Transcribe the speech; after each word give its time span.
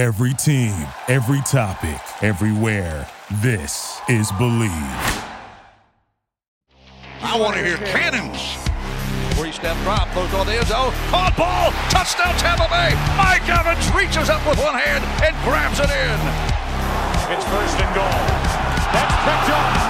Every 0.00 0.32
team, 0.32 0.72
every 1.12 1.44
topic, 1.44 2.00
everywhere. 2.24 3.04
This 3.44 4.00
is 4.08 4.32
Believe. 4.40 4.72
I 7.20 7.36
want 7.36 7.52
to 7.52 7.60
hear 7.60 7.76
cannons. 7.84 8.40
Three 9.36 9.52
step 9.52 9.76
drop, 9.84 10.08
throws 10.16 10.32
on 10.32 10.48
the 10.48 10.56
end 10.56 10.72
zone. 10.72 10.96
Caught 11.12 11.36
ball, 11.36 11.68
touchdown 11.92 12.32
Tampa 12.40 12.64
Bay. 12.72 12.96
Mike 13.20 13.44
Evans 13.44 13.84
reaches 13.92 14.32
up 14.32 14.40
with 14.48 14.56
one 14.64 14.72
hand 14.72 15.04
and 15.20 15.36
grabs 15.44 15.76
it 15.84 15.92
in. 15.92 16.18
It's 17.36 17.44
first 17.52 17.76
and 17.76 17.92
goal. 17.92 18.24
That's 18.96 19.16
picked 19.20 19.52
off. 19.52 19.84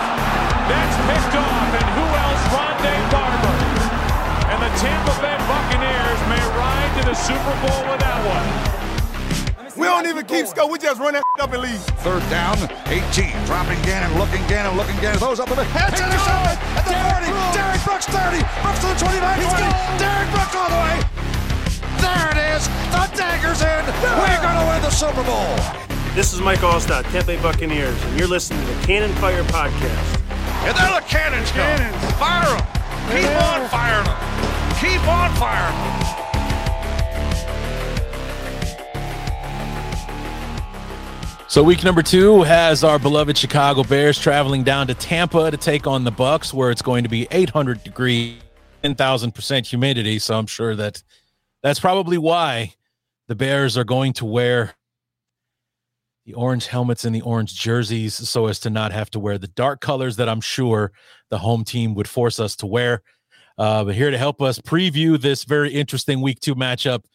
That's 0.66 0.96
picked 1.06 1.38
off. 1.38 1.70
And 1.70 1.86
who 1.94 2.06
else? 2.18 2.42
Rondé 2.50 2.94
Barber. 3.14 3.54
And 4.50 4.58
the 4.58 4.72
Tampa 4.74 5.14
Bay 5.22 5.38
Buccaneers 5.46 6.20
may 6.26 6.42
ride 6.58 6.90
to 6.98 7.02
the 7.06 7.14
Super 7.14 7.54
Bowl 7.62 7.94
with 7.94 8.02
that 8.02 8.18
one. 8.26 8.79
We 9.80 9.86
don't 9.88 10.04
even 10.06 10.26
keep 10.26 10.46
score. 10.46 10.68
We 10.68 10.78
just 10.78 11.00
run 11.00 11.14
that 11.14 11.24
up 11.40 11.52
and 11.52 11.62
leave. 11.62 11.80
Third 12.04 12.20
down, 12.28 12.60
18. 12.92 13.32
Dropping 13.48 13.80
Gannon, 13.80 14.12
looking 14.20 14.44
Gannon, 14.44 14.76
looking 14.76 14.96
Gannon. 15.00 15.18
Those 15.18 15.40
up 15.40 15.48
in 15.48 15.56
the 15.56 15.64
head. 15.64 15.88
Intercepted 15.96 16.60
at 16.76 16.84
the 16.84 16.92
40. 16.92 17.32
Derrick 17.56 17.80
Brooks 17.88 18.04
30. 18.12 18.44
Brooks 18.60 18.80
to 18.84 18.92
the 18.92 18.98
29, 19.00 19.24
20. 19.24 19.96
Derrick 19.96 20.28
Brooks 20.36 20.52
all 20.52 20.68
the 20.68 20.80
way. 20.84 20.96
There 21.96 22.28
it 22.28 22.38
is. 22.52 22.68
The 22.92 23.08
dagger's 23.16 23.64
in. 23.64 23.80
We're 24.04 24.42
going 24.44 24.60
to 24.60 24.66
win 24.68 24.84
the 24.84 24.92
Super 24.92 25.24
Bowl. 25.24 25.56
This 26.12 26.36
is 26.36 26.44
Mike 26.44 26.60
Alstott, 26.60 27.08
Tampa 27.08 27.32
Bay 27.32 27.40
Buccaneers, 27.40 27.96
and 28.04 28.18
you're 28.18 28.28
listening 28.28 28.60
to 28.60 28.66
the 28.68 28.84
Cannon 28.84 29.14
Fire 29.16 29.44
Podcast. 29.48 30.20
And 30.68 30.76
there 30.76 30.92
the 30.92 31.06
cannons 31.08 31.48
go. 31.56 31.64
Cannons. 31.64 31.96
Fire 32.20 32.52
them. 32.52 32.60
Keep 33.16 33.32
on 33.48 33.64
firing 33.72 34.04
them. 34.04 34.20
Keep 34.76 35.08
on 35.08 35.32
firing 35.40 35.72
them. 35.72 36.09
So 41.50 41.64
week 41.64 41.82
number 41.82 42.00
two 42.00 42.44
has 42.44 42.84
our 42.84 43.00
beloved 43.00 43.36
Chicago 43.36 43.82
Bears 43.82 44.20
traveling 44.20 44.62
down 44.62 44.86
to 44.86 44.94
Tampa 44.94 45.50
to 45.50 45.56
take 45.56 45.84
on 45.84 46.04
the 46.04 46.12
Bucks, 46.12 46.54
where 46.54 46.70
it's 46.70 46.80
going 46.80 47.02
to 47.02 47.10
be 47.10 47.26
800 47.32 47.82
degree, 47.82 48.38
10,000 48.84 49.32
percent 49.32 49.66
humidity. 49.66 50.20
So 50.20 50.38
I'm 50.38 50.46
sure 50.46 50.76
that 50.76 51.02
that's 51.64 51.80
probably 51.80 52.18
why 52.18 52.74
the 53.26 53.34
Bears 53.34 53.76
are 53.76 53.82
going 53.82 54.12
to 54.12 54.24
wear 54.24 54.76
the 56.24 56.34
orange 56.34 56.68
helmets 56.68 57.04
and 57.04 57.12
the 57.12 57.22
orange 57.22 57.56
jerseys, 57.56 58.14
so 58.14 58.46
as 58.46 58.60
to 58.60 58.70
not 58.70 58.92
have 58.92 59.10
to 59.10 59.18
wear 59.18 59.36
the 59.36 59.48
dark 59.48 59.80
colors 59.80 60.14
that 60.18 60.28
I'm 60.28 60.40
sure 60.40 60.92
the 61.30 61.38
home 61.38 61.64
team 61.64 61.96
would 61.96 62.06
force 62.06 62.38
us 62.38 62.54
to 62.56 62.66
wear. 62.68 63.02
Uh, 63.58 63.82
but 63.82 63.96
here 63.96 64.12
to 64.12 64.18
help 64.18 64.40
us 64.40 64.60
preview 64.60 65.20
this 65.20 65.42
very 65.42 65.72
interesting 65.72 66.20
week 66.20 66.38
two 66.38 66.54
matchup 66.54 67.06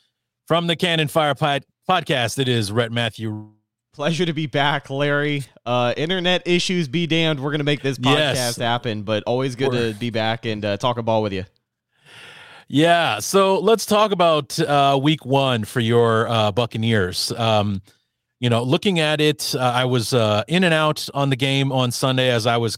from 0.45 0.67
the 0.67 0.75
Cannon 0.75 1.08
Fire 1.08 1.36
pod- 1.36 1.64
podcast, 1.89 2.38
it 2.38 2.49
is 2.49 2.70
Rhett 2.70 2.92
Matthew 2.92 3.55
Pleasure 3.96 4.26
to 4.26 4.34
be 4.34 4.46
back, 4.46 4.90
Larry. 4.90 5.44
Uh, 5.66 5.94
internet 5.96 6.46
issues 6.46 6.90
be 6.90 7.08
damned. 7.08 7.40
We're 7.40 7.52
going 7.52 7.60
to 7.60 7.64
make 7.66 7.82
this 7.82 7.98
podcast 7.98 8.36
Yes. 8.36 8.58
happen, 8.58 9.04
but 9.04 9.24
always 9.26 9.56
good 9.56 9.72
We're- 9.72 9.94
to 9.94 9.98
be 9.98 10.10
back 10.10 10.46
and 10.46 10.66
uh, 10.66 10.76
talk 10.76 10.98
a 10.98 11.02
ball 11.04 11.24
with 11.24 11.32
you. 11.32 11.46
Yeah, 12.68 13.20
so 13.20 13.58
let's 13.60 13.86
talk 13.86 14.12
about 14.12 14.60
uh, 14.60 15.00
week 15.02 15.26
one 15.26 15.64
for 15.64 15.80
your 15.80 16.28
uh, 16.28 16.52
Buccaneers. 16.52 17.32
Um, 17.38 17.82
you 18.42 18.50
know, 18.50 18.64
looking 18.64 19.00
at 19.00 19.22
it, 19.22 19.56
uh, 19.56 19.60
I 19.60 19.86
was 19.86 20.14
uh, 20.14 20.44
in 20.50 20.66
and 20.66 20.73
out 20.73 21.08
on 21.14 21.30
the 21.30 21.36
game 21.38 21.72
on 21.72 21.92
Sunday 21.92 22.32
as 22.32 22.46
I 22.46 22.58
was 22.58 22.78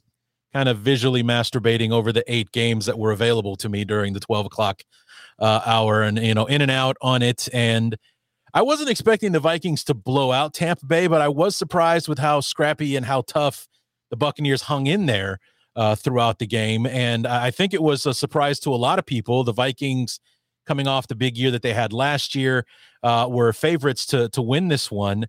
kind 0.53 0.69
of 0.69 0.79
visually 0.79 1.23
masturbating 1.23 1.91
over 1.91 2.11
the 2.11 2.23
eight 2.31 2.51
games 2.51 2.85
that 2.85 2.99
were 2.99 3.11
available 3.11 3.55
to 3.55 3.69
me 3.69 3.85
during 3.85 4.13
the 4.13 4.19
12 4.19 4.45
o'clock 4.45 4.83
uh, 5.39 5.61
hour 5.65 6.03
and, 6.03 6.19
you 6.19 6.35
know, 6.35 6.45
in 6.45 6.61
and 6.61 6.69
out 6.69 6.95
on 7.01 7.23
it. 7.23 7.47
And 7.53 7.97
I 8.57 8.63
wasn't 8.63 8.89
expecting 8.89 9.33
the 9.33 9.39
Vikings 9.39 9.83
to 9.83 9.93
blow 9.93 10.31
out 10.31 10.55
Tampa 10.55 10.83
Bay, 10.87 11.05
but 11.05 11.21
I 11.21 11.27
was 11.27 11.55
surprised 11.55 12.07
with 12.07 12.17
how 12.17 12.39
scrappy 12.39 12.95
and 12.95 13.05
how 13.05 13.21
tough 13.21 13.67
the 14.09 14.17
Buccaneers 14.17 14.63
hung 14.63 14.87
in 14.87 15.05
there 15.05 15.37
uh, 15.75 15.93
throughout 15.93 16.39
the 16.39 16.47
game. 16.47 16.87
And 16.87 17.27
I 17.27 17.51
think 17.51 17.75
it 17.75 17.83
was 17.83 18.07
a 18.07 18.15
surprise 18.15 18.59
to 18.61 18.73
a 18.73 18.75
lot 18.75 18.97
of 18.97 19.05
people. 19.05 19.43
The 19.43 19.53
Vikings, 19.53 20.19
coming 20.65 20.87
off 20.87 21.07
the 21.07 21.13
big 21.13 21.37
year 21.37 21.51
that 21.51 21.61
they 21.61 21.73
had 21.73 21.93
last 21.93 22.33
year, 22.33 22.65
uh, 23.03 23.27
were 23.29 23.53
favorites 23.53 24.07
to 24.07 24.27
to 24.29 24.41
win 24.41 24.69
this 24.69 24.89
one. 24.89 25.27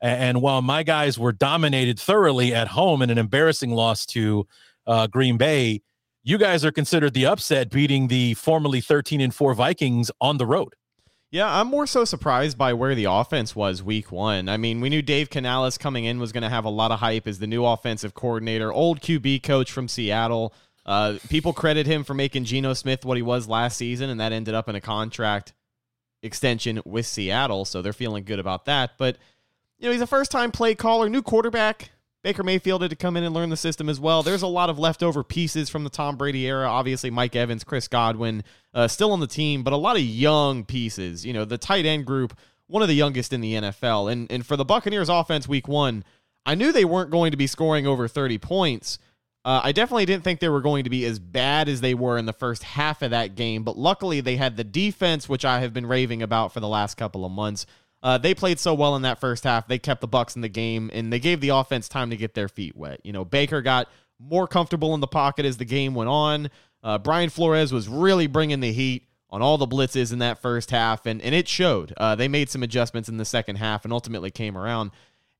And 0.00 0.40
while 0.40 0.62
my 0.62 0.82
guys 0.82 1.18
were 1.18 1.32
dominated 1.32 2.00
thoroughly 2.00 2.54
at 2.54 2.68
home 2.68 3.02
in 3.02 3.10
an 3.10 3.18
embarrassing 3.18 3.72
loss 3.72 4.06
to 4.06 4.46
uh, 4.86 5.06
Green 5.06 5.36
Bay, 5.36 5.82
you 6.22 6.38
guys 6.38 6.64
are 6.64 6.72
considered 6.72 7.12
the 7.12 7.26
upset, 7.26 7.68
beating 7.68 8.08
the 8.08 8.32
formerly 8.32 8.80
13 8.80 9.20
and 9.20 9.34
4 9.34 9.52
Vikings 9.52 10.10
on 10.18 10.38
the 10.38 10.46
road. 10.46 10.72
Yeah, 11.32 11.60
I'm 11.60 11.68
more 11.68 11.86
so 11.86 12.04
surprised 12.04 12.58
by 12.58 12.72
where 12.72 12.96
the 12.96 13.04
offense 13.04 13.54
was 13.54 13.84
week 13.84 14.10
one. 14.10 14.48
I 14.48 14.56
mean, 14.56 14.80
we 14.80 14.88
knew 14.88 15.00
Dave 15.00 15.30
Canales 15.30 15.78
coming 15.78 16.04
in 16.04 16.18
was 16.18 16.32
going 16.32 16.42
to 16.42 16.48
have 16.48 16.64
a 16.64 16.70
lot 16.70 16.90
of 16.90 16.98
hype 16.98 17.28
as 17.28 17.38
the 17.38 17.46
new 17.46 17.64
offensive 17.64 18.14
coordinator, 18.14 18.72
old 18.72 19.00
QB 19.00 19.44
coach 19.44 19.70
from 19.70 19.86
Seattle. 19.86 20.52
Uh, 20.84 21.18
people 21.28 21.52
credit 21.52 21.86
him 21.86 22.02
for 22.02 22.14
making 22.14 22.46
Geno 22.46 22.74
Smith 22.74 23.04
what 23.04 23.16
he 23.16 23.22
was 23.22 23.46
last 23.46 23.76
season, 23.76 24.10
and 24.10 24.18
that 24.18 24.32
ended 24.32 24.54
up 24.54 24.68
in 24.68 24.74
a 24.74 24.80
contract 24.80 25.52
extension 26.20 26.82
with 26.84 27.06
Seattle, 27.06 27.64
so 27.64 27.80
they're 27.80 27.92
feeling 27.92 28.24
good 28.24 28.40
about 28.40 28.64
that. 28.64 28.98
But, 28.98 29.16
you 29.78 29.86
know, 29.86 29.92
he's 29.92 30.00
a 30.00 30.08
first 30.08 30.32
time 30.32 30.50
play 30.50 30.74
caller, 30.74 31.08
new 31.08 31.22
quarterback. 31.22 31.90
Baker 32.22 32.42
Mayfield 32.42 32.82
had 32.82 32.90
to 32.90 32.96
come 32.96 33.16
in 33.16 33.24
and 33.24 33.34
learn 33.34 33.48
the 33.48 33.56
system 33.56 33.88
as 33.88 33.98
well. 33.98 34.22
There's 34.22 34.42
a 34.42 34.46
lot 34.46 34.68
of 34.68 34.78
leftover 34.78 35.24
pieces 35.24 35.70
from 35.70 35.84
the 35.84 35.90
Tom 35.90 36.16
Brady 36.16 36.46
era. 36.46 36.68
Obviously, 36.68 37.10
Mike 37.10 37.34
Evans, 37.34 37.64
Chris 37.64 37.88
Godwin, 37.88 38.44
uh, 38.74 38.88
still 38.88 39.12
on 39.12 39.20
the 39.20 39.26
team, 39.26 39.62
but 39.62 39.72
a 39.72 39.76
lot 39.76 39.96
of 39.96 40.02
young 40.02 40.64
pieces. 40.64 41.24
You 41.24 41.32
know, 41.32 41.46
the 41.46 41.56
tight 41.56 41.86
end 41.86 42.04
group, 42.04 42.36
one 42.66 42.82
of 42.82 42.88
the 42.88 42.94
youngest 42.94 43.32
in 43.32 43.40
the 43.40 43.54
NFL. 43.54 44.12
And 44.12 44.30
and 44.30 44.44
for 44.44 44.56
the 44.56 44.64
Buccaneers 44.64 45.08
offense 45.08 45.48
week 45.48 45.66
one, 45.66 46.04
I 46.44 46.54
knew 46.54 46.72
they 46.72 46.84
weren't 46.84 47.10
going 47.10 47.30
to 47.30 47.36
be 47.38 47.46
scoring 47.46 47.86
over 47.86 48.06
30 48.06 48.38
points. 48.38 48.98
Uh, 49.42 49.60
I 49.64 49.72
definitely 49.72 50.04
didn't 50.04 50.24
think 50.24 50.40
they 50.40 50.50
were 50.50 50.60
going 50.60 50.84
to 50.84 50.90
be 50.90 51.06
as 51.06 51.18
bad 51.18 51.70
as 51.70 51.80
they 51.80 51.94
were 51.94 52.18
in 52.18 52.26
the 52.26 52.32
first 52.34 52.62
half 52.62 53.00
of 53.00 53.12
that 53.12 53.36
game, 53.36 53.64
but 53.64 53.78
luckily 53.78 54.20
they 54.20 54.36
had 54.36 54.58
the 54.58 54.64
defense, 54.64 55.30
which 55.30 55.46
I 55.46 55.60
have 55.60 55.72
been 55.72 55.86
raving 55.86 56.22
about 56.22 56.52
for 56.52 56.60
the 56.60 56.68
last 56.68 56.96
couple 56.96 57.24
of 57.24 57.32
months. 57.32 57.64
Uh, 58.02 58.18
they 58.18 58.34
played 58.34 58.58
so 58.58 58.72
well 58.74 58.96
in 58.96 59.02
that 59.02 59.20
first 59.20 59.44
half. 59.44 59.68
They 59.68 59.78
kept 59.78 60.00
the 60.00 60.08
Bucks 60.08 60.34
in 60.36 60.42
the 60.42 60.48
game, 60.48 60.90
and 60.92 61.12
they 61.12 61.18
gave 61.18 61.40
the 61.40 61.50
offense 61.50 61.88
time 61.88 62.10
to 62.10 62.16
get 62.16 62.34
their 62.34 62.48
feet 62.48 62.76
wet. 62.76 63.00
You 63.04 63.12
know, 63.12 63.24
Baker 63.24 63.60
got 63.62 63.88
more 64.18 64.46
comfortable 64.46 64.94
in 64.94 65.00
the 65.00 65.06
pocket 65.06 65.44
as 65.44 65.56
the 65.56 65.64
game 65.64 65.94
went 65.94 66.08
on. 66.08 66.50
Uh, 66.82 66.98
Brian 66.98 67.30
Flores 67.30 67.72
was 67.72 67.88
really 67.88 68.26
bringing 68.26 68.60
the 68.60 68.72
heat 68.72 69.06
on 69.28 69.42
all 69.42 69.58
the 69.58 69.66
blitzes 69.66 70.12
in 70.12 70.18
that 70.18 70.40
first 70.40 70.70
half, 70.70 71.06
and, 71.06 71.20
and 71.22 71.34
it 71.34 71.46
showed. 71.46 71.92
Uh, 71.96 72.14
they 72.14 72.28
made 72.28 72.50
some 72.50 72.62
adjustments 72.62 73.08
in 73.08 73.16
the 73.16 73.24
second 73.24 73.56
half 73.56 73.84
and 73.84 73.92
ultimately 73.92 74.30
came 74.30 74.56
around. 74.56 74.90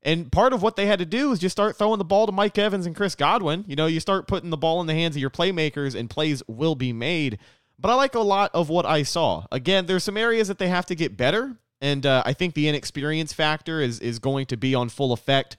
And 0.03 0.31
part 0.31 0.53
of 0.53 0.63
what 0.63 0.75
they 0.75 0.87
had 0.87 0.99
to 0.99 1.05
do 1.05 1.31
is 1.31 1.39
just 1.39 1.53
start 1.53 1.77
throwing 1.77 1.99
the 1.99 2.05
ball 2.05 2.25
to 2.25 2.31
Mike 2.31 2.57
Evans 2.57 2.85
and 2.85 2.95
Chris 2.95 3.13
Godwin. 3.13 3.65
You 3.67 3.75
know, 3.75 3.85
you 3.85 3.99
start 3.99 4.27
putting 4.27 4.49
the 4.49 4.57
ball 4.57 4.81
in 4.81 4.87
the 4.87 4.93
hands 4.93 5.15
of 5.15 5.21
your 5.21 5.29
playmakers, 5.29 5.93
and 5.93 6.09
plays 6.09 6.41
will 6.47 6.75
be 6.75 6.93
made. 6.93 7.37
But 7.77 7.89
I 7.89 7.95
like 7.95 8.15
a 8.15 8.19
lot 8.19 8.51
of 8.53 8.69
what 8.69 8.85
I 8.85 9.03
saw. 9.03 9.45
Again, 9.51 9.85
there's 9.85 10.03
some 10.03 10.17
areas 10.17 10.47
that 10.47 10.57
they 10.57 10.69
have 10.69 10.85
to 10.87 10.95
get 10.95 11.17
better, 11.17 11.57
and 11.81 12.05
uh, 12.05 12.21
I 12.25 12.33
think 12.33 12.53
the 12.53 12.67
inexperience 12.69 13.33
factor 13.33 13.81
is 13.81 13.99
is 13.99 14.19
going 14.19 14.45
to 14.47 14.57
be 14.57 14.75
on 14.75 14.89
full 14.89 15.11
effect 15.11 15.57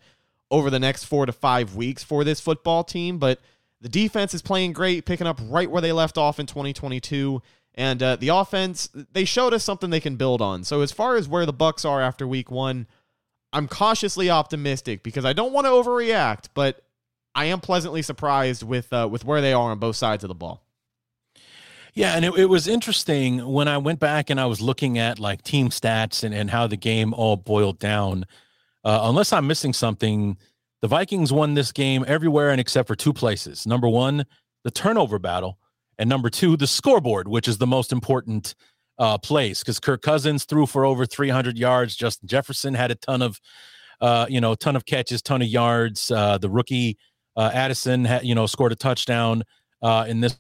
over 0.51 0.71
the 0.71 0.79
next 0.79 1.05
four 1.05 1.27
to 1.27 1.33
five 1.33 1.75
weeks 1.75 2.05
for 2.05 2.25
this 2.25 2.41
football 2.41 2.85
team. 2.85 3.19
But 3.19 3.41
the 3.81 3.89
defense 3.89 4.33
is 4.33 4.43
playing 4.43 4.75
great, 4.75 5.05
picking 5.05 5.27
up 5.27 5.41
right 5.43 5.69
where 5.69 5.83
they 5.83 5.93
left 5.93 6.17
off 6.17 6.39
in 6.39 6.47
2022. 6.47 7.43
And 7.75 8.03
uh, 8.03 8.17
the 8.17 8.29
offense, 8.29 8.91
they 9.13 9.25
showed 9.25 9.55
us 9.55 9.65
something 9.65 9.91
they 9.91 9.99
can 9.99 10.17
build 10.17 10.43
on. 10.43 10.63
So 10.63 10.83
as 10.83 10.93
far 10.93 11.17
as 11.17 11.27
where 11.27 11.47
the 11.47 11.55
Bucks 11.55 11.85
are 11.85 12.03
after 12.03 12.27
Week 12.27 12.51
One, 12.51 12.87
I'm 13.53 13.67
cautiously 13.67 14.31
optimistic 14.31 15.03
because 15.03 15.25
I 15.25 15.33
don't 15.33 15.53
want 15.53 15.67
to 15.67 15.71
overreact, 15.71 16.49
but 16.55 16.85
I 17.35 17.47
am 17.47 17.61
pleasantly 17.61 18.03
surprised 18.03 18.63
with 18.63 18.93
uh, 18.93 19.09
with 19.11 19.25
where 19.25 19.41
they 19.41 19.53
are 19.53 19.71
on 19.71 19.79
both 19.79 19.97
sides 19.97 20.23
of 20.23 20.29
the 20.29 20.35
ball. 20.35 20.62
Yeah, 21.95 22.15
and 22.15 22.25
it, 22.25 22.35
it 22.39 22.47
was 22.47 22.69
interesting 22.69 23.47
when 23.47 23.69
I 23.69 23.77
went 23.77 24.01
back 24.01 24.31
and 24.31 24.41
I 24.41 24.47
was 24.47 24.61
looking 24.61 24.99
at 24.99 25.19
like 25.19 25.43
team 25.43 25.69
stats 25.69 26.25
and, 26.25 26.35
and 26.35 26.51
how 26.51 26.67
the 26.67 26.77
game 26.77 27.13
all 27.13 27.37
boiled 27.37 27.79
down. 27.79 28.25
Uh, 28.83 29.01
unless 29.05 29.33
I'm 29.33 29.47
missing 29.47 29.75
something, 29.75 30.39
the 30.81 30.89
Vikings 30.89 31.33
won 31.33 31.55
this 31.55 31.71
game 31.71 32.05
everywhere 32.09 32.51
and 32.51 32.61
except 32.61 32.89
for 32.89 32.97
two 32.97 33.13
places. 33.13 33.67
Number 33.67 33.89
one, 33.89 34.25
the 34.65 34.71
turnover 34.71 35.19
battle, 35.19 35.59
and 35.99 36.09
number 36.09 36.31
two, 36.31 36.57
the 36.57 36.67
scoreboard, 36.67 37.29
which 37.29 37.47
is 37.47 37.59
the 37.59 37.67
most 37.67 37.93
important 37.93 38.55
uh, 38.99 39.19
place 39.19 39.61
because 39.61 39.79
Kirk 39.79 40.01
Cousins 40.01 40.45
threw 40.45 40.67
for 40.67 40.85
over 40.85 41.05
300 41.05 41.59
yards. 41.59 41.95
Justin 41.95 42.27
Jefferson 42.27 42.75
had 42.75 42.91
a 42.91 42.95
ton 42.95 43.21
of, 43.21 43.39
uh, 44.01 44.27
you 44.29 44.41
know, 44.41 44.55
ton 44.55 44.77
of 44.77 44.87
catches, 44.87 45.21
ton 45.21 45.43
of 45.43 45.49
yards. 45.49 46.11
Uh, 46.11 46.39
the 46.39 46.49
rookie 46.49 46.97
uh, 47.37 47.51
Addison, 47.53 48.05
had, 48.05 48.25
you 48.25 48.35
know, 48.35 48.47
scored 48.47 48.73
a 48.73 48.77
touchdown 48.77 49.43
uh, 49.83 50.07
in 50.09 50.21
this 50.21 50.39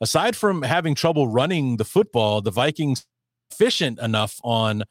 aside 0.00 0.36
from 0.36 0.62
having 0.62 0.94
trouble 0.94 1.28
running 1.28 1.76
the 1.76 1.84
football, 1.84 2.40
the 2.40 2.50
Vikings 2.50 3.06
efficient 3.50 3.98
enough 4.00 4.40
on 4.42 4.84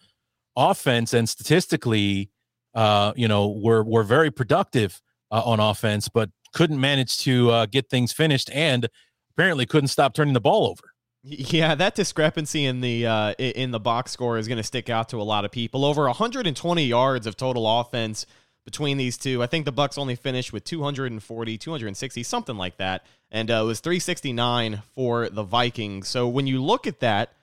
offense 0.56 1.14
and 1.14 1.28
statistically, 1.28 2.30
uh, 2.76 3.14
you 3.16 3.28
know, 3.28 3.48
were 3.48 3.84
were 3.84 4.04
very 4.04 4.32
productive 4.32 5.02
uh, 5.32 5.42
on 5.44 5.60
offense, 5.60 6.10
but 6.10 6.30
couldn't 6.54 6.80
manage 6.80 7.18
to 7.20 7.52
uh, 7.52 7.66
get 7.66 7.90
things 7.90 8.12
finished 8.12 8.50
and 8.54 8.88
apparently 9.32 9.66
couldn't 9.66 9.88
stop 9.88 10.14
turning 10.14 10.34
the 10.34 10.42
ball 10.42 10.68
over. 10.68 10.94
Yeah, 11.22 11.76
that 11.76 11.96
discrepancy 11.96 12.66
in 12.66 12.82
the 12.82 13.06
uh, 13.06 13.34
in 13.34 13.72
the 13.72 13.80
box 13.80 14.12
score 14.12 14.38
is 14.38 14.48
going 14.48 14.58
to 14.58 14.64
stick 14.64 14.90
out 14.90 15.10
to 15.10 15.22
a 15.22 15.24
lot 15.24 15.44
of 15.44 15.52
people. 15.52 15.84
Over 15.84 16.06
120 16.06 16.86
yards 16.86 17.28
of 17.28 17.36
total 17.36 17.80
offense 17.80 18.26
between 18.70 18.98
these 18.98 19.18
two. 19.18 19.42
I 19.42 19.48
think 19.48 19.66
the 19.66 19.72
Bucks 19.72 19.98
only 19.98 20.14
finished 20.14 20.54
with 20.54 20.64
240, 20.64 21.58
260, 21.58 22.22
something 22.22 22.56
like 22.56 22.78
that, 22.78 23.04
and 23.32 23.50
uh, 23.50 23.56
it 23.56 23.66
was 23.66 23.80
369 23.80 24.84
for 24.94 25.28
the 25.28 25.42
Vikings. 25.42 26.08
So 26.08 26.28
when 26.28 26.46
you 26.46 26.64
look 26.64 26.86
at 26.86 27.00
that, 27.00 27.34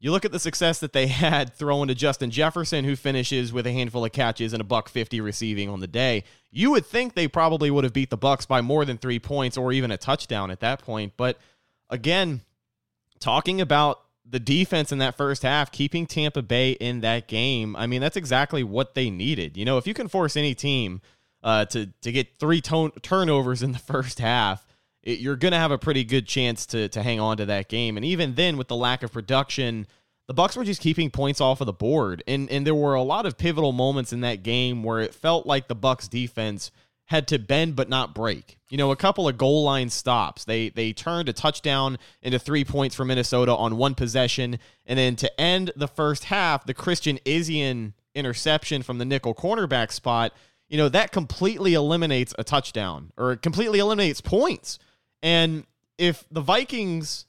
you 0.00 0.10
look 0.10 0.26
at 0.26 0.32
the 0.32 0.38
success 0.38 0.80
that 0.80 0.92
they 0.92 1.06
had 1.24 1.54
throwing 1.54 1.88
to 1.88 1.94
Justin 1.94 2.30
Jefferson, 2.30 2.84
who 2.84 2.94
finishes 2.94 3.54
with 3.54 3.66
a 3.66 3.72
handful 3.72 4.04
of 4.04 4.12
catches 4.12 4.52
and 4.52 4.60
a 4.60 4.64
buck 4.64 4.90
50 4.90 5.22
receiving 5.22 5.70
on 5.70 5.80
the 5.80 5.86
day. 5.86 6.24
You 6.50 6.72
would 6.72 6.84
think 6.84 7.14
they 7.14 7.26
probably 7.26 7.70
would 7.70 7.84
have 7.84 7.94
beat 7.94 8.10
the 8.10 8.18
Bucks 8.18 8.44
by 8.44 8.60
more 8.60 8.84
than 8.84 8.98
three 8.98 9.18
points 9.18 9.56
or 9.56 9.72
even 9.72 9.90
a 9.90 9.96
touchdown 9.96 10.50
at 10.50 10.60
that 10.60 10.82
point. 10.82 11.14
But 11.16 11.38
again, 11.88 12.42
talking 13.18 13.62
about 13.62 14.02
the 14.32 14.40
defense 14.40 14.90
in 14.90 14.98
that 14.98 15.14
first 15.14 15.42
half, 15.42 15.70
keeping 15.70 16.06
Tampa 16.06 16.40
Bay 16.40 16.72
in 16.72 17.02
that 17.02 17.28
game, 17.28 17.76
I 17.76 17.86
mean, 17.86 18.00
that's 18.00 18.16
exactly 18.16 18.64
what 18.64 18.94
they 18.94 19.10
needed. 19.10 19.58
You 19.58 19.66
know, 19.66 19.76
if 19.76 19.86
you 19.86 19.92
can 19.92 20.08
force 20.08 20.38
any 20.38 20.54
team 20.54 21.02
uh, 21.42 21.66
to 21.66 21.90
to 22.00 22.10
get 22.10 22.38
three 22.40 22.62
turnovers 22.62 23.62
in 23.62 23.72
the 23.72 23.78
first 23.92 24.18
half, 24.18 24.66
it, 25.02 25.18
you're 25.18 25.36
going 25.36 25.52
to 25.52 25.58
have 25.58 25.70
a 25.70 25.78
pretty 25.78 26.02
good 26.02 26.26
chance 26.26 26.64
to 26.66 26.88
to 26.88 27.02
hang 27.02 27.20
on 27.20 27.36
to 27.36 27.46
that 27.46 27.68
game. 27.68 27.98
And 27.98 28.06
even 28.06 28.34
then, 28.34 28.56
with 28.56 28.68
the 28.68 28.76
lack 28.76 29.02
of 29.02 29.12
production, 29.12 29.86
the 30.28 30.34
Bucks 30.34 30.56
were 30.56 30.64
just 30.64 30.80
keeping 30.80 31.10
points 31.10 31.42
off 31.42 31.60
of 31.60 31.66
the 31.66 31.72
board, 31.74 32.22
and 32.26 32.50
and 32.50 32.66
there 32.66 32.74
were 32.74 32.94
a 32.94 33.02
lot 33.02 33.26
of 33.26 33.36
pivotal 33.36 33.72
moments 33.72 34.14
in 34.14 34.22
that 34.22 34.42
game 34.42 34.82
where 34.82 35.00
it 35.00 35.14
felt 35.14 35.46
like 35.46 35.68
the 35.68 35.74
Bucks 35.74 36.08
defense 36.08 36.70
had 37.06 37.28
to 37.28 37.38
bend 37.38 37.76
but 37.76 37.88
not 37.88 38.14
break. 38.14 38.58
You 38.68 38.78
know, 38.78 38.90
a 38.90 38.96
couple 38.96 39.28
of 39.28 39.36
goal 39.36 39.64
line 39.64 39.90
stops. 39.90 40.44
They 40.44 40.70
they 40.70 40.92
turned 40.92 41.28
a 41.28 41.32
touchdown 41.32 41.98
into 42.22 42.38
3 42.38 42.64
points 42.64 42.94
for 42.94 43.04
Minnesota 43.04 43.54
on 43.54 43.76
one 43.76 43.94
possession 43.94 44.58
and 44.86 44.98
then 44.98 45.16
to 45.16 45.40
end 45.40 45.72
the 45.76 45.88
first 45.88 46.24
half, 46.24 46.64
the 46.64 46.74
Christian 46.74 47.18
Izien 47.26 47.92
interception 48.14 48.82
from 48.82 48.98
the 48.98 49.04
nickel 49.04 49.34
cornerback 49.34 49.92
spot, 49.92 50.32
you 50.68 50.78
know, 50.78 50.88
that 50.88 51.12
completely 51.12 51.74
eliminates 51.74 52.34
a 52.38 52.44
touchdown 52.44 53.12
or 53.16 53.36
completely 53.36 53.78
eliminates 53.78 54.20
points. 54.20 54.78
And 55.22 55.66
if 55.98 56.24
the 56.30 56.40
Vikings 56.40 57.26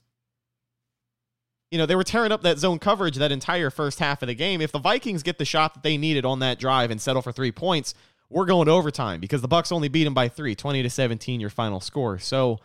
you 1.71 1.79
know, 1.79 1.87
they 1.87 1.95
were 1.95 2.03
tearing 2.03 2.31
up 2.31 2.43
that 2.43 2.59
zone 2.59 2.77
coverage 2.77 3.15
that 3.15 3.31
entire 3.31 3.71
first 3.71 3.97
half 3.97 4.21
of 4.21 4.27
the 4.27 4.35
game. 4.35 4.61
If 4.61 4.71
the 4.71 4.77
Vikings 4.77 5.23
get 5.23 5.39
the 5.39 5.45
shot 5.45 5.73
that 5.73 5.81
they 5.81 5.97
needed 5.97 6.23
on 6.23 6.37
that 6.37 6.59
drive 6.59 6.91
and 6.91 7.01
settle 7.01 7.23
for 7.23 7.31
3 7.31 7.51
points, 7.51 7.95
we're 8.33 8.45
going 8.45 8.65
to 8.65 8.71
overtime 8.71 9.19
because 9.19 9.41
the 9.41 9.47
Bucks 9.47 9.71
only 9.71 9.87
beat 9.87 10.03
them 10.03 10.13
by 10.13 10.27
three, 10.27 10.55
20 10.55 10.83
to 10.83 10.89
17, 10.89 11.39
your 11.39 11.49
final 11.49 11.79
score. 11.79 12.19
So 12.19 12.59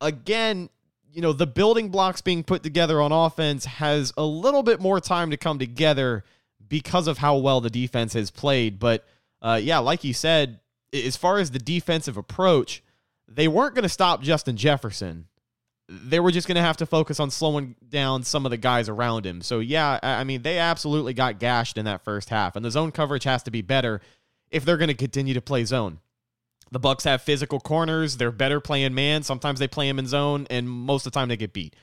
again, 0.00 0.68
you 1.12 1.22
know, 1.22 1.32
the 1.32 1.46
building 1.46 1.88
blocks 1.88 2.20
being 2.20 2.44
put 2.44 2.62
together 2.62 3.00
on 3.00 3.12
offense 3.12 3.64
has 3.64 4.12
a 4.16 4.24
little 4.24 4.62
bit 4.62 4.80
more 4.80 5.00
time 5.00 5.30
to 5.30 5.36
come 5.36 5.58
together 5.58 6.24
because 6.68 7.06
of 7.06 7.18
how 7.18 7.36
well 7.36 7.60
the 7.60 7.70
defense 7.70 8.12
has 8.14 8.30
played. 8.30 8.78
But 8.78 9.06
uh, 9.40 9.60
yeah, 9.62 9.78
like 9.78 10.04
you 10.04 10.12
said, 10.12 10.60
as 10.92 11.16
far 11.16 11.38
as 11.38 11.50
the 11.50 11.58
defensive 11.58 12.16
approach, 12.16 12.82
they 13.28 13.48
weren't 13.48 13.74
going 13.74 13.84
to 13.84 13.88
stop 13.88 14.22
Justin 14.22 14.56
Jefferson. 14.56 15.26
They 15.88 16.18
were 16.18 16.32
just 16.32 16.48
going 16.48 16.56
to 16.56 16.62
have 16.62 16.78
to 16.78 16.86
focus 16.86 17.20
on 17.20 17.30
slowing 17.30 17.76
down 17.88 18.24
some 18.24 18.44
of 18.44 18.50
the 18.50 18.56
guys 18.56 18.88
around 18.88 19.24
him. 19.24 19.40
So, 19.40 19.60
yeah, 19.60 20.00
I 20.02 20.24
mean, 20.24 20.42
they 20.42 20.58
absolutely 20.58 21.14
got 21.14 21.38
gashed 21.38 21.78
in 21.78 21.84
that 21.84 22.02
first 22.02 22.28
half, 22.28 22.56
and 22.56 22.64
the 22.64 22.72
zone 22.72 22.90
coverage 22.90 23.24
has 23.24 23.44
to 23.44 23.52
be 23.52 23.62
better 23.62 24.00
if 24.50 24.64
they're 24.64 24.76
going 24.76 24.88
to 24.88 24.94
continue 24.94 25.34
to 25.34 25.40
play 25.40 25.64
zone. 25.64 25.98
The 26.70 26.80
Bucks 26.80 27.04
have 27.04 27.22
physical 27.22 27.60
corners. 27.60 28.16
They're 28.16 28.32
better 28.32 28.60
playing 28.60 28.94
man. 28.94 29.22
Sometimes 29.22 29.58
they 29.58 29.68
play 29.68 29.88
him 29.88 29.98
in 29.98 30.06
zone, 30.06 30.46
and 30.50 30.68
most 30.68 31.06
of 31.06 31.12
the 31.12 31.18
time 31.18 31.28
they 31.28 31.36
get 31.36 31.52
beat. 31.52 31.76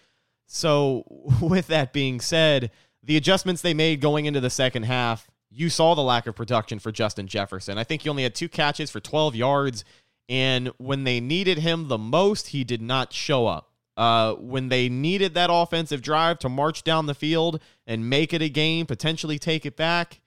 So, 0.46 1.04
with 1.42 1.68
that 1.68 1.94
being 1.94 2.20
said, 2.20 2.72
the 3.02 3.18
adjustments 3.18 3.62
they 3.62 3.74
made 3.74 4.02
going 4.02 4.26
into 4.26 4.40
the 4.40 4.50
second 4.50 4.84
half, 4.84 5.28
you 5.50 5.70
saw 5.70 5.94
the 5.94 6.02
lack 6.02 6.28
of 6.28 6.36
production 6.36 6.80
for 6.80 6.92
Justin 6.92 7.28
Jefferson. 7.28 7.78
I 7.78 7.84
think 7.84 8.02
he 8.02 8.10
only 8.10 8.24
had 8.24 8.36
two 8.36 8.50
catches 8.50 8.90
for 8.90 9.00
12 9.00 9.36
yards, 9.36 9.86
and 10.28 10.70
when 10.78 11.04
they 11.04 11.20
needed 11.20 11.60
him 11.60 11.88
the 11.88 11.98
most, 11.98 12.48
he 12.48 12.64
did 12.64 12.82
not 12.82 13.14
show 13.14 13.48
up. 13.48 13.70
Uh, 13.96 14.34
when 14.34 14.70
they 14.70 14.90
needed 14.90 15.36
that 15.36 15.52
offensive 15.54 16.02
drive 16.02 16.40
to 16.40 16.50
march 16.50 16.84
down 16.84 17.06
the 17.06 17.14
field 17.14 17.62
and 17.86 18.10
make 18.10 18.34
it 18.34 18.42
a 18.42 18.50
game, 18.50 18.88
potentially 18.88 19.38
take 19.38 19.66
it 19.66 19.78
back, 19.78 20.22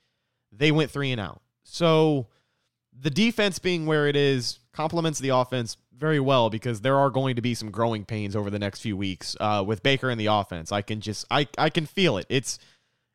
they 0.52 0.70
went 0.70 0.90
three 0.90 1.10
and 1.10 1.20
out. 1.20 1.42
So 1.68 2.28
the 2.98 3.10
defense 3.10 3.58
being 3.58 3.86
where 3.86 4.06
it 4.06 4.16
is 4.16 4.60
complements 4.72 5.18
the 5.18 5.30
offense 5.30 5.76
very 5.96 6.20
well 6.20 6.50
because 6.50 6.80
there 6.80 6.96
are 6.96 7.10
going 7.10 7.36
to 7.36 7.42
be 7.42 7.54
some 7.54 7.70
growing 7.70 8.04
pains 8.04 8.36
over 8.36 8.50
the 8.50 8.58
next 8.58 8.80
few 8.80 8.96
weeks 8.96 9.36
uh, 9.40 9.64
with 9.66 9.82
Baker 9.82 10.10
in 10.10 10.18
the 10.18 10.26
offense. 10.26 10.70
I 10.72 10.82
can 10.82 11.00
just 11.00 11.26
I 11.30 11.48
I 11.58 11.70
can 11.70 11.86
feel 11.86 12.18
it. 12.18 12.26
It's 12.28 12.58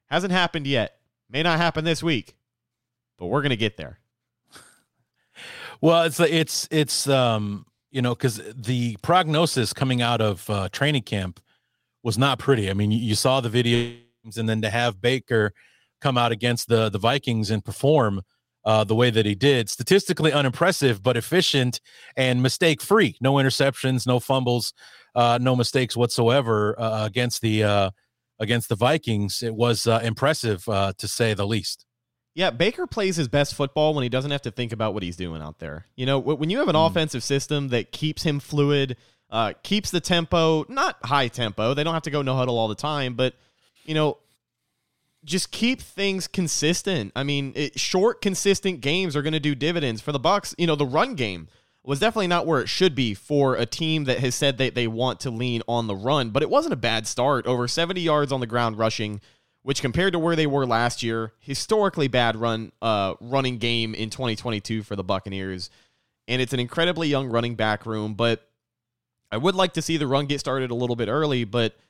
hasn't 0.08 0.34
happened 0.34 0.68
yet. 0.68 0.98
May 1.30 1.44
not 1.44 1.60
happen 1.60 1.86
this 1.86 2.04
week, 2.04 2.36
but 3.18 3.28
we're 3.28 3.42
gonna 3.42 3.56
get 3.56 3.78
there. 3.78 4.00
Well, 5.84 6.04
it's 6.04 6.20
it's 6.20 6.68
it's 6.70 7.10
um 7.10 7.66
you 7.90 8.04
know 8.04 8.14
because 8.14 8.40
the 8.54 8.98
prognosis 9.02 9.74
coming 9.74 10.00
out 10.00 10.22
of 10.22 10.48
uh, 10.48 10.70
training 10.70 11.02
camp 11.02 11.40
was 12.04 12.20
not 12.20 12.38
pretty. 12.38 12.70
I 12.70 12.74
mean, 12.74 12.92
you, 12.92 13.00
you 13.00 13.16
saw 13.16 13.42
the 13.42 13.50
videos, 13.50 14.38
and 14.38 14.48
then 14.48 14.62
to 14.62 14.70
have 14.70 15.02
Baker 15.02 15.54
come 16.00 16.20
out 16.20 16.32
against 16.32 16.68
the 16.68 16.90
the 16.90 17.00
Vikings 17.00 17.50
and 17.50 17.66
perform 17.66 18.22
uh, 18.66 18.84
the 18.84 18.96
way 18.96 19.10
that 19.10 19.26
he 19.26 19.36
did. 19.36 19.70
Statistically 19.70 20.32
unimpressive, 20.32 21.02
but 21.02 21.18
efficient 21.18 21.80
and 22.16 22.42
mistake 22.42 22.82
free. 22.82 23.18
No 23.22 23.34
interceptions, 23.34 24.06
no 24.06 24.20
fumbles, 24.20 24.74
uh, 25.16 25.40
no 25.42 25.56
mistakes 25.56 25.98
whatsoever 25.98 26.80
uh, 26.80 27.06
against 27.06 27.42
the 27.42 27.64
uh, 27.64 27.90
against 28.40 28.70
the 28.70 28.76
Vikings. 28.76 29.44
It 29.44 29.54
was 29.54 29.88
uh, 29.88 30.02
impressive 30.04 30.68
uh, 30.68 30.94
to 30.98 31.08
say 31.08 31.34
the 31.34 31.48
least. 31.48 31.86
Yeah, 32.34 32.50
Baker 32.50 32.88
plays 32.88 33.18
his 33.18 33.28
best 33.28 33.56
football 33.56 33.94
when 33.94 34.04
he 34.04 34.10
doesn't 34.10 34.32
have 34.32 34.44
to 34.44 34.52
think 34.52 34.72
about 34.72 34.94
what 34.94 35.04
he's 35.04 35.18
doing 35.18 35.42
out 35.42 35.60
there. 35.60 35.86
You 35.98 36.06
know, 36.06 36.18
when 36.18 36.50
you 36.50 36.60
have 36.60 36.70
an 36.70 36.76
mm. 36.76 36.88
offensive 36.88 37.24
system 37.24 37.70
that 37.70 37.92
keeps 37.92 38.24
him 38.24 38.40
fluid, 38.40 38.96
keeps 39.64 39.92
the 39.92 40.00
tempo, 40.00 40.66
not 40.70 40.98
high 41.04 41.28
tempo. 41.28 41.74
They 41.74 41.84
don't 41.84 41.94
have 41.94 42.04
to 42.04 42.10
go 42.10 42.22
no 42.22 42.36
huddle 42.36 42.58
all 42.58 42.70
the 42.70 42.76
time, 42.76 43.16
but 43.16 43.34
you 43.84 43.94
know, 43.94 44.18
just 45.24 45.52
keep 45.52 45.82
things 45.82 46.28
consistent. 46.28 47.12
I 47.16 47.24
mean, 47.24 47.54
it, 47.56 47.80
short, 47.80 48.22
consistent 48.22 48.82
games 48.82 49.16
are 49.16 49.22
going 49.22 49.34
to 49.34 49.40
do 49.40 49.56
dividends 49.56 50.02
for 50.02 50.12
the 50.12 50.20
Bucks. 50.20 50.56
You 50.58 50.68
know, 50.68 50.76
the 50.76 50.86
run 50.86 51.16
game 51.16 51.48
was 51.84 52.00
definitely 52.00 52.28
not 52.28 52.46
where 52.46 52.62
it 52.62 52.70
should 52.70 52.96
be 52.96 53.14
for 53.14 53.56
a 53.56 53.66
team 53.66 54.06
that 54.06 54.20
has 54.20 54.36
said 54.36 54.58
that 54.58 54.76
they 54.76 54.88
want 54.88 55.20
to 55.22 55.32
lean 55.32 55.62
on 55.68 55.88
the 55.88 55.96
run, 55.96 56.30
but 56.30 56.44
it 56.44 56.50
wasn't 56.50 56.74
a 56.74 56.78
bad 56.78 57.08
start. 57.08 57.46
Over 57.48 57.68
70 57.68 58.02
yards 58.02 58.32
on 58.32 58.40
the 58.40 58.48
ground 58.48 58.78
rushing, 58.78 59.22
which 59.64 59.82
compared 59.82 60.14
to 60.14 60.20
where 60.20 60.36
they 60.36 60.48
were 60.48 60.66
last 60.66 61.04
year, 61.04 61.34
historically 61.40 62.08
bad 62.08 62.36
run 62.36 62.72
uh, 62.82 63.16
running 63.20 63.58
game 63.58 63.94
in 63.94 64.10
2022 64.10 64.84
for 64.84 64.96
the 64.96 65.04
Buccaneers. 65.04 65.70
And 66.28 66.42
it's 66.42 66.54
an 66.54 66.60
incredibly 66.60 67.08
young 67.08 67.30
running 67.30 67.56
back 67.56 67.86
room, 67.86 68.14
but 68.14 68.48
I 69.32 69.38
would 69.38 69.56
like 69.56 69.74
to 69.74 69.82
see 69.82 69.98
the 69.98 70.08
run 70.08 70.26
get 70.26 70.40
started 70.40 70.72
a 70.72 70.76
little 70.76 70.96
bit 70.96 71.10
early, 71.10 71.44
but– 71.44 71.76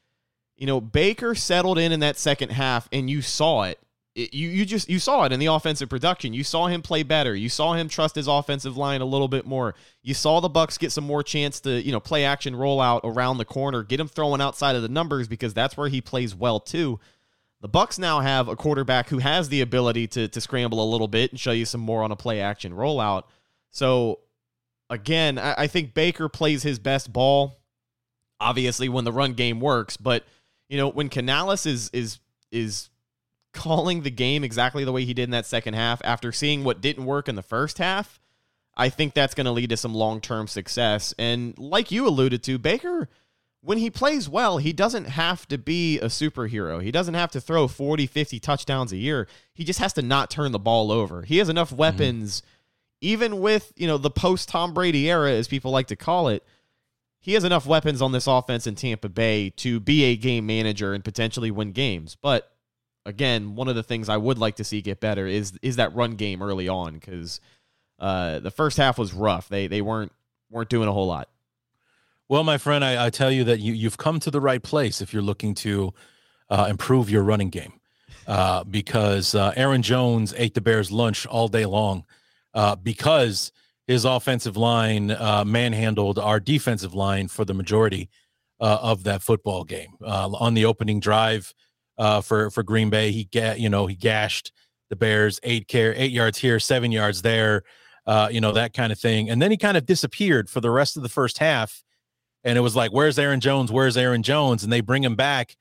you 0.62 0.68
know, 0.68 0.80
Baker 0.80 1.34
settled 1.34 1.80
in 1.80 1.92
in 1.92 2.02
that 2.02 2.20
second 2.20 2.52
half, 2.52 2.88
and 2.92 3.10
you 3.10 3.24
saw 3.24 3.64
it. 3.64 3.80
it. 4.14 4.32
you 4.32 4.48
you 4.48 4.64
just 4.64 4.88
you 4.88 5.00
saw 5.00 5.24
it 5.24 5.32
in 5.32 5.40
the 5.40 5.48
offensive 5.48 5.90
production. 5.90 6.36
You 6.36 6.44
saw 6.44 6.68
him 6.68 6.84
play 6.84 7.02
better. 7.02 7.34
You 7.36 7.50
saw 7.50 7.74
him 7.74 7.90
trust 7.90 8.14
his 8.14 8.28
offensive 8.28 8.78
line 8.78 9.02
a 9.02 9.06
little 9.06 9.28
bit 9.28 9.48
more. 9.48 9.74
You 10.04 10.14
saw 10.14 10.40
the 10.40 10.50
Bucks 10.50 10.78
get 10.78 10.92
some 10.92 11.04
more 11.04 11.24
chance 11.24 11.62
to 11.62 11.82
you 11.82 11.92
know 11.92 12.00
play 12.00 12.26
action 12.26 12.54
rollout 12.54 13.02
around 13.04 13.40
the 13.40 13.46
corner, 13.46 13.82
get 13.82 14.00
him 14.00 14.08
throwing 14.08 14.40
outside 14.40 14.76
of 14.76 14.84
the 14.84 14.88
numbers 14.88 15.28
because 15.28 15.56
that's 15.56 15.76
where 15.76 15.90
he 15.90 16.00
plays 16.00 16.36
well 16.36 16.60
too. 16.60 17.00
The 17.62 17.68
Bucks 17.68 17.98
now 17.98 18.20
have 18.20 18.48
a 18.48 18.56
quarterback 18.56 19.10
who 19.10 19.18
has 19.18 19.50
the 19.50 19.62
ability 19.62 20.06
to 20.10 20.28
to 20.28 20.40
scramble 20.40 20.84
a 20.84 20.92
little 20.92 21.08
bit 21.08 21.32
and 21.32 21.40
show 21.40 21.54
you 21.54 21.66
some 21.66 21.82
more 21.82 22.04
on 22.04 22.12
a 22.12 22.16
play 22.16 22.40
action 22.40 22.72
rollout. 22.72 23.24
So 23.72 24.20
again, 24.92 25.40
I, 25.40 25.56
I 25.58 25.68
think 25.68 25.96
Baker 25.96 26.30
plays 26.30 26.62
his 26.62 26.78
best 26.78 27.12
ball. 27.12 27.58
Obviously, 28.40 28.90
when 28.90 29.06
the 29.06 29.12
run 29.12 29.34
game 29.34 29.60
works, 29.60 29.98
but 29.98 30.24
you 30.72 30.78
know, 30.78 30.90
when 30.90 31.10
Canales 31.10 31.66
is 31.66 31.90
is 31.92 32.20
is 32.52 32.90
calling 33.54 34.02
the 34.02 34.10
game 34.10 34.44
exactly 34.44 34.86
the 34.86 34.92
way 34.94 35.04
he 35.04 35.14
did 35.14 35.24
in 35.24 35.32
that 35.32 35.46
second 35.46 35.74
half 35.74 36.02
after 36.06 36.32
seeing 36.32 36.64
what 36.64 36.80
didn't 36.80 37.06
work 37.06 37.28
in 37.28 37.36
the 37.36 37.44
first 37.44 37.78
half, 37.78 38.22
I 38.78 38.88
think 38.88 39.14
that's 39.14 39.36
going 39.36 39.46
to 39.46 39.52
lead 39.52 39.72
to 39.72 39.78
some 39.78 39.94
long-term 39.94 40.48
success. 40.48 41.14
And 41.20 41.58
like 41.58 41.92
you 41.92 42.08
alluded 42.08 42.42
to, 42.44 42.58
Baker 42.58 43.10
when 43.62 43.78
he 43.78 43.90
plays 43.90 44.28
well, 44.28 44.58
he 44.58 44.74
doesn't 44.74 45.06
have 45.06 45.48
to 45.50 45.58
be 45.58 46.00
a 46.00 46.06
superhero. 46.06 46.82
He 46.82 46.90
doesn't 46.90 47.14
have 47.14 47.32
to 47.32 47.42
throw 47.42 47.68
40, 47.68 48.08
50 48.08 48.40
touchdowns 48.40 48.92
a 48.92 48.98
year. 48.98 49.28
He 49.54 49.64
just 49.64 49.80
has 49.80 49.94
to 49.94 50.02
not 50.02 50.32
turn 50.32 50.52
the 50.52 50.60
ball 50.60 50.92
over. 50.92 51.22
He 51.22 51.38
has 51.38 51.50
enough 51.50 51.70
mm-hmm. 51.70 51.78
weapons 51.78 52.42
mm-hmm. 52.42 52.48
even 53.02 53.40
with, 53.40 53.72
you 53.76 53.88
know, 53.88 53.98
the 53.98 54.10
post 54.10 54.50
Tom 54.50 54.74
Brady 54.74 55.10
era 55.10 55.32
as 55.32 55.48
people 55.48 55.72
like 55.72 55.88
to 55.88 55.96
call 55.96 56.30
it 56.30 56.44
he 57.22 57.34
has 57.34 57.44
enough 57.44 57.66
weapons 57.66 58.02
on 58.02 58.12
this 58.12 58.28
offense 58.28 58.68
in 58.68 58.76
Tampa 58.76 59.08
Bay 59.08 59.52
to 59.52 59.80
be 59.80 60.04
a 60.06 60.18
game 60.18 60.46
manager 60.46 60.94
and 60.94 61.04
potentially 61.04 61.52
win 61.52 61.72
games. 61.72 62.18
But 62.20 62.52
again, 63.06 63.56
one 63.56 63.68
of 63.68 63.76
the 63.76 63.84
things 63.84 64.10
I 64.10 64.18
would 64.18 64.40
like 64.40 64.56
to 64.56 64.64
see 64.64 64.82
get 64.82 65.00
better 65.00 65.28
is 65.28 65.54
is 65.62 65.78
that 65.78 65.96
run 65.96 66.16
game 66.16 66.42
early 66.42 66.68
on 66.68 66.96
because 66.96 67.40
uh, 68.00 68.40
the 68.40 68.52
first 68.52 68.78
half 68.78 68.98
was 68.98 69.14
rough. 69.14 69.48
They 69.48 69.68
they 69.68 69.82
weren't 69.82 70.12
weren't 70.50 70.70
doing 70.70 70.90
a 70.90 70.92
whole 70.92 71.08
lot. 71.08 71.30
Well, 72.28 72.44
my 72.44 72.58
friend, 72.58 72.84
I, 72.84 73.08
I 73.08 73.10
tell 73.10 73.32
you 73.32 73.44
that 73.46 73.60
you, 73.60 73.74
you've 73.74 73.98
come 73.98 74.20
to 74.22 74.32
the 74.32 74.42
right 74.42 74.64
place 74.64 75.02
if 75.02 75.14
you're 75.14 75.22
looking 75.22 75.54
to 75.56 75.94
uh, 76.50 76.68
improve 76.70 77.10
your 77.10 77.24
running 77.24 77.50
game 77.50 77.74
uh, 78.26 78.64
because 78.64 79.36
uh, 79.36 79.54
Aaron 79.56 79.82
Jones 79.82 80.34
ate 80.38 80.54
the 80.54 80.62
Bears' 80.62 80.92
lunch 80.92 81.26
all 81.26 81.50
day 81.50 81.66
long 81.66 82.06
uh, 82.54 82.76
because 82.78 83.52
his 83.88 84.06
offensive 84.06 84.58
line 84.58 85.12
uh, 85.12 85.44
manhandled 85.46 86.20
our 86.20 86.40
defensive 86.40 86.94
line 86.94 87.28
for 87.28 87.46
the 87.46 87.54
majority 87.54 88.10
uh, 88.60 88.78
of 88.82 89.04
that 89.04 89.22
football 89.22 89.64
game. 89.64 89.96
Uh, 90.04 90.30
on 90.40 90.54
the 90.54 90.66
opening 90.66 91.00
drive 91.00 91.54
for 92.24 92.50
for 92.50 92.64
Green 92.64 92.90
Bay, 92.90 93.12
he 93.12 93.26
ga- 93.26 93.58
you 93.58 93.70
know 93.70 93.88
he 93.88 93.96
gashed 93.96 94.52
the 94.90 94.96
Bears 94.96 95.40
eight 95.44 95.68
care 95.68 95.94
eight 95.96 96.12
yards 96.12 96.38
here, 96.38 96.60
seven 96.60 96.92
yards 96.92 97.22
there, 97.22 97.64
you 98.30 98.42
know 98.42 98.52
that 98.52 98.74
kind 98.74 98.92
of 98.92 99.00
thing, 99.00 99.30
and 99.30 99.42
then 99.42 99.52
he 99.52 99.58
kind 99.58 99.78
of 99.78 99.86
disappeared 99.86 100.50
for 100.50 100.62
the 100.62 100.72
rest 100.72 100.98
of 100.98 101.04
the 101.04 101.10
first 101.10 101.38
half 101.38 101.84
and 102.44 102.58
it 102.58 102.62
was 102.62 102.76
like, 102.76 102.92
"Where's 102.92 103.20
Aaron 103.20 103.40
Jones? 103.40 103.72
Where's 103.72 103.98
Aaron 103.98 104.24
Jones?" 104.24 104.64
And 104.64 104.72
they 104.72 104.82
bring 104.82 105.04
him 105.04 105.16
back, 105.16 105.56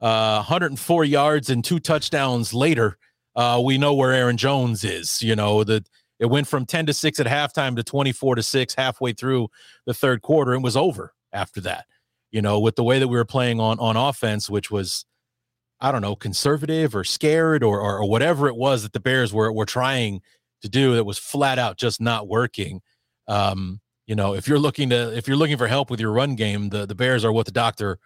uh, 0.00 0.36
104 0.36 1.04
yards 1.04 1.50
and 1.50 1.64
two 1.64 1.78
touchdowns 1.78 2.52
later. 2.52 2.98
Uh, 3.34 3.60
we 3.64 3.78
know 3.78 3.94
where 3.94 4.12
Aaron 4.12 4.36
Jones 4.36 4.84
is. 4.84 5.22
You 5.22 5.36
know 5.36 5.64
that 5.64 5.88
it 6.18 6.26
went 6.26 6.46
from 6.46 6.66
10 6.66 6.86
to 6.86 6.92
six 6.92 7.20
at 7.20 7.26
halftime 7.26 7.76
to 7.76 7.82
24 7.82 8.36
to 8.36 8.42
six 8.42 8.74
halfway 8.74 9.12
through 9.12 9.48
the 9.86 9.94
third 9.94 10.22
quarter, 10.22 10.52
and 10.52 10.62
was 10.62 10.76
over 10.76 11.12
after 11.32 11.60
that. 11.62 11.86
You 12.30 12.42
know, 12.42 12.60
with 12.60 12.76
the 12.76 12.84
way 12.84 12.98
that 12.98 13.08
we 13.08 13.16
were 13.16 13.24
playing 13.24 13.60
on 13.60 13.78
on 13.78 13.96
offense, 13.96 14.50
which 14.50 14.70
was 14.70 15.04
I 15.80 15.92
don't 15.92 16.02
know, 16.02 16.16
conservative 16.16 16.96
or 16.96 17.04
scared 17.04 17.62
or, 17.62 17.80
or, 17.80 17.98
or 17.98 18.08
whatever 18.08 18.48
it 18.48 18.56
was 18.56 18.82
that 18.82 18.92
the 18.92 19.00
Bears 19.00 19.32
were 19.32 19.52
were 19.52 19.66
trying 19.66 20.20
to 20.62 20.68
do 20.68 20.94
that 20.96 21.04
was 21.04 21.18
flat 21.18 21.58
out 21.58 21.76
just 21.76 22.00
not 22.00 22.26
working. 22.26 22.80
Um, 23.28 23.80
you 24.06 24.14
know, 24.14 24.34
if 24.34 24.48
you're 24.48 24.58
looking 24.58 24.90
to 24.90 25.16
if 25.16 25.28
you're 25.28 25.36
looking 25.36 25.58
for 25.58 25.68
help 25.68 25.90
with 25.90 26.00
your 26.00 26.12
run 26.12 26.34
game, 26.34 26.70
the 26.70 26.86
the 26.86 26.94
Bears 26.94 27.24
are 27.24 27.32
what 27.32 27.46
the 27.46 27.52
doctor 27.52 27.98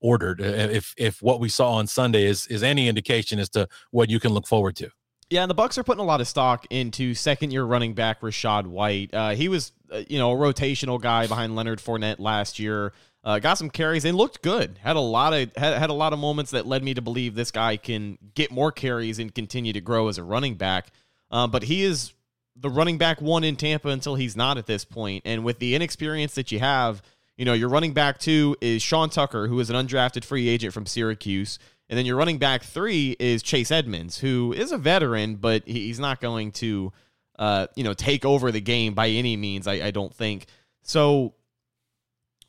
ordered. 0.00 0.40
If 0.40 0.94
if 0.96 1.22
what 1.22 1.40
we 1.40 1.48
saw 1.48 1.72
on 1.74 1.86
Sunday 1.86 2.24
is 2.24 2.46
is 2.48 2.62
any 2.62 2.88
indication 2.88 3.38
as 3.38 3.48
to 3.50 3.68
what 3.90 4.10
you 4.10 4.18
can 4.18 4.32
look 4.32 4.46
forward 4.46 4.76
to. 4.76 4.90
Yeah, 5.32 5.44
and 5.44 5.50
the 5.50 5.54
Bucks 5.54 5.78
are 5.78 5.82
putting 5.82 6.02
a 6.02 6.06
lot 6.06 6.20
of 6.20 6.28
stock 6.28 6.66
into 6.68 7.14
second-year 7.14 7.64
running 7.64 7.94
back 7.94 8.20
Rachaad 8.20 8.66
White. 8.66 9.14
Uh, 9.14 9.30
he 9.30 9.48
was, 9.48 9.72
uh, 9.90 10.02
you 10.06 10.18
know, 10.18 10.30
a 10.30 10.36
rotational 10.36 11.00
guy 11.00 11.26
behind 11.26 11.56
Leonard 11.56 11.78
Fournette 11.78 12.18
last 12.18 12.58
year. 12.58 12.92
Uh, 13.24 13.38
got 13.38 13.54
some 13.54 13.70
carries 13.70 14.04
and 14.04 14.18
looked 14.18 14.42
good. 14.42 14.78
Had 14.82 14.96
a 14.96 15.00
lot 15.00 15.32
of 15.32 15.50
had, 15.56 15.78
had 15.78 15.88
a 15.88 15.94
lot 15.94 16.12
of 16.12 16.18
moments 16.18 16.50
that 16.50 16.66
led 16.66 16.84
me 16.84 16.92
to 16.92 17.00
believe 17.00 17.34
this 17.34 17.50
guy 17.50 17.78
can 17.78 18.18
get 18.34 18.50
more 18.50 18.70
carries 18.70 19.18
and 19.18 19.34
continue 19.34 19.72
to 19.72 19.80
grow 19.80 20.08
as 20.08 20.18
a 20.18 20.22
running 20.22 20.56
back. 20.56 20.88
Uh, 21.30 21.46
but 21.46 21.62
he 21.62 21.82
is 21.82 22.12
the 22.54 22.68
running 22.68 22.98
back 22.98 23.22
one 23.22 23.42
in 23.42 23.56
Tampa 23.56 23.88
until 23.88 24.16
he's 24.16 24.36
not 24.36 24.58
at 24.58 24.66
this 24.66 24.84
point. 24.84 25.22
And 25.24 25.44
with 25.44 25.60
the 25.60 25.74
inexperience 25.74 26.34
that 26.34 26.52
you 26.52 26.58
have, 26.58 27.00
you 27.38 27.46
know, 27.46 27.54
your 27.54 27.70
running 27.70 27.94
back 27.94 28.18
two 28.18 28.54
is 28.60 28.82
Sean 28.82 29.08
Tucker, 29.08 29.46
who 29.46 29.58
is 29.60 29.70
an 29.70 29.76
undrafted 29.76 30.24
free 30.24 30.50
agent 30.50 30.74
from 30.74 30.84
Syracuse. 30.84 31.58
And 31.92 31.98
then 31.98 32.06
your 32.06 32.16
running 32.16 32.38
back 32.38 32.62
three 32.62 33.14
is 33.20 33.42
Chase 33.42 33.70
Edmonds, 33.70 34.16
who 34.16 34.54
is 34.54 34.72
a 34.72 34.78
veteran, 34.78 35.36
but 35.36 35.62
he's 35.66 36.00
not 36.00 36.22
going 36.22 36.50
to, 36.52 36.90
uh, 37.38 37.66
you 37.76 37.84
know, 37.84 37.92
take 37.92 38.24
over 38.24 38.50
the 38.50 38.62
game 38.62 38.94
by 38.94 39.08
any 39.08 39.36
means. 39.36 39.66
I, 39.66 39.74
I 39.74 39.90
don't 39.90 40.14
think 40.14 40.46
so. 40.80 41.34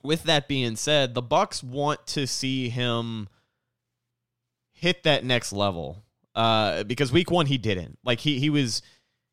With 0.01 0.23
that 0.23 0.47
being 0.47 0.77
said, 0.77 1.13
the 1.13 1.21
Bucks 1.21 1.61
want 1.61 2.07
to 2.07 2.25
see 2.25 2.69
him 2.69 3.27
hit 4.71 5.03
that 5.03 5.25
next 5.25 5.51
level 5.51 6.05
uh, 6.35 6.85
because 6.85 7.11
week 7.11 7.29
one 7.29 7.47
he 7.47 7.57
didn't. 7.57 7.99
Like 8.01 8.21
he 8.21 8.39
he 8.39 8.49
was 8.49 8.81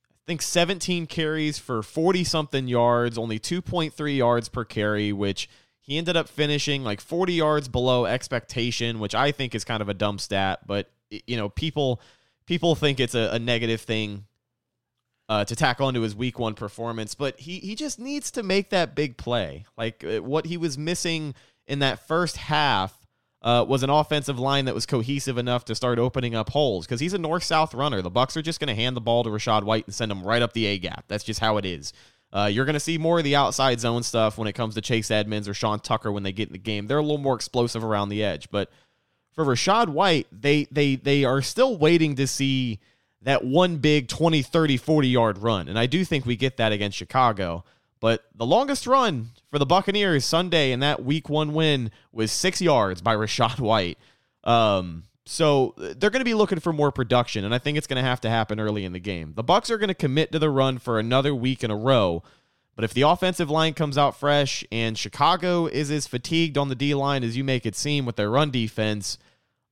I 0.08 0.26
think 0.26 0.42
17 0.42 1.06
carries 1.06 1.60
for 1.60 1.84
40 1.84 2.24
something 2.24 2.66
yards, 2.66 3.16
only 3.16 3.38
2.3 3.38 4.16
yards 4.16 4.48
per 4.48 4.64
carry, 4.64 5.12
which 5.12 5.48
he 5.90 5.98
ended 5.98 6.16
up 6.16 6.28
finishing 6.28 6.84
like 6.84 7.00
40 7.00 7.32
yards 7.32 7.66
below 7.66 8.06
expectation, 8.06 9.00
which 9.00 9.12
I 9.12 9.32
think 9.32 9.56
is 9.56 9.64
kind 9.64 9.82
of 9.82 9.88
a 9.88 9.94
dumb 9.94 10.20
stat, 10.20 10.60
but 10.64 10.88
you 11.10 11.36
know, 11.36 11.48
people 11.48 12.00
people 12.46 12.76
think 12.76 13.00
it's 13.00 13.16
a, 13.16 13.30
a 13.32 13.40
negative 13.40 13.80
thing 13.80 14.24
uh, 15.28 15.44
to 15.44 15.56
tack 15.56 15.80
onto 15.80 16.02
his 16.02 16.14
week 16.14 16.38
one 16.38 16.54
performance, 16.54 17.16
but 17.16 17.40
he 17.40 17.58
he 17.58 17.74
just 17.74 17.98
needs 17.98 18.30
to 18.30 18.44
make 18.44 18.70
that 18.70 18.94
big 18.94 19.16
play. 19.16 19.64
Like 19.76 20.04
uh, 20.04 20.22
what 20.22 20.46
he 20.46 20.56
was 20.56 20.78
missing 20.78 21.34
in 21.66 21.80
that 21.80 22.06
first 22.06 22.36
half 22.36 22.96
uh, 23.42 23.64
was 23.66 23.82
an 23.82 23.90
offensive 23.90 24.38
line 24.38 24.66
that 24.66 24.76
was 24.76 24.86
cohesive 24.86 25.38
enough 25.38 25.64
to 25.64 25.74
start 25.74 25.98
opening 25.98 26.36
up 26.36 26.50
holes 26.50 26.86
because 26.86 27.00
he's 27.00 27.14
a 27.14 27.18
north 27.18 27.42
south 27.42 27.74
runner. 27.74 28.00
The 28.00 28.10
Bucks 28.10 28.36
are 28.36 28.42
just 28.42 28.60
going 28.60 28.68
to 28.68 28.80
hand 28.80 28.96
the 28.96 29.00
ball 29.00 29.24
to 29.24 29.30
Rachaad 29.30 29.64
White 29.64 29.86
and 29.86 29.94
send 29.94 30.12
him 30.12 30.22
right 30.22 30.40
up 30.40 30.52
the 30.52 30.66
A 30.66 30.78
gap. 30.78 31.06
That's 31.08 31.24
just 31.24 31.40
how 31.40 31.56
it 31.56 31.64
is. 31.64 31.92
Uh, 32.32 32.48
you're 32.50 32.64
going 32.64 32.74
to 32.74 32.80
see 32.80 32.96
more 32.96 33.18
of 33.18 33.24
the 33.24 33.34
outside 33.34 33.80
zone 33.80 34.02
stuff 34.02 34.38
when 34.38 34.46
it 34.46 34.52
comes 34.52 34.74
to 34.74 34.80
Chase 34.80 35.10
Edmonds 35.10 35.48
or 35.48 35.54
Sean 35.54 35.80
Tucker 35.80 36.12
when 36.12 36.22
they 36.22 36.32
get 36.32 36.48
in 36.48 36.52
the 36.52 36.58
game. 36.58 36.86
They're 36.86 36.98
a 36.98 37.02
little 37.02 37.18
more 37.18 37.34
explosive 37.34 37.82
around 37.82 38.08
the 38.08 38.22
edge, 38.22 38.50
but 38.50 38.70
for 39.32 39.44
Rachaad 39.44 39.88
White, 39.88 40.26
they 40.32 40.66
they 40.70 40.96
they 40.96 41.24
are 41.24 41.42
still 41.42 41.76
waiting 41.76 42.16
to 42.16 42.26
see 42.26 42.78
that 43.22 43.44
one 43.44 43.76
big 43.76 44.08
20, 44.08 44.42
30, 44.42 44.76
40 44.76 45.08
yard 45.08 45.38
run. 45.38 45.68
And 45.68 45.78
I 45.78 45.86
do 45.86 46.04
think 46.04 46.24
we 46.24 46.36
get 46.36 46.56
that 46.56 46.72
against 46.72 46.96
Chicago. 46.96 47.64
But 48.00 48.24
the 48.34 48.46
longest 48.46 48.86
run 48.86 49.30
for 49.50 49.58
the 49.58 49.66
Buccaneers 49.66 50.24
Sunday 50.24 50.72
in 50.72 50.80
that 50.80 51.04
week 51.04 51.28
one 51.28 51.52
win 51.52 51.90
was 52.12 52.32
six 52.32 52.62
yards 52.62 53.02
by 53.02 53.14
Rachaad 53.14 53.60
White. 53.60 53.98
Um, 54.42 55.04
so 55.30 55.74
they're 55.76 56.10
going 56.10 56.20
to 56.20 56.24
be 56.24 56.34
looking 56.34 56.58
for 56.58 56.72
more 56.72 56.90
production, 56.90 57.44
and 57.44 57.54
I 57.54 57.58
think 57.58 57.78
it's 57.78 57.86
going 57.86 58.02
to 58.02 58.08
have 58.08 58.20
to 58.22 58.28
happen 58.28 58.58
early 58.58 58.84
in 58.84 58.92
the 58.92 58.98
game. 58.98 59.32
The 59.36 59.44
Bucks 59.44 59.70
are 59.70 59.78
going 59.78 59.86
to 59.86 59.94
commit 59.94 60.32
to 60.32 60.40
the 60.40 60.50
run 60.50 60.78
for 60.78 60.98
another 60.98 61.32
week 61.32 61.62
in 61.62 61.70
a 61.70 61.76
row. 61.76 62.24
But 62.74 62.82
if 62.82 62.92
the 62.94 63.02
offensive 63.02 63.48
line 63.48 63.74
comes 63.74 63.96
out 63.96 64.18
fresh 64.18 64.64
and 64.72 64.98
Chicago 64.98 65.66
is 65.66 65.88
as 65.92 66.08
fatigued 66.08 66.58
on 66.58 66.68
the 66.68 66.74
D 66.74 66.94
line 66.94 67.22
as 67.22 67.36
you 67.36 67.44
make 67.44 67.64
it 67.64 67.76
seem 67.76 68.06
with 68.06 68.16
their 68.16 68.28
run 68.28 68.50
defense, 68.50 69.18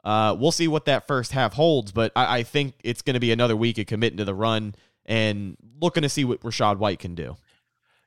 uh, 0.05 0.37
we'll 0.39 0.53
see 0.53 0.69
what 0.69 0.85
that 0.85 1.09
first 1.09 1.33
half 1.33 1.55
holds. 1.55 1.91
But 1.91 2.13
I, 2.15 2.39
I 2.39 2.43
think 2.45 2.75
it's 2.85 3.03
going 3.03 3.15
to 3.15 3.21
be 3.21 3.33
another 3.33 3.57
week 3.57 3.79
of 3.79 3.87
committing 3.87 4.19
to 4.19 4.25
the 4.25 4.35
run 4.35 4.77
and 5.07 5.57
looking 5.81 6.05
to 6.05 6.09
see 6.09 6.25
what 6.25 6.41
Rachaad 6.43 6.77
White 6.77 7.01
can 7.01 7.17
do. 7.17 7.37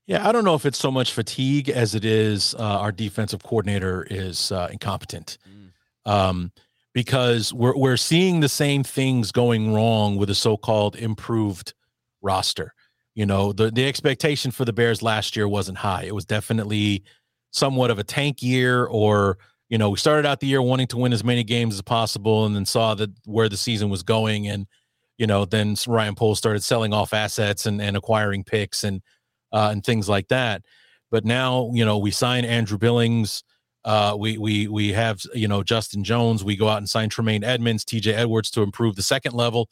Yeah, 0.06 0.26
I 0.26 0.32
don't 0.32 0.46
know 0.46 0.56
if 0.56 0.66
it's 0.66 0.80
so 0.80 0.90
much 0.90 1.12
fatigue 1.12 1.68
as 1.68 1.96
it 1.96 2.06
is 2.06 2.56
uh, 2.56 2.64
our 2.80 2.94
defensive 2.94 3.44
coordinator 3.44 4.08
is 4.10 4.54
uh, 4.54 4.70
incompetent. 4.72 5.38
Mm. 5.50 6.12
Um, 6.12 6.52
because 6.94 7.54
we're 7.54 7.76
we're 7.76 7.98
seeing 7.98 8.40
the 8.40 8.50
same 8.50 8.84
things 8.84 9.32
going 9.32 9.74
wrong 9.74 10.18
with 10.18 10.30
a 10.30 10.36
so-called 10.36 10.96
improved 10.96 11.74
roster. 12.22 12.74
You 13.16 13.26
know, 13.26 13.54
the 13.54 13.72
the 13.72 13.88
expectation 13.88 14.52
for 14.52 14.66
the 14.66 14.74
Bears 14.74 15.02
last 15.02 15.36
year 15.36 15.48
wasn't 15.48 15.78
high. 15.80 16.04
It 16.04 16.16
was 16.16 16.26
definitely 16.26 17.04
somewhat 17.52 17.92
of 17.92 18.00
a 18.00 18.04
tank 18.04 18.42
year 18.42 18.86
or 18.86 19.38
you 19.70 19.78
know, 19.78 19.90
we 19.90 19.98
started 19.98 20.28
out 20.28 20.42
the 20.42 20.48
year 20.48 20.62
wanting 20.62 20.88
to 20.88 20.98
win 20.98 21.14
as 21.14 21.24
many 21.24 21.46
games 21.46 21.76
as 21.76 21.82
possible 21.82 22.46
and 22.46 22.54
then 22.54 22.66
saw 22.66 22.94
that 22.94 23.10
where 23.26 23.48
the 23.48 23.56
season 23.56 23.90
was 23.90 24.04
going 24.04 24.48
and 24.48 24.68
you 25.18 25.28
know, 25.28 25.46
then 25.46 25.76
Ryan 25.88 26.16
Poles 26.16 26.40
started 26.40 26.64
selling 26.64 26.94
off 26.94 27.14
assets 27.14 27.68
and, 27.68 27.80
and 27.80 27.96
acquiring 27.96 28.44
picks 28.44 28.84
and 28.84 29.04
uh, 29.54 29.70
and 29.72 29.84
things 29.84 30.10
like 30.10 30.28
that. 30.30 30.64
But 31.12 31.26
now, 31.26 31.70
you 31.74 31.86
know, 31.86 32.00
we 32.00 32.10
sign 32.10 32.44
Andrew 32.44 32.78
Billings. 32.78 33.44
Uh, 33.84 34.16
we 34.18 34.38
we 34.38 34.68
we 34.68 34.94
have 34.94 35.22
you 35.34 35.48
know 35.48 35.64
Justin 35.64 36.04
Jones. 36.04 36.44
We 36.44 36.56
go 36.56 36.68
out 36.68 36.78
and 36.78 36.90
sign 36.90 37.10
Tremaine 37.10 37.44
Edmunds, 37.44 37.84
T.J. 37.84 38.14
Edwards 38.14 38.52
to 38.52 38.62
improve 38.62 38.96
the 38.96 39.04
second 39.04 39.34
level 39.34 39.70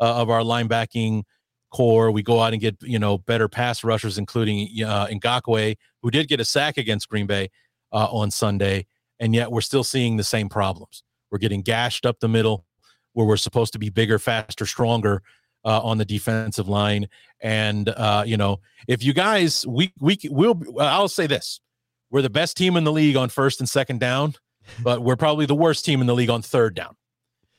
uh, 0.00 0.16
of 0.16 0.30
our 0.30 0.40
linebacking 0.40 1.24
core. 1.70 2.10
We 2.10 2.22
go 2.22 2.40
out 2.40 2.52
and 2.52 2.60
get 2.60 2.76
you 2.82 2.98
know 2.98 3.18
better 3.18 3.48
pass 3.48 3.84
rushers, 3.84 4.18
including 4.18 4.68
uh, 4.84 5.06
Ngakoue, 5.08 5.76
who 6.02 6.10
did 6.10 6.28
get 6.28 6.40
a 6.40 6.44
sack 6.44 6.78
against 6.78 7.08
Green 7.08 7.26
Bay 7.26 7.50
uh, 7.92 8.08
on 8.10 8.30
Sunday, 8.30 8.86
and 9.18 9.34
yet 9.34 9.52
we're 9.52 9.60
still 9.60 9.84
seeing 9.84 10.16
the 10.16 10.24
same 10.24 10.48
problems. 10.48 11.02
We're 11.30 11.38
getting 11.38 11.62
gashed 11.62 12.06
up 12.06 12.20
the 12.20 12.28
middle, 12.28 12.64
where 13.12 13.26
we're 13.26 13.36
supposed 13.36 13.72
to 13.74 13.78
be 13.78 13.90
bigger, 13.90 14.18
faster, 14.18 14.66
stronger, 14.66 15.22
uh, 15.64 15.80
on 15.80 15.98
the 15.98 16.04
defensive 16.04 16.68
line. 16.68 17.08
And 17.40 17.88
uh, 17.90 18.24
you 18.26 18.36
know, 18.36 18.60
if 18.88 19.02
you 19.02 19.12
guys, 19.12 19.66
we 19.66 19.92
we 20.00 20.18
will, 20.24 20.60
I'll 20.80 21.08
say 21.08 21.26
this: 21.26 21.60
we're 22.10 22.22
the 22.22 22.30
best 22.30 22.56
team 22.56 22.76
in 22.76 22.84
the 22.84 22.92
league 22.92 23.16
on 23.16 23.28
first 23.28 23.60
and 23.60 23.68
second 23.68 24.00
down, 24.00 24.34
but 24.82 25.02
we're 25.02 25.16
probably 25.16 25.46
the 25.46 25.54
worst 25.54 25.84
team 25.84 26.00
in 26.00 26.06
the 26.06 26.14
league 26.14 26.30
on 26.30 26.42
third 26.42 26.74
down. 26.74 26.96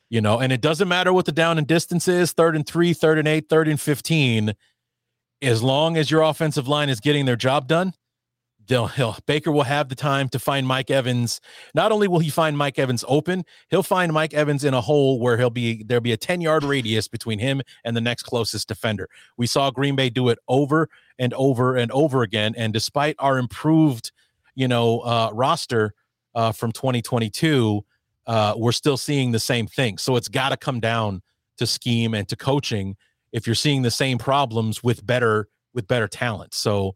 You 0.10 0.20
know, 0.20 0.40
and 0.40 0.52
it 0.52 0.60
doesn't 0.60 0.90
matter 0.90 1.14
what 1.14 1.26
the 1.26 1.32
down 1.32 1.58
and 1.58 1.66
distance 1.66 2.08
is, 2.08 2.34
third 2.34 2.56
and 2.56 2.68
three, 2.68 2.94
third 2.94 3.18
and 3.18 3.28
eight, 3.28 3.48
third 3.48 3.68
and 3.68 3.80
fifteen. 3.80 4.54
As 5.42 5.64
long 5.64 5.98
as 5.98 6.12
your 6.12 6.22
offensive 6.22 6.68
line 6.68 6.90
is 6.90 7.00
getting 7.00 7.26
their 7.26 7.38
job 7.38 7.68
done, 7.68 7.94
They'll, 8.68 8.88
he'll, 8.88 9.18
Baker 9.26 9.52
will 9.52 9.64
have 9.64 9.90
the 9.90 9.96
time 9.96 10.30
to 10.30 10.40
find 10.40 10.68
Mike 10.68 10.92
Evans. 10.92 11.42
Not 11.74 11.92
only 11.92 12.08
will 12.08 12.20
he 12.20 12.30
find 12.30 12.58
Mike 12.58 12.78
Evans 12.80 13.04
open, 13.08 13.44
he'll 13.70 13.84
find 13.84 14.14
Mike 14.14 14.34
Evans 14.34 14.64
in 14.64 14.74
a 14.74 14.82
hole 14.82 15.20
where 15.20 15.38
he'll 15.38 15.50
be 15.50 15.84
there'll 15.84 16.02
be 16.02 16.12
a 16.12 16.18
10 16.18 16.42
yard 16.42 16.64
radius 16.64 17.08
between 17.08 17.40
him 17.40 17.62
and 17.84 17.98
the 17.98 18.02
next 18.02 18.24
closest 18.24 18.68
defender. 18.68 19.10
We 19.38 19.48
saw 19.48 19.72
Green 19.72 19.96
Bay 19.96 20.10
do 20.10 20.30
it 20.30 20.40
over 20.48 20.90
and 21.18 21.34
over 21.34 21.76
and 21.76 21.92
over 21.92 22.22
again. 22.22 22.54
And 22.56 22.72
despite 22.72 23.16
our 23.20 23.38
improved, 23.38 24.12
you 24.62 24.68
know, 24.68 25.00
uh, 25.00 25.32
roster 25.34 25.94
uh, 26.36 26.52
from 26.52 26.72
2022, 26.72 27.84
uh, 28.28 28.54
we're 28.56 28.72
still 28.72 28.98
seeing 28.98 29.32
the 29.32 29.40
same 29.40 29.66
thing. 29.66 29.98
So 29.98 30.16
it's 30.16 30.28
got 30.28 30.50
to 30.50 30.58
come 30.58 30.80
down 30.80 31.24
to 31.58 31.66
scheme 31.66 32.14
and 32.14 32.30
to 32.30 32.36
coaching 32.36 32.96
if 33.32 33.48
you're 33.48 33.56
seeing 33.56 33.82
the 33.82 33.92
same 33.92 34.20
problems 34.20 34.84
with 34.84 35.04
better 35.04 35.48
with 35.74 35.88
better 35.88 36.08
talent. 36.08 36.54
So 36.54 36.96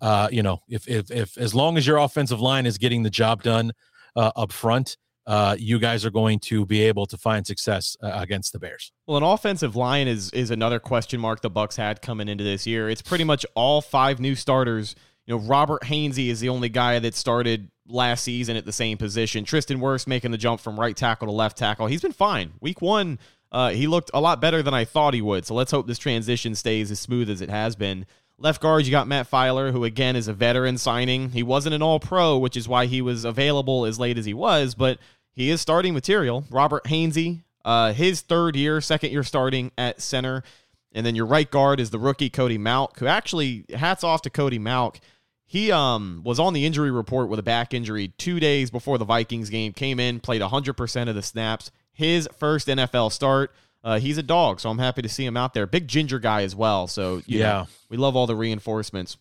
uh, 0.00 0.28
you 0.30 0.42
know, 0.42 0.60
if 0.68 0.86
if 0.88 1.10
if 1.10 1.36
as 1.36 1.52
long 1.52 1.76
as 1.76 1.84
your 1.84 1.98
offensive 1.98 2.40
line 2.40 2.64
is 2.64 2.78
getting 2.78 3.02
the 3.02 3.10
job 3.10 3.42
done 3.42 3.72
uh, 4.14 4.30
up 4.36 4.52
front, 4.52 4.96
uh, 5.26 5.56
you 5.58 5.78
guys 5.78 6.04
are 6.04 6.10
going 6.10 6.38
to 6.38 6.64
be 6.64 6.82
able 6.82 7.06
to 7.06 7.16
find 7.16 7.46
success 7.46 7.96
uh, 8.02 8.10
against 8.14 8.52
the 8.52 8.58
Bears. 8.58 8.92
Well, 9.06 9.16
an 9.16 9.24
offensive 9.24 9.74
line 9.76 10.06
is 10.06 10.30
is 10.30 10.50
another 10.50 10.78
question 10.78 11.20
mark 11.20 11.42
the 11.42 11.50
Bucks 11.50 11.76
had 11.76 12.02
coming 12.02 12.28
into 12.28 12.44
this 12.44 12.66
year. 12.66 12.88
It's 12.88 13.02
pretty 13.02 13.24
much 13.24 13.44
all 13.54 13.80
five 13.80 14.20
new 14.20 14.34
starters. 14.34 14.94
You 15.26 15.36
know, 15.36 15.40
Robert 15.40 15.82
Hainsey 15.82 16.28
is 16.28 16.40
the 16.40 16.48
only 16.48 16.68
guy 16.68 16.98
that 16.98 17.14
started 17.14 17.70
last 17.86 18.22
season 18.22 18.56
at 18.56 18.64
the 18.64 18.72
same 18.72 18.98
position. 18.98 19.44
Tristan 19.44 19.80
Wirfs 19.80 20.06
making 20.06 20.30
the 20.30 20.38
jump 20.38 20.60
from 20.60 20.78
right 20.78 20.96
tackle 20.96 21.26
to 21.26 21.32
left 21.32 21.58
tackle. 21.58 21.86
He's 21.86 22.02
been 22.02 22.12
fine. 22.12 22.52
Week 22.60 22.80
one, 22.80 23.18
uh, 23.52 23.70
he 23.70 23.86
looked 23.86 24.10
a 24.14 24.20
lot 24.20 24.40
better 24.40 24.62
than 24.62 24.74
I 24.74 24.84
thought 24.84 25.14
he 25.14 25.22
would. 25.22 25.46
So 25.46 25.54
let's 25.54 25.70
hope 25.70 25.86
this 25.86 25.98
transition 25.98 26.54
stays 26.54 26.90
as 26.90 27.00
smooth 27.00 27.28
as 27.28 27.40
it 27.40 27.50
has 27.50 27.76
been. 27.76 28.06
Left 28.38 28.62
guard, 28.62 28.86
you 28.86 28.90
got 28.90 29.06
Matt 29.06 29.30
Feiler, 29.30 29.70
who 29.70 29.84
again 29.84 30.16
is 30.16 30.26
a 30.26 30.32
veteran 30.32 30.78
signing. 30.78 31.30
He 31.30 31.42
wasn't 31.42 31.74
an 31.74 31.82
all 31.82 32.00
pro, 32.00 32.38
which 32.38 32.56
is 32.56 32.68
why 32.68 32.86
he 32.86 33.02
was 33.02 33.24
available 33.24 33.84
as 33.84 33.98
late 33.98 34.16
as 34.16 34.24
he 34.24 34.32
was, 34.32 34.74
but 34.74 34.98
he 35.32 35.50
is 35.50 35.60
starting 35.60 35.92
material. 35.92 36.44
Robert 36.50 36.84
Hainsey, 36.84 37.42
uh, 37.64 37.92
his 37.92 38.22
third 38.22 38.56
year, 38.56 38.80
second 38.80 39.10
year 39.10 39.24
starting 39.24 39.72
at 39.76 40.00
center. 40.00 40.42
And 40.92 41.06
then 41.06 41.14
your 41.14 41.26
right 41.26 41.50
guard 41.50 41.78
is 41.80 41.90
the 41.90 41.98
rookie 41.98 42.30
Cody 42.30 42.58
Mauch, 42.58 42.98
who 42.98 43.06
actually 43.06 43.64
hats 43.74 44.02
off 44.02 44.22
to 44.22 44.30
Cody 44.30 44.58
Mauch. 44.58 45.00
He 45.46 45.72
um 45.72 46.22
was 46.24 46.38
on 46.38 46.52
the 46.52 46.64
injury 46.64 46.90
report 46.90 47.28
with 47.28 47.38
a 47.38 47.42
back 47.42 47.74
injury 47.74 48.08
two 48.18 48.38
days 48.38 48.70
before 48.70 48.98
the 48.98 49.04
Vikings 49.04 49.50
game. 49.50 49.72
Came 49.72 49.98
in, 49.98 50.20
played 50.20 50.42
100% 50.42 51.08
of 51.08 51.14
the 51.14 51.22
snaps. 51.22 51.70
His 51.92 52.28
first 52.38 52.68
NFL 52.68 53.12
start. 53.12 53.52
Uh, 53.82 53.98
he's 53.98 54.18
a 54.18 54.22
dog, 54.22 54.60
so 54.60 54.68
I'm 54.68 54.78
happy 54.78 55.02
to 55.02 55.08
see 55.08 55.24
him 55.24 55.36
out 55.36 55.54
there. 55.54 55.66
Big 55.66 55.88
ginger 55.88 56.18
guy 56.18 56.42
as 56.42 56.54
well. 56.54 56.86
So 56.86 57.22
yeah, 57.26 57.38
know, 57.38 57.68
we 57.88 57.96
love 57.96 58.14
all 58.14 58.26
the 58.26 58.36
reinforcements. 58.36 59.16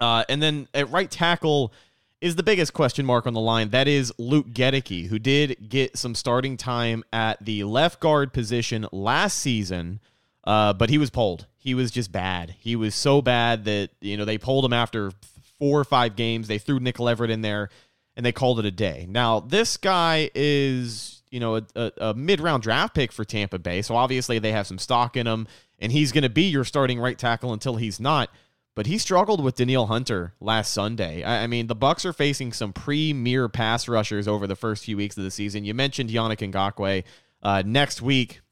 Uh, 0.00 0.24
and 0.28 0.42
then 0.42 0.66
at 0.74 0.90
right 0.90 1.10
tackle 1.10 1.72
is 2.20 2.36
the 2.36 2.42
biggest 2.42 2.72
question 2.72 3.06
mark 3.06 3.26
on 3.26 3.32
the 3.32 3.40
line. 3.40 3.70
That 3.70 3.88
is 3.88 4.12
Luke 4.18 4.48
Goedeke, 4.48 5.06
who 5.06 5.18
did 5.18 5.68
get 5.68 5.96
some 5.96 6.14
starting 6.14 6.56
time 6.56 7.04
at 7.12 7.42
the 7.44 7.64
left 7.64 8.00
guard 8.00 8.32
position 8.32 8.86
last 8.92 9.38
season, 9.38 10.00
uh, 10.44 10.72
but 10.72 10.90
he 10.90 10.98
was 10.98 11.10
pulled. 11.10 11.46
He 11.56 11.74
was 11.74 11.90
just 11.90 12.10
bad. 12.10 12.54
He 12.58 12.76
was 12.76 12.94
so 12.94 13.20
bad 13.20 13.64
that 13.64 13.90
you 14.00 14.16
know 14.16 14.24
they 14.24 14.38
pulled 14.38 14.64
him 14.64 14.72
after 14.72 15.12
four 15.58 15.78
or 15.78 15.84
five 15.84 16.16
games. 16.16 16.48
They 16.48 16.58
threw 16.58 16.80
Nick 16.80 16.98
Leverett 16.98 17.30
in 17.30 17.42
there 17.42 17.70
and 18.16 18.26
they 18.26 18.32
called 18.32 18.58
it 18.58 18.66
a 18.66 18.70
day. 18.70 19.06
Now, 19.08 19.40
this 19.40 19.76
guy 19.76 20.30
is, 20.34 21.22
you 21.30 21.40
know, 21.40 21.56
a, 21.56 21.62
a, 21.74 21.92
a 22.00 22.14
mid 22.14 22.40
round 22.40 22.62
draft 22.62 22.94
pick 22.94 23.12
for 23.12 23.24
Tampa 23.24 23.58
Bay. 23.58 23.82
So 23.82 23.96
obviously 23.96 24.38
they 24.38 24.52
have 24.52 24.66
some 24.66 24.78
stock 24.78 25.16
in 25.16 25.26
him, 25.26 25.46
and 25.78 25.92
he's 25.92 26.12
going 26.12 26.24
to 26.24 26.28
be 26.28 26.42
your 26.42 26.64
starting 26.64 26.98
right 26.98 27.18
tackle 27.18 27.52
until 27.52 27.76
he's 27.76 28.00
not. 28.00 28.30
But 28.74 28.86
he 28.86 28.98
struggled 28.98 29.42
with 29.42 29.56
Danielle 29.56 29.86
Hunter 29.86 30.34
last 30.40 30.72
Sunday. 30.72 31.22
I, 31.22 31.44
I 31.44 31.46
mean, 31.46 31.66
the 31.66 31.74
Bucks 31.74 32.04
are 32.04 32.12
facing 32.12 32.52
some 32.52 32.72
premier 32.72 33.48
pass 33.48 33.88
rushers 33.88 34.28
over 34.28 34.46
the 34.46 34.56
first 34.56 34.84
few 34.84 34.96
weeks 34.96 35.16
of 35.16 35.24
the 35.24 35.30
season. 35.30 35.64
You 35.64 35.74
mentioned 35.74 36.10
Yannick 36.10 36.50
Ngakoue. 36.52 37.04
Uh, 37.42 37.62
next 37.64 38.02
week, 38.02 38.42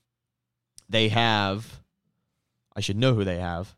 they 0.88 1.08
have. 1.08 1.80
I 2.74 2.80
should 2.80 2.96
know 2.96 3.14
who 3.14 3.24
they 3.24 3.38
have 3.38 3.74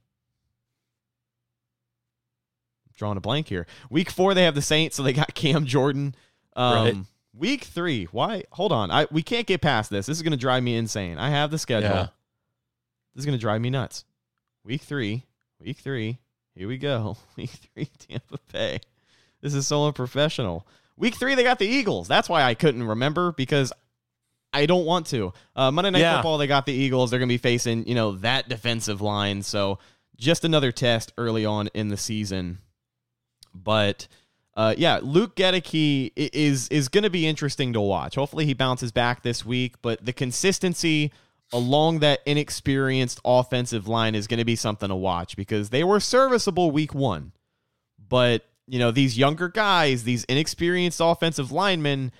drawing 3.00 3.16
a 3.16 3.20
blank 3.20 3.48
here. 3.48 3.66
Week 3.88 4.10
four, 4.10 4.34
they 4.34 4.44
have 4.44 4.54
the 4.54 4.62
Saints, 4.62 4.94
so 4.96 5.02
they 5.02 5.14
got 5.14 5.34
Cam 5.34 5.66
Jordan. 5.66 6.14
Um, 6.54 6.74
right. 6.74 6.96
Week 7.34 7.64
three, 7.64 8.04
why? 8.04 8.44
Hold 8.52 8.70
on, 8.70 8.90
I 8.90 9.06
we 9.10 9.22
can't 9.22 9.46
get 9.46 9.60
past 9.60 9.90
this. 9.90 10.06
This 10.06 10.18
is 10.18 10.22
going 10.22 10.32
to 10.32 10.36
drive 10.36 10.62
me 10.62 10.76
insane. 10.76 11.18
I 11.18 11.30
have 11.30 11.50
the 11.50 11.58
schedule. 11.58 11.88
Yeah. 11.88 12.08
This 13.14 13.22
is 13.22 13.24
going 13.24 13.38
to 13.38 13.40
drive 13.40 13.60
me 13.60 13.70
nuts. 13.70 14.04
Week 14.62 14.82
three, 14.82 15.24
week 15.58 15.78
three. 15.78 16.18
Here 16.54 16.68
we 16.68 16.76
go. 16.76 17.16
Week 17.36 17.48
three, 17.48 17.88
Tampa 17.98 18.38
Bay. 18.52 18.80
This 19.40 19.54
is 19.54 19.66
so 19.66 19.86
unprofessional. 19.86 20.66
Week 20.96 21.14
three, 21.14 21.34
they 21.34 21.44
got 21.44 21.58
the 21.60 21.66
Eagles. 21.66 22.08
That's 22.08 22.28
why 22.28 22.42
I 22.42 22.54
couldn't 22.54 22.82
remember 22.82 23.32
because 23.32 23.72
I 24.52 24.66
don't 24.66 24.84
want 24.84 25.06
to. 25.08 25.32
Uh, 25.54 25.70
Monday 25.70 25.90
Night 25.90 26.00
yeah. 26.00 26.16
Football, 26.16 26.38
they 26.38 26.46
got 26.46 26.66
the 26.66 26.72
Eagles. 26.72 27.10
They're 27.10 27.20
going 27.20 27.28
to 27.28 27.32
be 27.32 27.38
facing, 27.38 27.86
you 27.86 27.94
know, 27.94 28.12
that 28.16 28.48
defensive 28.48 29.00
line. 29.00 29.42
So 29.42 29.78
just 30.16 30.44
another 30.44 30.72
test 30.72 31.12
early 31.16 31.44
on 31.46 31.68
in 31.74 31.88
the 31.88 31.96
season. 31.96 32.58
But 33.54 34.08
uh, 34.54 34.74
yeah, 34.76 35.00
Luke 35.02 35.36
Goedeke 35.36 36.12
is 36.16 36.68
is 36.68 36.88
going 36.88 37.04
to 37.04 37.10
be 37.10 37.26
interesting 37.26 37.72
to 37.72 37.80
watch. 37.80 38.16
Hopefully, 38.16 38.44
he 38.46 38.54
bounces 38.54 38.92
back 38.92 39.22
this 39.22 39.44
week. 39.44 39.76
But 39.82 40.04
the 40.04 40.12
consistency 40.12 41.12
along 41.52 42.00
that 42.00 42.20
inexperienced 42.26 43.20
offensive 43.24 43.88
line 43.88 44.14
is 44.14 44.26
going 44.26 44.38
to 44.38 44.44
be 44.44 44.56
something 44.56 44.88
to 44.88 44.94
watch 44.94 45.36
because 45.36 45.70
they 45.70 45.82
were 45.84 46.00
serviceable 46.00 46.70
week 46.70 46.94
one, 46.94 47.32
but 48.08 48.46
you 48.66 48.78
know 48.78 48.90
these 48.90 49.18
younger 49.18 49.48
guys, 49.48 50.04
these 50.04 50.24
inexperienced 50.24 51.00
offensive 51.02 51.50
linemen, 51.50 52.12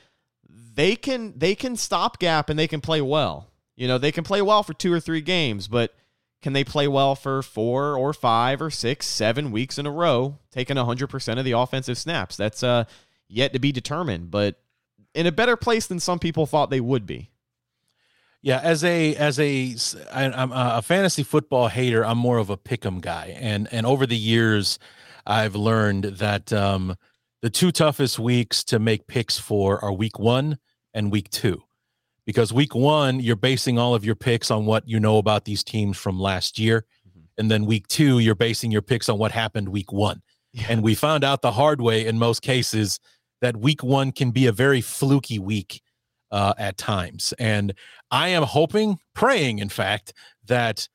they 0.72 0.96
can 0.96 1.34
they 1.36 1.54
can 1.54 1.76
stop 1.76 2.18
gap 2.18 2.48
and 2.50 2.58
they 2.58 2.68
can 2.68 2.80
play 2.80 3.00
well. 3.00 3.48
You 3.76 3.88
know 3.88 3.98
they 3.98 4.12
can 4.12 4.24
play 4.24 4.42
well 4.42 4.62
for 4.62 4.74
two 4.74 4.92
or 4.92 5.00
three 5.00 5.20
games, 5.20 5.68
but 5.68 5.94
can 6.42 6.52
they 6.52 6.64
play 6.64 6.88
well 6.88 7.14
for 7.14 7.42
four 7.42 7.96
or 7.96 8.12
five 8.12 8.62
or 8.62 8.70
six, 8.70 9.06
seven 9.06 9.50
weeks 9.50 9.78
in 9.78 9.86
a 9.86 9.90
row, 9.90 10.38
taking 10.50 10.76
100% 10.76 11.38
of 11.38 11.44
the 11.44 11.52
offensive 11.52 11.98
snaps? 11.98 12.34
That's 12.36 12.62
uh, 12.62 12.84
yet 13.28 13.52
to 13.52 13.58
be 13.58 13.72
determined, 13.72 14.30
but 14.30 14.58
in 15.14 15.26
a 15.26 15.32
better 15.32 15.56
place 15.56 15.86
than 15.86 16.00
some 16.00 16.18
people 16.18 16.46
thought 16.46 16.70
they 16.70 16.80
would 16.80 17.04
be. 17.04 17.30
Yeah, 18.42 18.58
as 18.62 18.82
a 18.84 19.14
as 19.16 19.38
a 19.38 19.76
I'm 20.10 20.50
a 20.52 20.80
fantasy 20.80 21.22
football 21.22 21.68
hater. 21.68 22.04
I'm 22.06 22.16
more 22.16 22.38
of 22.38 22.48
a 22.48 22.56
pick'em 22.56 23.02
guy, 23.02 23.36
and 23.38 23.68
and 23.70 23.84
over 23.84 24.06
the 24.06 24.16
years, 24.16 24.78
I've 25.26 25.54
learned 25.54 26.04
that 26.04 26.50
um, 26.50 26.96
the 27.42 27.50
two 27.50 27.72
toughest 27.72 28.18
weeks 28.18 28.62
to 28.64 28.78
make 28.78 29.06
picks 29.06 29.38
for 29.38 29.82
are 29.82 29.92
week 29.92 30.18
one 30.18 30.58
and 30.94 31.10
week 31.10 31.30
two 31.30 31.62
because 32.26 32.52
week 32.52 32.74
one 32.74 33.20
you're 33.20 33.36
basing 33.36 33.78
all 33.78 33.94
of 33.94 34.04
your 34.04 34.14
picks 34.14 34.50
on 34.50 34.66
what 34.66 34.86
you 34.86 35.00
know 35.00 35.18
about 35.18 35.44
these 35.44 35.64
teams 35.64 35.96
from 35.96 36.18
last 36.18 36.58
year 36.58 36.84
mm-hmm. 37.08 37.20
and 37.38 37.50
then 37.50 37.64
week 37.64 37.86
two 37.88 38.18
you're 38.18 38.34
basing 38.34 38.70
your 38.70 38.82
picks 38.82 39.08
on 39.08 39.18
what 39.18 39.32
happened 39.32 39.68
week 39.68 39.92
one 39.92 40.20
yeah. 40.52 40.66
and 40.68 40.82
we 40.82 40.94
found 40.94 41.24
out 41.24 41.42
the 41.42 41.52
hard 41.52 41.80
way 41.80 42.06
in 42.06 42.18
most 42.18 42.42
cases 42.42 42.98
that 43.40 43.56
week 43.56 43.82
one 43.82 44.12
can 44.12 44.30
be 44.30 44.46
a 44.46 44.52
very 44.52 44.80
fluky 44.80 45.38
week 45.38 45.82
uh, 46.30 46.54
at 46.58 46.76
times 46.76 47.32
and 47.38 47.72
i 48.10 48.28
am 48.28 48.42
hoping 48.42 48.98
praying 49.14 49.58
in 49.58 49.68
fact 49.68 50.12
that 50.46 50.88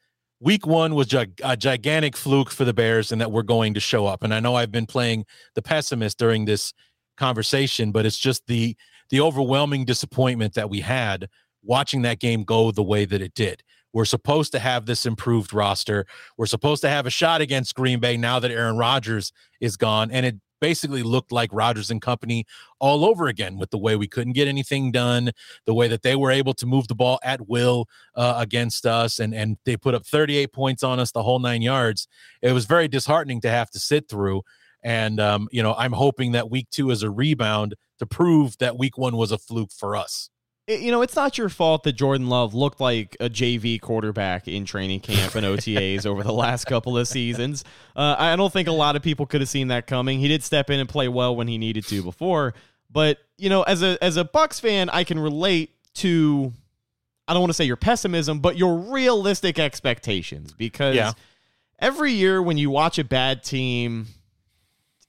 week 0.45 0.65
one 0.65 0.95
was 0.95 1.13
a 1.13 1.57
gigantic 1.57 2.15
fluke 2.15 2.49
for 2.49 2.63
the 2.63 2.73
bears 2.73 3.11
and 3.11 3.19
that 3.19 3.31
we're 3.31 3.43
going 3.43 3.73
to 3.73 3.79
show 3.81 4.05
up 4.05 4.23
and 4.23 4.33
i 4.33 4.39
know 4.39 4.55
i've 4.55 4.71
been 4.71 4.85
playing 4.85 5.25
the 5.55 5.61
pessimist 5.61 6.17
during 6.17 6.45
this 6.45 6.73
conversation 7.17 7.91
but 7.91 8.05
it's 8.05 8.17
just 8.17 8.47
the 8.47 8.77
the 9.09 9.19
overwhelming 9.19 9.85
disappointment 9.85 10.53
that 10.53 10.69
we 10.69 10.81
had 10.81 11.27
watching 11.65 12.03
that 12.03 12.19
game 12.19 12.43
go 12.43 12.71
the 12.71 12.83
way 12.83 13.05
that 13.05 13.21
it 13.21 13.33
did. 13.33 13.63
We're 13.93 14.05
supposed 14.05 14.51
to 14.51 14.59
have 14.59 14.85
this 14.85 15.05
improved 15.05 15.53
roster. 15.53 16.05
We're 16.37 16.45
supposed 16.45 16.81
to 16.81 16.89
have 16.89 17.05
a 17.05 17.09
shot 17.09 17.41
against 17.41 17.75
Green 17.75 17.99
Bay 17.99 18.17
now 18.17 18.39
that 18.39 18.51
Aaron 18.51 18.77
Rodgers 18.77 19.31
is 19.61 19.77
gone. 19.77 20.11
And 20.11 20.25
it 20.25 20.35
basically 20.65 21.03
looked 21.03 21.31
like 21.31 21.51
Rodgers 21.53 21.91
and 21.91 22.01
company 22.01 22.43
all 22.79 23.05
over 23.05 23.27
again 23.27 23.59
with 23.59 23.69
the 23.69 23.77
way 23.77 23.95
we 23.95 24.07
couldn't 24.07 24.33
get 24.33 24.47
anything 24.47 24.91
done, 24.91 25.29
the 25.65 25.75
way 25.75 25.87
that 25.87 26.01
they 26.01 26.15
were 26.15 26.31
able 26.31 26.55
to 26.55 26.65
move 26.65 26.87
the 26.87 26.95
ball 26.95 27.19
at 27.21 27.47
will 27.47 27.87
uh, 28.15 28.33
against 28.37 28.87
us, 28.87 29.19
and 29.19 29.31
and 29.35 29.57
they 29.63 29.77
put 29.77 29.93
up 29.93 30.07
38 30.07 30.51
points 30.51 30.81
on 30.81 30.99
us 30.99 31.11
the 31.11 31.21
whole 31.21 31.37
nine 31.37 31.61
yards. 31.61 32.07
It 32.41 32.51
was 32.51 32.65
very 32.65 32.87
disheartening 32.87 33.41
to 33.41 33.49
have 33.51 33.69
to 33.71 33.79
sit 33.79 34.09
through. 34.09 34.41
And 34.81 35.19
um, 35.19 35.47
you 35.51 35.61
know, 35.61 35.75
I'm 35.75 35.93
hoping 35.93 36.31
that 36.31 36.49
week 36.49 36.67
two 36.71 36.89
is 36.89 37.03
a 37.03 37.11
rebound 37.11 37.75
to 37.99 38.07
prove 38.07 38.57
that 38.57 38.75
week 38.75 38.97
one 38.97 39.15
was 39.17 39.31
a 39.31 39.37
fluke 39.37 39.71
for 39.71 39.95
us. 39.95 40.31
You 40.67 40.89
know, 40.89 41.03
it's 41.03 41.15
not 41.15 41.37
your 41.37 41.49
fault 41.49 41.83
that 41.83 41.93
Jordan 41.93 42.27
Love 42.27 42.55
looked 42.55 42.81
like 42.81 43.15
a 43.19 43.29
JV 43.29 43.79
quarterback 43.79 44.47
in 44.47 44.65
training 44.65 45.01
camp 45.01 45.35
and 45.35 45.45
OTAs 45.45 46.07
over 46.07 46.23
the 46.23 46.33
last 46.33 46.65
couple 46.65 46.97
of 46.97 47.07
seasons. 47.07 47.63
Uh, 47.95 48.15
I 48.17 48.35
don't 48.35 48.51
think 48.51 48.67
a 48.67 48.71
lot 48.71 48.95
of 48.95 49.03
people 49.03 49.27
could 49.27 49.41
have 49.41 49.49
seen 49.49 49.67
that 49.67 49.85
coming. 49.85 50.19
He 50.19 50.27
did 50.27 50.43
step 50.43 50.71
in 50.71 50.79
and 50.79 50.89
play 50.89 51.07
well 51.07 51.35
when 51.35 51.47
he 51.47 51.59
needed 51.59 51.85
to 51.87 52.01
before, 52.01 52.55
but 52.89 53.19
you 53.37 53.49
know, 53.49 53.61
as 53.63 53.83
a 53.83 54.03
as 54.03 54.17
a 54.17 54.23
Bucks 54.23 54.59
fan, 54.59 54.89
I 54.89 55.03
can 55.03 55.19
relate 55.19 55.71
to 55.95 56.51
I 57.27 57.33
don't 57.33 57.41
want 57.41 57.49
to 57.49 57.55
say 57.55 57.65
your 57.65 57.75
pessimism, 57.75 58.39
but 58.39 58.57
your 58.57 58.77
realistic 58.77 59.59
expectations 59.59 60.53
because 60.53 60.95
yeah. 60.95 61.13
every 61.79 62.11
year 62.11 62.41
when 62.41 62.57
you 62.57 62.69
watch 62.69 62.97
a 62.97 63.03
bad 63.03 63.43
team 63.43 64.07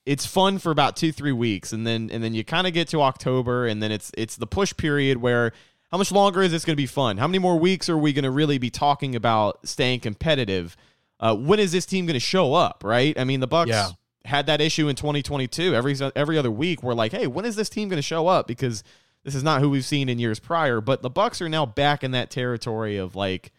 it's 0.06 0.24
fun 0.24 0.58
for 0.58 0.70
about 0.70 0.96
two 0.96 1.12
three 1.12 1.32
weeks 1.32 1.72
and 1.72 1.86
then 1.86 2.08
and 2.12 2.22
then 2.22 2.32
you 2.32 2.44
kind 2.44 2.66
of 2.66 2.72
get 2.72 2.88
to 2.88 3.02
october 3.02 3.66
and 3.66 3.82
then 3.82 3.90
it's 3.92 4.12
it's 4.16 4.36
the 4.36 4.46
push 4.46 4.74
period 4.76 5.18
where 5.18 5.52
how 5.90 5.98
much 5.98 6.10
longer 6.10 6.42
is 6.42 6.50
this 6.50 6.64
going 6.64 6.74
to 6.74 6.76
be 6.76 6.86
fun? 6.86 7.16
How 7.16 7.28
many 7.28 7.38
more 7.38 7.58
weeks 7.58 7.88
are 7.88 7.96
we 7.96 8.12
going 8.12 8.24
to 8.24 8.30
really 8.30 8.58
be 8.58 8.70
talking 8.70 9.14
about 9.14 9.66
staying 9.66 10.00
competitive? 10.00 10.76
Uh, 11.20 11.36
when 11.36 11.60
is 11.60 11.72
this 11.72 11.86
team 11.86 12.06
going 12.06 12.14
to 12.14 12.20
show 12.20 12.54
up 12.54 12.82
right? 12.84 13.18
I 13.18 13.24
mean 13.24 13.40
the 13.40 13.46
bucks 13.46 13.70
yeah. 13.70 13.90
had 14.24 14.46
that 14.46 14.60
issue 14.60 14.88
in 14.88 14.96
2022 14.96 15.74
every 15.74 15.96
every 16.14 16.38
other 16.38 16.50
week 16.50 16.82
we're 16.82 16.94
like 16.94 17.12
hey 17.12 17.26
when 17.26 17.44
is 17.44 17.56
this 17.56 17.68
team 17.68 17.88
going 17.88 17.98
to 17.98 18.02
show 18.02 18.26
up? 18.26 18.46
Because 18.46 18.84
this 19.24 19.34
is 19.34 19.42
not 19.42 19.60
who 19.60 19.70
we've 19.70 19.84
seen 19.84 20.08
in 20.08 20.18
years 20.18 20.38
prior 20.38 20.80
but 20.80 21.02
the 21.02 21.10
bucks 21.10 21.40
are 21.40 21.48
now 21.48 21.66
back 21.66 22.04
in 22.04 22.12
that 22.12 22.30
territory 22.30 22.96
of 22.96 23.16
like 23.16 23.52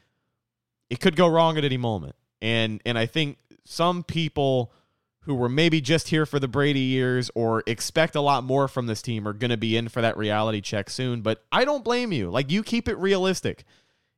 it 0.90 1.00
could 1.00 1.16
go 1.16 1.28
wrong 1.28 1.58
at 1.58 1.66
any 1.66 1.78
moment. 1.78 2.16
And 2.42 2.82
and 2.86 2.98
i 2.98 3.06
think 3.06 3.38
some 3.66 4.04
people 4.04 4.72
who 5.28 5.36
were 5.36 5.50
maybe 5.50 5.80
just 5.82 6.08
here 6.08 6.26
for 6.26 6.40
the 6.40 6.48
Brady 6.48 6.80
years 6.80 7.30
or 7.36 7.62
expect 7.68 8.16
a 8.16 8.22
lot 8.22 8.44
more 8.46 8.68
from 8.68 8.88
this 8.88 9.02
team 9.02 9.28
are 9.28 9.34
going 9.34 9.52
to 9.52 9.58
be 9.58 9.76
in 9.78 9.90
for 9.90 10.02
that 10.02 10.18
reality 10.18 10.62
check 10.62 10.90
soon. 10.90 11.22
But 11.22 11.44
I 11.52 11.66
don't 11.66 11.84
blame 11.84 12.12
you. 12.14 12.32
Like, 12.32 12.50
you 12.50 12.64
keep 12.64 12.88
it 12.88 12.98
realistic. 12.98 13.66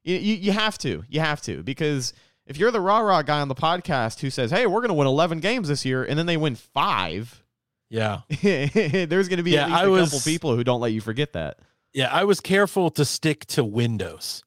You, 0.04 0.16
you, 0.18 0.36
you 0.36 0.52
have 0.52 0.78
to. 0.78 1.04
You 1.10 1.20
have 1.20 1.42
to. 1.42 1.64
Because 1.64 2.14
if 2.46 2.58
you're 2.58 2.70
the 2.72 2.80
rah 2.80 3.00
rah 3.00 3.24
guy 3.24 3.42
on 3.42 3.48
the 3.48 3.56
podcast 3.56 4.20
who 4.22 4.30
says, 4.30 4.52
hey, 4.52 4.68
we're 4.68 4.82
going 4.82 4.90
to 4.90 4.94
win 4.94 5.08
11 5.08 5.40
games 5.40 5.68
this 5.68 5.84
year, 5.84 6.04
and 6.04 6.18
then 6.18 6.28
they 6.28 6.38
win 6.38 6.54
five, 6.56 7.44
Yeah. 7.90 8.22
there's 8.44 9.28
going 9.28 9.38
to 9.38 9.44
be 9.44 9.52
Yeah, 9.52 9.64
at 9.64 9.70
least 9.70 9.82
I 9.82 9.86
a 9.86 9.90
was- 9.90 10.04
couple 10.12 10.20
people 10.32 10.56
who 10.56 10.64
don't 10.64 10.80
let 10.80 10.94
you 10.94 11.02
forget 11.02 11.34
that. 11.34 11.58
Yeah, 11.92 12.10
I 12.14 12.24
was 12.26 12.40
careful 12.40 12.92
to 12.92 13.04
stick 13.04 13.46
to 13.48 13.64
windows. 13.64 14.44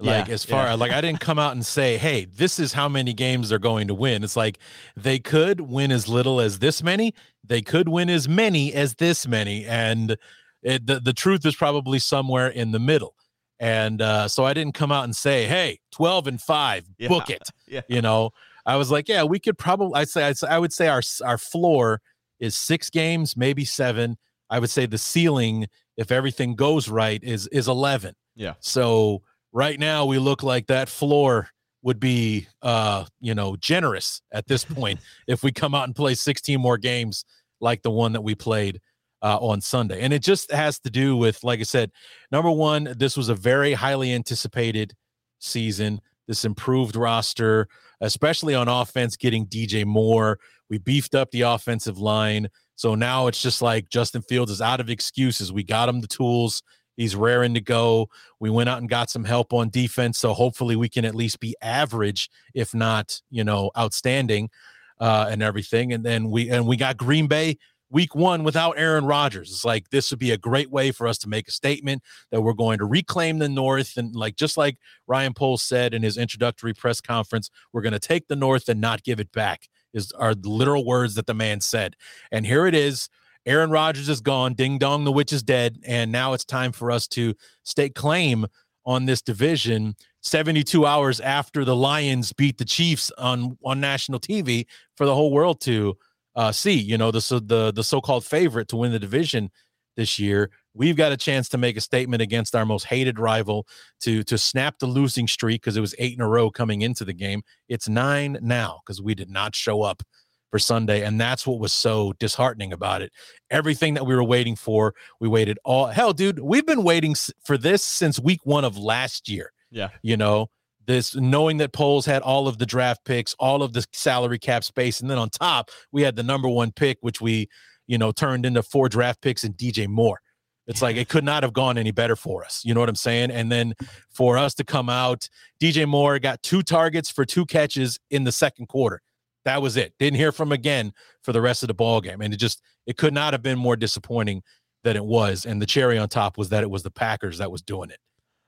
Like 0.00 0.28
Yeah, 0.28 0.34
as 0.34 0.44
far 0.44 0.66
yeah. 0.66 0.74
like 0.74 0.92
I 0.92 1.00
didn't 1.00 1.20
come 1.20 1.38
out 1.40 1.52
and 1.52 1.66
say, 1.66 1.96
"Hey, 1.98 2.24
this 2.26 2.60
is 2.60 2.72
how 2.72 2.88
many 2.88 3.12
games 3.12 3.48
they're 3.48 3.58
going 3.58 3.88
to 3.88 3.94
win." 3.94 4.22
It's 4.22 4.36
like 4.36 4.58
they 4.96 5.18
could 5.18 5.60
win 5.60 5.90
as 5.90 6.08
little 6.08 6.40
as 6.40 6.60
this 6.60 6.82
many, 6.84 7.14
they 7.44 7.62
could 7.62 7.88
win 7.88 8.08
as 8.08 8.28
many 8.28 8.72
as 8.72 8.94
this 8.94 9.26
many, 9.26 9.66
and 9.66 10.16
it, 10.62 10.86
the 10.86 11.00
the 11.00 11.12
truth 11.12 11.44
is 11.44 11.56
probably 11.56 11.98
somewhere 11.98 12.46
in 12.48 12.70
the 12.70 12.78
middle. 12.78 13.14
And 13.58 14.00
uh, 14.00 14.28
so 14.28 14.44
I 14.44 14.54
didn't 14.54 14.74
come 14.74 14.92
out 14.92 15.02
and 15.02 15.16
say, 15.16 15.46
"Hey, 15.46 15.80
twelve 15.90 16.28
and 16.28 16.40
five, 16.40 16.84
Yeah, 16.98 17.08
book 17.08 17.28
it." 17.28 17.48
yeah. 17.66 17.80
You 17.88 18.00
know, 18.00 18.30
I 18.64 18.76
was 18.76 18.92
like, 18.92 19.08
"Yeah, 19.08 19.24
we 19.24 19.40
could 19.40 19.58
probably." 19.58 20.00
I'd, 20.00 20.08
say- 20.08 20.32
I 20.48 20.58
would 20.60 20.72
say 20.72 20.86
our 20.86 21.02
our 21.24 21.38
floor 21.38 22.00
is 22.38 22.54
six 22.56 22.88
games, 22.88 23.36
maybe 23.36 23.64
seven. 23.64 24.16
I 24.48 24.60
would 24.60 24.70
say 24.70 24.86
the 24.86 24.96
ceiling, 24.96 25.66
if 25.96 26.12
everything 26.12 26.54
goes 26.54 26.88
right, 26.88 27.20
is 27.24 27.48
is 27.48 27.66
eleven. 27.66 28.14
Yeah. 28.36 28.54
So 28.60 29.22
right 29.52 29.78
now 29.78 30.04
we 30.04 30.18
look 30.18 30.42
like 30.42 30.66
that 30.66 30.88
floor 30.88 31.48
would 31.82 32.00
be 32.00 32.46
uh 32.62 33.04
you 33.20 33.34
know 33.34 33.56
generous 33.56 34.20
at 34.32 34.46
this 34.46 34.64
point 34.64 35.00
if 35.26 35.42
we 35.42 35.52
come 35.52 35.74
out 35.74 35.84
and 35.84 35.94
play 35.94 36.14
16 36.14 36.60
more 36.60 36.76
games 36.78 37.24
like 37.60 37.82
the 37.82 37.90
one 37.90 38.12
that 38.12 38.22
we 38.22 38.34
played 38.34 38.80
uh, 39.22 39.38
on 39.38 39.60
Sunday. 39.60 40.00
And 40.00 40.12
it 40.12 40.22
just 40.22 40.50
has 40.52 40.78
to 40.80 40.90
do 40.90 41.16
with, 41.16 41.42
like 41.42 41.60
I 41.60 41.64
said, 41.64 41.90
number 42.30 42.50
one, 42.50 42.94
this 42.96 43.16
was 43.16 43.28
a 43.28 43.34
very 43.34 43.72
highly 43.72 44.12
anticipated 44.12 44.94
season. 45.38 46.00
This 46.26 46.44
improved 46.44 46.94
roster, 46.94 47.68
especially 48.00 48.54
on 48.54 48.68
offense, 48.68 49.16
getting 49.16 49.46
DJ 49.46 49.84
Moore. 49.84 50.38
We 50.68 50.78
beefed 50.78 51.14
up 51.14 51.30
the 51.30 51.42
offensive 51.42 51.98
line. 51.98 52.48
So 52.76 52.94
now 52.94 53.26
it's 53.26 53.42
just 53.42 53.62
like 53.62 53.88
Justin 53.88 54.22
Fields 54.22 54.52
is 54.52 54.60
out 54.60 54.80
of 54.80 54.90
excuses. 54.90 55.52
We 55.52 55.64
got 55.64 55.88
him 55.88 56.00
the 56.00 56.06
tools. 56.06 56.62
He's 56.98 57.14
raring 57.14 57.54
to 57.54 57.60
go. 57.60 58.10
We 58.40 58.50
went 58.50 58.68
out 58.68 58.78
and 58.78 58.88
got 58.88 59.08
some 59.08 59.22
help 59.22 59.52
on 59.52 59.70
defense. 59.70 60.18
So 60.18 60.34
hopefully 60.34 60.74
we 60.74 60.88
can 60.88 61.04
at 61.04 61.14
least 61.14 61.38
be 61.38 61.54
average, 61.62 62.28
if 62.54 62.74
not, 62.74 63.22
you 63.30 63.44
know, 63.44 63.70
outstanding 63.78 64.50
uh, 64.98 65.28
and 65.30 65.40
everything. 65.40 65.92
And 65.92 66.04
then 66.04 66.28
we 66.28 66.50
and 66.50 66.66
we 66.66 66.76
got 66.76 66.96
Green 66.96 67.28
Bay 67.28 67.56
week 67.88 68.16
one 68.16 68.42
without 68.42 68.72
Aaron 68.76 69.06
Rodgers. 69.06 69.50
It's 69.50 69.64
like 69.64 69.90
this 69.90 70.10
would 70.10 70.18
be 70.18 70.32
a 70.32 70.36
great 70.36 70.72
way 70.72 70.90
for 70.90 71.06
us 71.06 71.18
to 71.18 71.28
make 71.28 71.46
a 71.46 71.52
statement 71.52 72.02
that 72.32 72.42
we're 72.42 72.52
going 72.52 72.78
to 72.78 72.84
reclaim 72.84 73.38
the 73.38 73.48
North. 73.48 73.96
And 73.96 74.14
like 74.14 74.34
just 74.34 74.56
like 74.56 74.76
Ryan 75.06 75.34
Poles 75.34 75.62
said 75.62 75.94
in 75.94 76.02
his 76.02 76.18
introductory 76.18 76.74
press 76.74 77.00
conference, 77.00 77.48
we're 77.72 77.82
going 77.82 77.92
to 77.92 78.00
take 78.00 78.26
the 78.26 78.36
North 78.36 78.68
and 78.68 78.80
not 78.80 79.04
give 79.04 79.20
it 79.20 79.30
back. 79.30 79.68
Is 79.94 80.10
are 80.12 80.34
literal 80.34 80.84
words 80.84 81.14
that 81.14 81.26
the 81.26 81.34
man 81.34 81.60
said. 81.60 81.94
And 82.30 82.44
here 82.44 82.66
it 82.66 82.74
is. 82.74 83.08
Aaron 83.48 83.70
Rodgers 83.70 84.10
is 84.10 84.20
gone. 84.20 84.52
Ding 84.52 84.78
dong, 84.78 85.04
the 85.04 85.12
witch 85.12 85.32
is 85.32 85.42
dead. 85.42 85.78
And 85.86 86.12
now 86.12 86.34
it's 86.34 86.44
time 86.44 86.70
for 86.70 86.90
us 86.90 87.08
to 87.08 87.34
stake 87.64 87.94
claim 87.94 88.46
on 88.84 89.06
this 89.06 89.22
division 89.22 89.96
72 90.22 90.84
hours 90.84 91.20
after 91.20 91.64
the 91.64 91.76
Lions 91.76 92.32
beat 92.32 92.58
the 92.58 92.64
Chiefs 92.64 93.10
on 93.18 93.56
on 93.64 93.80
national 93.80 94.20
TV 94.20 94.66
for 94.96 95.06
the 95.06 95.14
whole 95.14 95.32
world 95.32 95.60
to 95.62 95.96
uh, 96.36 96.52
see. 96.52 96.74
You 96.74 96.98
know, 96.98 97.10
the 97.10 97.20
so 97.20 97.38
the 97.38 97.72
the 97.72 97.84
so-called 97.84 98.24
favorite 98.24 98.68
to 98.68 98.76
win 98.76 98.92
the 98.92 98.98
division 98.98 99.50
this 99.96 100.18
year. 100.18 100.50
We've 100.74 100.96
got 100.96 101.12
a 101.12 101.16
chance 101.16 101.48
to 101.50 101.58
make 101.58 101.76
a 101.76 101.80
statement 101.80 102.22
against 102.22 102.54
our 102.54 102.66
most 102.66 102.84
hated 102.84 103.18
rival 103.18 103.66
to 104.00 104.22
to 104.24 104.36
snap 104.36 104.78
the 104.78 104.86
losing 104.86 105.28
streak 105.28 105.62
because 105.62 105.76
it 105.76 105.80
was 105.80 105.94
eight 105.98 106.14
in 106.14 106.20
a 106.20 106.28
row 106.28 106.50
coming 106.50 106.82
into 106.82 107.04
the 107.04 107.14
game. 107.14 107.42
It's 107.68 107.88
nine 107.88 108.38
now 108.42 108.80
because 108.84 109.00
we 109.00 109.14
did 109.14 109.30
not 109.30 109.54
show 109.54 109.82
up 109.82 110.02
for 110.50 110.58
Sunday, 110.58 111.02
and 111.04 111.20
that's 111.20 111.46
what 111.46 111.58
was 111.58 111.72
so 111.72 112.14
disheartening 112.18 112.72
about 112.72 113.02
it. 113.02 113.12
Everything 113.50 113.94
that 113.94 114.06
we 114.06 114.14
were 114.14 114.24
waiting 114.24 114.56
for, 114.56 114.94
we 115.20 115.28
waited 115.28 115.58
all 115.64 115.86
hell, 115.86 116.12
dude. 116.12 116.38
We've 116.38 116.66
been 116.66 116.82
waiting 116.82 117.14
for 117.44 117.58
this 117.58 117.84
since 117.84 118.18
week 118.18 118.40
one 118.44 118.64
of 118.64 118.76
last 118.78 119.28
year 119.28 119.52
Yeah. 119.70 119.88
you 120.02 120.16
know 120.16 120.48
this 120.86 121.14
knowing 121.14 121.58
that 121.58 121.72
Poles 121.74 122.06
had 122.06 122.22
all 122.22 122.48
of 122.48 122.56
the 122.56 122.64
draft 122.64 123.04
picks, 123.04 123.34
all 123.38 123.62
of 123.62 123.74
the 123.74 123.84
salary 123.92 124.38
cap 124.38 124.64
space, 124.64 125.00
and 125.00 125.10
then 125.10 125.18
on 125.18 125.28
top 125.28 125.70
we 125.92 126.00
had 126.02 126.16
the 126.16 126.22
number 126.22 126.48
one 126.48 126.72
pick, 126.72 126.96
which 127.02 127.20
we, 127.20 127.48
you 127.86 127.98
know, 127.98 128.10
turned 128.10 128.46
into 128.46 128.62
four 128.62 128.88
draft 128.88 129.20
picks 129.20 129.44
and 129.44 129.54
DJ 129.54 129.86
Moore. 129.86 130.20
It's 130.66 130.82
like 130.82 130.96
it 130.96 131.08
could 131.08 131.24
not 131.24 131.42
have 131.44 131.54
gone 131.54 131.78
any 131.78 131.92
better 131.92 132.14
for 132.16 132.44
us. 132.44 132.62
You 132.64 132.74
know 132.74 132.80
what 132.80 132.90
I'm 132.90 132.94
saying? 132.94 133.30
And 133.30 133.50
then 133.50 133.72
for 134.10 134.36
us 134.36 134.52
to 134.56 134.64
come 134.64 134.90
out, 134.90 135.26
DJ 135.62 135.86
Moore 135.88 136.18
got 136.18 136.42
two 136.42 136.62
targets 136.62 137.10
for 137.10 137.24
two 137.24 137.46
catches 137.46 137.98
in 138.10 138.24
the 138.24 138.32
second 138.32 138.68
quarter. 138.68 139.00
That 139.48 139.62
was 139.62 139.78
it. 139.78 139.94
Didn't 139.98 140.18
hear 140.18 140.30
from 140.30 140.52
again 140.52 140.92
for 141.22 141.32
the 141.32 141.40
rest 141.40 141.62
of 141.62 141.68
the 141.68 141.74
ball 141.74 142.02
game, 142.02 142.20
and 142.20 142.34
it 142.34 142.36
just 142.36 142.60
it 142.86 142.96
could 142.98 143.14
not 143.14 143.32
have 143.32 143.42
been 143.42 143.58
more 143.58 143.76
disappointing 143.76 144.42
than 144.84 144.94
it 144.94 145.04
was. 145.04 145.46
And 145.46 145.60
the 145.60 145.66
cherry 145.66 145.96
on 145.98 146.08
top 146.08 146.36
was 146.36 146.50
that 146.50 146.62
it 146.62 146.70
was 146.70 146.82
the 146.82 146.90
Packers 146.90 147.38
that 147.38 147.50
was 147.50 147.62
doing 147.62 147.88
it 147.90 147.98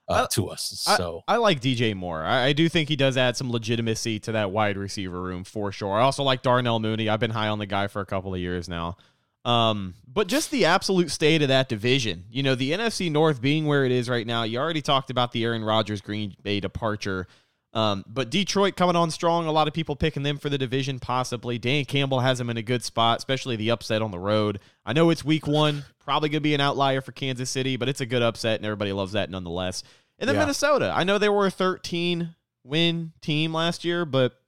uh, 0.08 0.24
I- 0.24 0.34
to 0.34 0.48
us. 0.48 0.84
I- 0.86 0.96
So 0.96 1.22
I, 1.26 1.36
like 1.38 1.60
DJ 1.60 1.94
Moore. 1.96 2.22
I, 2.22 2.48
I 2.48 2.52
do 2.52 2.68
think 2.68 2.88
he 2.90 2.96
does 2.96 3.16
add 3.16 3.36
some 3.36 3.50
legitimacy 3.50 4.20
to 4.20 4.32
that 4.32 4.50
wide 4.50 4.76
receiver 4.76 5.20
room 5.20 5.42
for 5.44 5.72
sure. 5.72 5.98
I 5.98 6.02
also 6.02 6.22
like 6.22 6.42
Darnell 6.42 6.80
Mooney. 6.80 7.08
I've 7.08 7.18
been 7.20 7.30
high 7.30 7.48
on 7.48 7.58
the 7.58 7.66
guy 7.66 7.86
for 7.88 8.00
a 8.00 8.06
couple 8.06 8.34
of 8.34 8.40
years 8.40 8.68
now. 8.68 8.96
Um, 9.44 9.94
but 10.06 10.26
just 10.26 10.50
the 10.50 10.66
absolute 10.66 11.10
state 11.10 11.40
of 11.40 11.48
that 11.48 11.68
division, 11.70 12.24
you 12.30 12.42
know, 12.42 12.54
the 12.54 12.72
NFC 12.72 13.10
North 13.10 13.40
being 13.40 13.64
where 13.64 13.86
it 13.86 13.92
is 13.92 14.06
right 14.08 14.26
now. 14.26 14.42
You 14.42 14.58
already 14.58 14.82
talked 14.82 15.08
about 15.10 15.32
the 15.32 15.44
Aaron 15.44 15.64
Rodgers 15.64 16.02
Green 16.02 16.34
Bay 16.42 16.60
departure. 16.60 17.26
Um, 17.72 18.04
but 18.09 18.30
Detroit 18.30 18.74
coming 18.76 18.96
on 18.96 19.11
strong. 19.12 19.46
A 19.46 19.52
lot 19.52 19.68
of 19.68 19.74
people 19.74 19.94
picking 19.94 20.24
them 20.24 20.38
for 20.38 20.48
the 20.48 20.59
division, 20.59 20.98
possibly. 20.98 21.56
Dan 21.59 21.85
Campbell 21.85 22.18
has 22.20 22.38
them 22.38 22.50
in 22.50 22.56
a 22.56 22.62
good 22.62 22.83
spot, 22.83 23.18
especially 23.18 23.54
the 23.56 23.70
upset 23.70 24.02
on 24.02 24.11
the 24.11 24.18
road. 24.18 24.59
I 24.85 24.92
know 24.92 25.11
it's 25.11 25.24
week 25.24 25.46
one, 25.46 25.85
probably 26.00 26.28
going 26.30 26.40
to 26.40 26.42
be 26.42 26.54
an 26.54 26.61
outlier 26.61 27.00
for 27.00 27.12
Kansas 27.12 27.48
City, 27.48 27.76
but 27.76 27.88
it's 27.88 28.00
a 28.00 28.06
good 28.06 28.22
upset, 28.22 28.56
and 28.56 28.66
everybody 28.66 28.92
loves 28.92 29.12
that 29.12 29.30
nonetheless. 29.30 29.85
And 30.18 30.28
then 30.28 30.35
Yeah. 30.35 30.40
Minnesota. 30.42 30.92
I 30.94 31.04
know 31.04 31.18
they 31.18 31.28
were 31.28 31.46
a 31.46 31.50
13 31.50 32.35
win 32.64 33.12
team 33.20 33.54
last 33.54 33.85
year, 33.85 34.04
but 34.04 34.40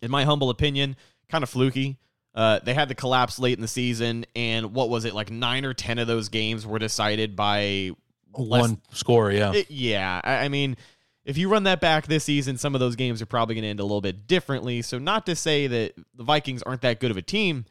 in 0.00 0.10
my 0.10 0.24
humble 0.24 0.48
opinion, 0.48 0.96
kind 1.28 1.42
of 1.42 1.50
fluky. 1.50 1.98
Uh, 2.34 2.60
they 2.64 2.72
had 2.74 2.88
the 2.88 2.94
collapse 2.94 3.38
late 3.38 3.58
in 3.58 3.60
the 3.60 3.68
season, 3.68 4.24
and 4.36 4.72
what 4.72 4.88
was 4.88 5.04
it 5.04 5.14
like? 5.14 5.30
Nine 5.30 5.64
or 5.66 5.74
ten 5.74 5.98
of 5.98 6.06
those 6.06 6.28
games 6.30 6.64
were 6.66 6.78
decided 6.78 7.34
by 7.36 7.90
less- 8.38 8.60
one 8.62 8.80
score, 8.92 9.30
yeah. 9.32 9.52
it- 9.52 9.70
yeah, 9.70 10.20
I, 10.24 10.44
I 10.44 10.48
mean, 10.48 10.76
if 11.24 11.36
you 11.38 11.48
run 11.48 11.62
that 11.64 11.80
back 11.80 12.06
this 12.06 12.24
season, 12.24 12.58
some 12.58 12.74
of 12.74 12.80
those 12.80 12.96
games 12.96 13.22
are 13.22 13.26
probably 13.26 13.54
going 13.54 13.62
to 13.62 13.68
end 13.68 13.80
a 13.80 13.84
little 13.84 14.00
bit 14.00 14.26
differently. 14.26 14.82
So, 14.82 14.98
not 14.98 15.26
to 15.26 15.36
say 15.36 15.66
that 15.66 15.94
the 16.14 16.24
Vikings 16.24 16.62
aren't 16.62 16.82
that 16.82 16.98
good 17.00 17.10
of 17.10 17.16
a 17.16 17.22
team, 17.22 17.64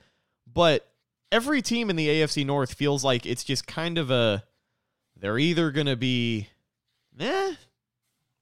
but 0.51 0.87
every 1.31 1.61
team 1.61 1.89
in 1.89 1.95
the 1.95 2.07
AFC 2.07 2.45
North 2.45 2.73
feels 2.73 3.03
like 3.03 3.25
it's 3.25 3.43
just 3.43 3.67
kind 3.67 3.97
of 3.97 4.09
a 4.11 4.43
they're 5.17 5.37
either 5.39 5.69
going 5.71 5.87
to 5.87 5.95
be 5.95 6.47
eh, 7.19 7.53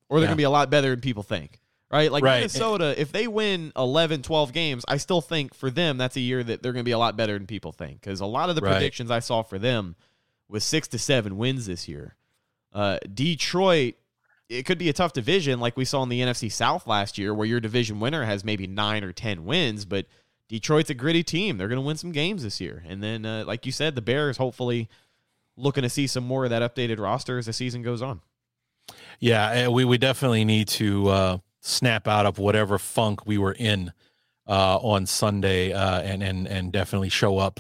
or 0.09 0.19
they're 0.19 0.25
Yeah. 0.25 0.27
going 0.27 0.29
to 0.29 0.35
be 0.35 0.43
a 0.43 0.49
lot 0.49 0.69
better 0.69 0.89
than 0.91 1.01
people 1.01 1.23
think. 1.23 1.59
Right? 1.91 2.11
Like 2.11 2.23
Right. 2.23 2.35
Minnesota, 2.37 2.93
if 3.01 3.11
they 3.11 3.27
win 3.27 3.71
11, 3.75 4.21
12 4.21 4.53
games, 4.53 4.85
I 4.87 4.97
still 4.97 5.21
think 5.21 5.55
for 5.55 5.71
them 5.71 5.97
that's 5.97 6.15
a 6.15 6.19
year 6.19 6.43
that 6.43 6.61
they're 6.61 6.71
going 6.71 6.83
to 6.83 6.87
be 6.87 6.91
a 6.91 6.99
lot 6.99 7.17
better 7.17 7.33
than 7.37 7.47
people 7.47 7.71
think 7.71 8.03
cuz 8.03 8.19
a 8.21 8.27
lot 8.27 8.49
of 8.49 8.55
the 8.55 8.61
Right. 8.61 8.73
predictions 8.73 9.09
I 9.09 9.19
saw 9.19 9.41
for 9.41 9.57
them 9.57 9.95
was 10.47 10.63
6 10.63 10.87
to 10.89 10.99
7 10.99 11.35
wins 11.35 11.65
this 11.65 11.87
year. 11.87 12.15
Uh, 12.71 12.99
Detroit, 13.11 13.95
it 14.49 14.65
could 14.65 14.79
be 14.79 14.89
a 14.89 14.93
tough 14.93 15.13
division 15.13 15.59
like 15.59 15.77
we 15.77 15.85
saw 15.85 16.01
in 16.03 16.09
the 16.09 16.21
NFC 16.21 16.51
South 16.51 16.87
last 16.87 17.17
year, 17.17 17.33
where 17.33 17.47
your 17.47 17.59
division 17.59 17.99
winner 17.99 18.25
has 18.25 18.43
maybe 18.43 18.65
nine 18.65 19.03
or 19.03 19.13
10 19.13 19.45
wins, 19.45 19.85
but 19.85 20.07
Detroit's 20.47 20.89
a 20.89 20.95
gritty 20.95 21.23
team. 21.23 21.57
They're 21.57 21.67
going 21.67 21.77
to 21.77 21.85
win 21.85 21.97
some 21.97 22.11
games 22.11 22.41
this 22.41 22.59
year. 22.59 22.83
And 22.87 23.03
then, 23.03 23.25
uh, 23.25 23.43
like 23.45 23.67
you 23.67 23.71
said, 23.71 23.93
the 23.93 24.01
Bears 24.01 24.37
hopefully 24.37 24.89
looking 25.55 25.83
to 25.83 25.89
see 25.89 26.07
some 26.07 26.23
more 26.23 26.45
of 26.45 26.49
that 26.49 26.63
updated 26.63 26.99
roster 26.99 27.37
as 27.37 27.45
the 27.45 27.53
season 27.53 27.83
goes 27.83 28.01
on. 28.01 28.21
Yeah, 29.19 29.51
eh, 29.51 29.67
we 29.67 29.85
we 29.85 29.99
definitely 29.99 30.45
need 30.45 30.67
to 30.69 31.09
uh, 31.09 31.37
snap 31.61 32.07
out 32.07 32.25
of 32.25 32.39
whatever 32.39 32.79
funk 32.79 33.27
we 33.27 33.37
were 33.37 33.51
in 33.51 33.91
uh, 34.47 34.77
on 34.77 35.05
Sunday, 35.05 35.73
uh, 35.73 36.01
and 36.01 36.23
and 36.23 36.47
and 36.47 36.71
definitely 36.71 37.09
show 37.09 37.37
up 37.37 37.59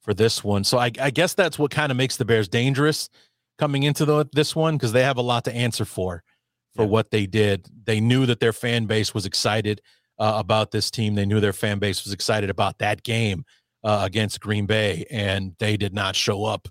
for 0.00 0.14
this 0.14 0.42
one. 0.42 0.64
So 0.64 0.78
I, 0.78 0.90
I 1.00 1.10
guess 1.10 1.34
that's 1.34 1.58
what 1.58 1.70
kind 1.70 1.90
of 1.90 1.98
makes 1.98 2.16
the 2.16 2.24
Bears 2.24 2.48
dangerous 2.48 3.10
coming 3.62 3.84
into 3.84 4.04
the, 4.04 4.26
this 4.32 4.56
one 4.56 4.74
because 4.76 4.92
they 4.92 5.04
have 5.04 5.18
a 5.18 5.22
lot 5.32 5.44
to 5.44 5.54
answer 5.54 5.84
for 5.84 6.22
for 6.74 6.82
Yeah. 6.82 6.88
what 6.94 7.10
they 7.10 7.26
did. 7.26 7.68
They 7.84 8.00
knew 8.00 8.26
that 8.26 8.40
their 8.40 8.52
fan 8.52 8.86
base 8.86 9.14
was 9.14 9.24
excited 9.24 9.80
uh, 10.18 10.34
about 10.44 10.70
this 10.72 10.90
team. 10.90 11.14
They 11.14 11.26
knew 11.26 11.38
their 11.40 11.52
fan 11.64 11.78
base 11.78 12.02
was 12.04 12.12
excited 12.12 12.50
about 12.50 12.78
that 12.78 12.98
game 13.04 13.44
uh, 13.84 14.00
against 14.04 14.40
Green 14.40 14.66
Bay, 14.66 15.04
and 15.10 15.54
they 15.58 15.76
did 15.76 15.94
not 15.94 16.16
show 16.16 16.44
up 16.54 16.66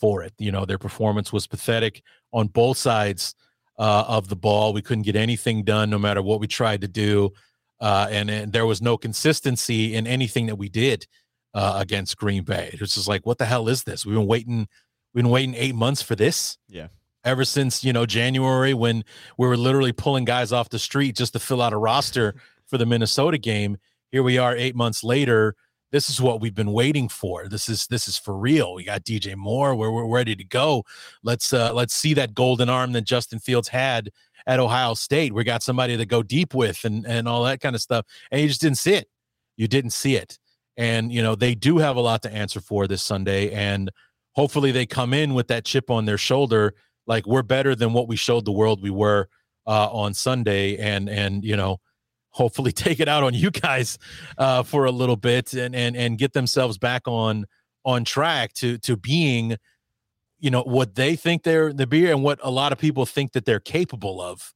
for 0.00 0.22
it. 0.22 0.32
You 0.38 0.52
know, 0.52 0.64
their 0.64 0.78
performance 0.78 1.32
was 1.32 1.46
pathetic 1.46 2.02
on 2.32 2.46
both 2.48 2.78
sides 2.78 3.34
uh, 3.78 4.04
of 4.16 4.28
the 4.28 4.36
ball. 4.36 4.72
We 4.72 4.82
couldn't 4.82 5.04
get 5.04 5.16
anything 5.16 5.64
done, 5.64 5.90
no 5.90 5.98
matter 5.98 6.22
what 6.22 6.40
we 6.40 6.46
tried 6.46 6.80
to 6.80 6.88
do. 6.88 7.30
uh, 7.80 8.06
and, 8.10 8.30
and 8.30 8.52
there 8.52 8.66
was 8.66 8.80
no 8.80 8.96
consistency 8.96 9.94
in 9.96 10.06
anything 10.06 10.46
that 10.46 10.56
we 10.56 10.68
did 10.68 11.06
uh, 11.54 11.74
against 11.84 12.16
Green 12.16 12.44
Bay. 12.44 12.70
It 12.72 12.80
was 12.80 12.94
just 12.94 13.08
like, 13.08 13.26
what 13.26 13.38
the 13.38 13.44
hell 13.46 13.68
is 13.68 13.82
this? 13.84 14.06
We've 14.06 14.14
been 14.14 14.26
waiting, 14.28 14.68
we've 15.12 15.22
been 15.22 15.30
waiting 15.30 15.54
eight 15.54 15.74
months 15.74 16.02
for 16.02 16.14
this. 16.14 16.58
Yeah. 16.68 16.88
Ever 17.24 17.44
since 17.44 17.84
you 17.84 17.92
know 17.92 18.04
January, 18.04 18.74
when 18.74 19.04
we 19.38 19.46
were 19.46 19.56
literally 19.56 19.92
pulling 19.92 20.24
guys 20.24 20.52
off 20.52 20.70
the 20.70 20.78
street 20.78 21.16
just 21.16 21.34
to 21.34 21.38
fill 21.38 21.62
out 21.62 21.72
a 21.72 21.78
roster 21.78 22.34
for 22.66 22.78
the 22.78 22.86
Minnesota 22.86 23.38
game, 23.38 23.76
here 24.10 24.22
we 24.22 24.38
are 24.38 24.56
eight 24.56 24.74
months 24.74 25.04
later. 25.04 25.54
This 25.92 26.08
is 26.08 26.20
what 26.20 26.40
we've 26.40 26.54
been 26.54 26.72
waiting 26.72 27.08
for. 27.08 27.48
This 27.48 27.68
is 27.68 27.86
this 27.86 28.08
is 28.08 28.18
for 28.18 28.36
real. 28.36 28.74
We 28.74 28.82
got 28.82 29.04
DJ 29.04 29.36
Moore. 29.36 29.74
We're, 29.74 29.90
we're 29.90 30.08
ready 30.08 30.34
to 30.34 30.44
go. 30.44 30.84
Let's 31.22 31.52
uh, 31.52 31.72
let's 31.74 31.94
see 31.94 32.14
that 32.14 32.34
golden 32.34 32.68
arm 32.68 32.92
that 32.92 33.02
Justin 33.02 33.38
Fields 33.38 33.68
had 33.68 34.10
at 34.46 34.58
Ohio 34.58 34.94
State. 34.94 35.34
We 35.34 35.44
got 35.44 35.62
somebody 35.62 35.96
to 35.96 36.06
go 36.06 36.22
deep 36.22 36.54
with 36.54 36.84
and 36.84 37.06
and 37.06 37.28
all 37.28 37.44
that 37.44 37.60
kind 37.60 37.76
of 37.76 37.82
stuff. 37.82 38.06
And 38.30 38.40
you 38.40 38.48
just 38.48 38.60
didn't 38.60 38.78
see 38.78 38.94
it. 38.94 39.08
You 39.56 39.68
didn't 39.68 39.90
see 39.90 40.16
it. 40.16 40.38
And 40.76 41.12
you 41.12 41.22
know 41.22 41.34
they 41.34 41.54
do 41.54 41.78
have 41.78 41.96
a 41.96 42.00
lot 42.00 42.22
to 42.22 42.32
answer 42.32 42.60
for 42.60 42.86
this 42.88 43.02
Sunday, 43.02 43.50
and 43.52 43.90
hopefully 44.32 44.72
they 44.72 44.86
come 44.86 45.14
in 45.14 45.34
with 45.34 45.48
that 45.48 45.64
chip 45.64 45.90
on 45.90 46.04
their 46.04 46.18
shoulder, 46.18 46.74
like 47.06 47.26
we're 47.26 47.42
better 47.42 47.74
than 47.74 47.92
what 47.92 48.08
we 48.08 48.16
showed 48.16 48.44
the 48.44 48.52
world 48.52 48.82
we 48.82 48.90
were 48.90 49.28
uh, 49.66 49.88
on 49.90 50.14
Sunday, 50.14 50.76
and 50.76 51.08
and 51.08 51.44
you 51.44 51.56
know 51.56 51.78
hopefully 52.30 52.72
take 52.72 53.00
it 53.00 53.08
out 53.08 53.22
on 53.22 53.34
you 53.34 53.50
guys 53.50 53.98
uh, 54.38 54.62
for 54.62 54.84
a 54.84 54.90
little 54.90 55.16
bit 55.16 55.52
and 55.54 55.74
and 55.74 55.96
and 55.96 56.18
get 56.18 56.32
themselves 56.32 56.78
back 56.78 57.02
on 57.06 57.46
on 57.84 58.04
track 58.04 58.52
to 58.54 58.78
to 58.78 58.96
being 58.96 59.56
you 60.38 60.50
know 60.50 60.62
what 60.62 60.94
they 60.94 61.16
think 61.16 61.42
they're 61.42 61.72
the 61.72 61.86
beer 61.86 62.12
and 62.12 62.22
what 62.22 62.38
a 62.42 62.50
lot 62.50 62.72
of 62.72 62.78
people 62.78 63.06
think 63.06 63.32
that 63.32 63.44
they're 63.44 63.60
capable 63.60 64.20
of. 64.20 64.52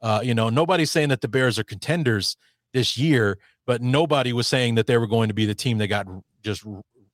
Uh, 0.00 0.20
you 0.20 0.34
know 0.34 0.50
nobody's 0.50 0.90
saying 0.90 1.08
that 1.08 1.20
the 1.20 1.28
bears 1.28 1.60
are 1.60 1.64
contenders 1.64 2.36
this 2.72 2.98
year 2.98 3.38
but 3.66 3.80
nobody 3.80 4.32
was 4.32 4.48
saying 4.48 4.74
that 4.74 4.86
they 4.86 4.96
were 4.98 5.06
going 5.06 5.28
to 5.28 5.34
be 5.34 5.46
the 5.46 5.54
team 5.54 5.78
that 5.78 5.86
got 5.86 6.06
just 6.42 6.64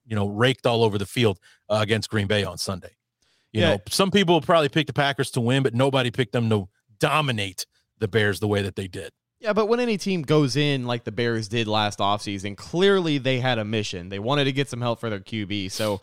you 0.08 0.16
know 0.16 0.26
raked 0.26 0.66
all 0.66 0.82
over 0.82 0.98
the 0.98 1.06
field 1.06 1.38
uh, 1.68 1.78
against 1.80 2.08
green 2.10 2.26
bay 2.26 2.42
on 2.44 2.56
sunday 2.58 2.96
you 3.52 3.60
Yeah. 3.60 3.74
know 3.74 3.78
some 3.88 4.10
people 4.10 4.40
probably 4.40 4.68
picked 4.68 4.86
the 4.88 4.92
packers 4.92 5.30
to 5.32 5.40
win 5.40 5.62
but 5.62 5.74
nobody 5.74 6.10
picked 6.10 6.32
them 6.32 6.48
to 6.50 6.68
dominate 6.98 7.66
the 7.98 8.08
bears 8.08 8.40
the 8.40 8.48
way 8.48 8.62
that 8.62 8.74
they 8.76 8.88
did 8.88 9.10
Yeah, 9.40 9.52
but 9.52 9.66
when 9.66 9.78
any 9.80 9.96
team 9.98 10.22
goes 10.22 10.56
in 10.56 10.84
like 10.86 11.04
the 11.04 11.12
Bears 11.12 11.46
did 11.46 11.68
last 11.68 12.00
offseason, 12.00 12.56
clearly 12.56 13.18
they 13.18 13.38
had 13.38 13.58
a 13.58 13.64
mission. 13.64 14.08
They 14.08 14.18
wanted 14.18 14.44
to 14.46 14.52
get 14.52 14.68
some 14.68 14.80
help 14.80 14.98
for 14.98 15.08
their 15.10 15.20
QB. 15.20 15.70
So 15.70 16.00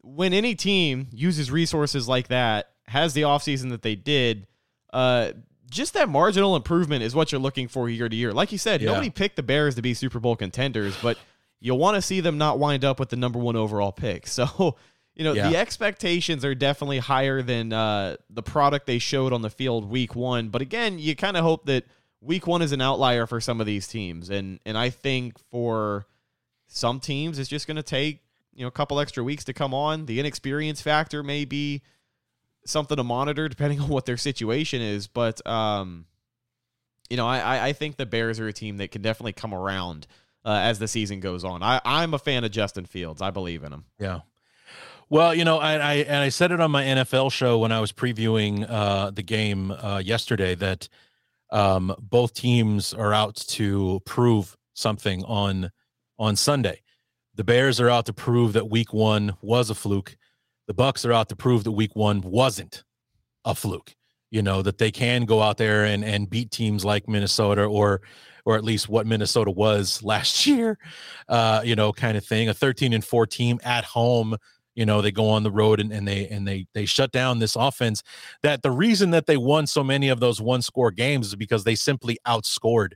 when 0.00 0.32
any 0.32 0.54
team 0.54 1.08
uses 1.12 1.50
resources 1.50 2.08
like 2.08 2.28
that, 2.28 2.70
has 2.86 3.12
the 3.12 3.22
offseason 3.22 3.68
that 3.70 3.82
they 3.82 3.94
did, 3.94 4.46
uh, 4.92 5.32
just 5.70 5.92
that 5.94 6.08
marginal 6.08 6.56
improvement 6.56 7.02
is 7.02 7.14
what 7.14 7.30
you're 7.30 7.40
looking 7.42 7.68
for 7.68 7.88
year 7.90 8.08
to 8.08 8.16
year. 8.16 8.32
Like 8.32 8.52
you 8.52 8.58
said, 8.58 8.80
Yeah. 8.80 8.88
nobody 8.92 9.10
picked 9.10 9.36
the 9.36 9.42
Bears 9.42 9.74
to 9.76 9.82
be 9.82 9.92
Super 9.94 10.18
Bowl 10.20 10.34
contenders, 10.36 10.96
but 11.02 11.18
you'll 11.64 11.78
want 11.78 11.94
to 11.94 12.02
see 12.02 12.20
them 12.20 12.36
not 12.36 12.58
wind 12.58 12.84
up 12.84 12.98
with 13.00 13.08
the 13.08 13.16
number 13.16 13.38
one 13.38 13.56
overall 13.56 13.92
pick. 13.92 14.26
So, 14.32 14.76
you 15.14 15.24
know, 15.24 15.32
Yeah. 15.32 15.48
the 15.50 15.56
expectations 15.56 16.44
are 16.44 16.54
definitely 16.54 16.98
higher 16.98 17.40
than 17.40 17.72
uh, 17.72 18.16
the 18.28 18.42
product 18.42 18.86
they 18.86 18.98
showed 18.98 19.32
on 19.32 19.42
the 19.42 19.50
field 19.50 19.88
week 19.88 20.14
one. 20.16 20.48
But 20.48 20.60
again, 20.62 20.98
you 20.98 21.14
kind 21.14 21.36
of 21.36 21.44
hope 21.44 21.66
that 21.66 21.84
week 22.20 22.46
one 22.46 22.62
is 22.62 22.72
an 22.72 22.80
outlier 22.80 23.26
for 23.26 23.40
some 23.40 23.60
of 23.60 23.66
these 23.66 23.86
teams. 23.88 24.28
And 24.30 24.58
and 24.66 24.76
I 24.76 24.90
think 24.90 25.38
for 25.50 26.06
some 26.66 26.98
teams, 26.98 27.38
it's 27.38 27.48
just 27.50 27.66
going 27.66 27.76
to 27.76 27.82
take, 27.82 28.20
you 28.54 28.62
know, 28.62 28.68
a 28.68 28.72
couple 28.72 28.98
extra 28.98 29.22
weeks 29.22 29.44
to 29.44 29.52
come 29.52 29.72
on. 29.74 30.06
The 30.06 30.18
inexperience 30.18 30.80
factor 30.80 31.22
may 31.22 31.44
be 31.44 31.82
something 32.64 32.96
to 32.96 33.04
monitor 33.04 33.48
depending 33.48 33.80
on 33.82 33.88
what 33.88 34.06
their 34.06 34.16
situation 34.16 34.80
is. 34.82 35.06
But, 35.06 35.46
um, 35.46 36.06
you 37.10 37.16
know, 37.18 37.26
I, 37.26 37.38
I- 37.40 37.66
I 37.68 37.72
think 37.74 37.96
the 37.98 38.06
Bears 38.06 38.40
are 38.40 38.48
a 38.48 38.52
team 38.52 38.78
that 38.78 38.90
can 38.90 39.02
definitely 39.02 39.34
come 39.34 39.52
around 39.52 40.06
uh, 40.44 40.60
as 40.62 40.78
the 40.78 40.88
season 40.88 41.20
goes 41.20 41.44
on. 41.44 41.62
I, 41.62 41.80
I'm 41.84 42.14
a 42.14 42.18
fan 42.18 42.44
of 42.44 42.50
Justin 42.50 42.86
Fields. 42.86 43.22
I 43.22 43.30
believe 43.30 43.64
in 43.64 43.72
him. 43.72 43.84
Yeah. 43.98 44.20
Well, 45.08 45.34
you 45.34 45.44
know, 45.44 45.58
I, 45.58 45.74
I 45.74 45.94
and 45.96 46.16
I 46.16 46.30
said 46.30 46.52
it 46.52 46.60
on 46.60 46.70
my 46.70 46.84
NFL 46.84 47.32
show 47.32 47.58
when 47.58 47.70
I 47.70 47.80
was 47.80 47.92
previewing 47.92 48.66
uh, 48.68 49.10
the 49.10 49.22
game 49.22 49.70
uh, 49.70 50.00
yesterday 50.02 50.54
that 50.54 50.88
um, 51.50 51.94
both 52.00 52.32
teams 52.32 52.94
are 52.94 53.12
out 53.12 53.36
to 53.36 54.00
prove 54.06 54.56
something 54.72 55.22
on 55.24 55.70
on 56.18 56.36
Sunday. 56.36 56.80
The 57.34 57.44
Bears 57.44 57.78
are 57.78 57.90
out 57.90 58.06
to 58.06 58.14
prove 58.14 58.54
that 58.54 58.70
Week 58.70 58.94
One 58.94 59.36
was 59.42 59.68
a 59.68 59.74
fluke. 59.74 60.16
The 60.66 60.74
Bucks 60.74 61.04
are 61.04 61.12
out 61.12 61.28
to 61.28 61.36
prove 61.36 61.64
that 61.64 61.72
Week 61.72 61.94
One 61.94 62.22
wasn't 62.22 62.82
a 63.44 63.54
fluke. 63.54 63.94
You 64.30 64.40
know 64.40 64.62
that 64.62 64.78
they 64.78 64.90
can 64.90 65.26
go 65.26 65.42
out 65.42 65.58
there 65.58 65.84
and 65.84 66.02
and 66.02 66.30
beat 66.30 66.50
teams 66.50 66.86
like 66.86 67.06
Minnesota 67.06 67.64
or 67.64 68.00
or 68.44 68.56
at 68.56 68.64
least 68.64 68.88
what 68.88 69.06
Minnesota 69.06 69.50
was 69.50 70.02
last 70.04 70.46
year. 70.46 70.78
Uh, 71.28 71.62
you 71.64 71.76
know, 71.76 71.92
kind 71.92 72.16
of 72.16 72.24
thing. 72.24 72.48
A 72.48 72.54
13 72.54 72.92
and 72.92 73.04
4 73.04 73.26
team 73.26 73.60
at 73.62 73.84
home 73.84 74.36
you 74.74 74.86
know 74.86 75.02
they 75.02 75.12
go 75.12 75.28
on 75.28 75.42
the 75.42 75.50
road 75.50 75.80
and, 75.80 75.92
and 75.92 76.06
they 76.06 76.26
and 76.28 76.46
they 76.46 76.66
they 76.74 76.84
shut 76.84 77.12
down 77.12 77.38
this 77.38 77.56
offense 77.56 78.02
that 78.42 78.62
the 78.62 78.70
reason 78.70 79.10
that 79.10 79.26
they 79.26 79.36
won 79.36 79.66
so 79.66 79.84
many 79.84 80.08
of 80.08 80.20
those 80.20 80.40
one 80.40 80.62
score 80.62 80.90
games 80.90 81.28
is 81.28 81.34
because 81.34 81.64
they 81.64 81.74
simply 81.74 82.18
outscored 82.26 82.92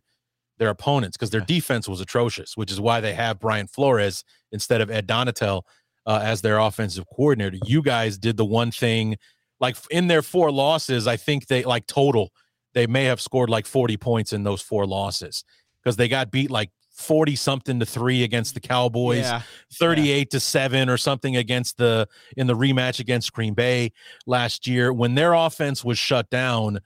their 0.59 0.71
opponents 0.71 1.17
because 1.17 1.31
their 1.31 1.41
defense 1.41 1.89
was 1.89 2.01
atrocious 2.01 2.57
which 2.57 2.71
is 2.71 2.81
why 2.81 3.01
they 3.01 3.13
have 3.13 3.39
brian 3.39 3.67
flores 3.67 4.25
instead 4.53 4.81
of 4.81 4.91
ed 4.91 5.07
donatell 5.07 5.63
uh, 6.07 6.21
as 6.23 6.41
their 6.41 6.59
offensive 6.59 7.05
coordinator 7.15 7.59
you 7.67 7.83
guys 7.83 8.17
did 8.17 8.37
the 8.37 8.45
one 8.45 8.71
thing 8.71 9.17
like 9.61 9.77
in 9.91 10.07
their 10.07 10.23
four 10.23 10.51
losses 10.51 11.07
i 11.07 11.17
think 11.17 11.47
they 11.47 11.63
like 11.65 11.87
total 11.87 12.31
they 12.77 12.87
may 12.87 13.05
have 13.05 13.21
scored 13.23 13.49
like 13.49 13.65
40 13.67 13.97
points 13.97 14.33
in 14.35 14.45
those 14.45 14.61
four 14.61 14.87
losses 14.87 15.43
because 15.83 15.97
they 15.97 16.09
got 16.09 16.31
beat 16.31 16.51
like 16.51 16.71
40 16.93 17.35
something 17.35 17.81
to 17.81 17.87
3 17.87 18.23
against 18.23 18.53
the 18.55 18.61
Cowboys, 18.61 19.25
Yeah. 19.25 19.41
38 19.73 20.31
to 20.31 20.41
7 20.41 20.89
or 20.91 20.99
something 20.99 21.37
against 21.37 21.79
the 21.79 22.07
in 22.37 22.47
the 22.47 22.55
rematch 22.55 23.01
against 23.01 23.33
Green 23.33 23.55
Bay 23.55 23.93
last 24.27 24.67
year 24.67 24.93
when 24.93 25.15
their 25.15 25.33
offense 25.33 25.83
was 25.85 25.99
shut 25.99 26.29
down, 26.31 26.81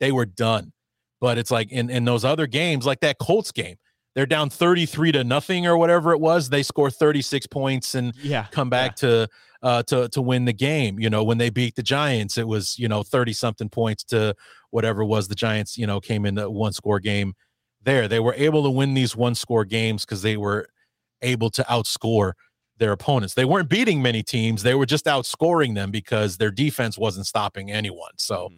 they 0.00 0.12
were 0.12 0.26
done. 0.26 0.72
But 1.20 1.36
it's 1.36 1.50
like 1.50 1.72
in 1.72 1.90
in 1.90 2.04
those 2.04 2.24
other 2.24 2.46
games 2.46 2.86
like 2.86 3.00
that 3.00 3.18
Colts 3.18 3.50
game, 3.50 3.76
they're 4.14 4.24
down 4.26 4.50
33 4.50 5.12
to 5.12 5.24
nothing 5.24 5.66
or 5.66 5.76
whatever 5.76 6.12
it 6.12 6.20
was, 6.20 6.48
they 6.48 6.62
score 6.62 6.90
36 6.92 7.46
points 7.48 7.94
and 7.96 8.14
Yeah. 8.22 8.46
come 8.52 8.70
back 8.70 8.94
to 8.96 9.28
uh 9.62 9.82
to 9.84 10.08
to 10.10 10.22
win 10.22 10.44
the 10.44 10.52
game 10.52 11.00
you 11.00 11.10
know 11.10 11.24
when 11.24 11.36
they 11.38 11.50
beat 11.50 11.74
the 11.74 11.82
giants 11.82 12.38
it 12.38 12.46
was 12.46 12.78
you 12.78 12.86
know 12.86 13.02
30 13.02 13.32
something 13.32 13.68
points 13.68 14.04
to 14.04 14.32
whatever 14.70 15.02
it 15.02 15.06
was 15.06 15.28
the 15.28 15.34
giants 15.34 15.78
you 15.78 15.86
know 15.86 16.00
came 16.00 16.26
in 16.26 16.34
the 16.34 16.50
one 16.50 16.72
score 16.72 17.00
game 17.00 17.34
there. 17.82 18.08
They 18.08 18.20
were 18.20 18.34
able 18.34 18.62
to 18.64 18.70
win 18.70 18.94
these 18.94 19.16
one 19.16 19.34
score 19.34 19.64
games 19.64 20.04
because 20.04 20.22
they 20.22 20.36
were 20.36 20.68
able 21.22 21.50
to 21.50 21.62
outscore 21.64 22.32
their 22.78 22.92
opponents. 22.92 23.34
They 23.34 23.44
weren't 23.44 23.68
beating 23.68 24.02
many 24.02 24.22
teams. 24.22 24.62
They 24.62 24.74
were 24.74 24.86
just 24.86 25.06
outscoring 25.06 25.74
them 25.74 25.90
because 25.90 26.36
their 26.36 26.50
defense 26.50 26.96
wasn't 26.96 27.26
stopping 27.26 27.70
anyone. 27.70 28.12
So 28.16 28.50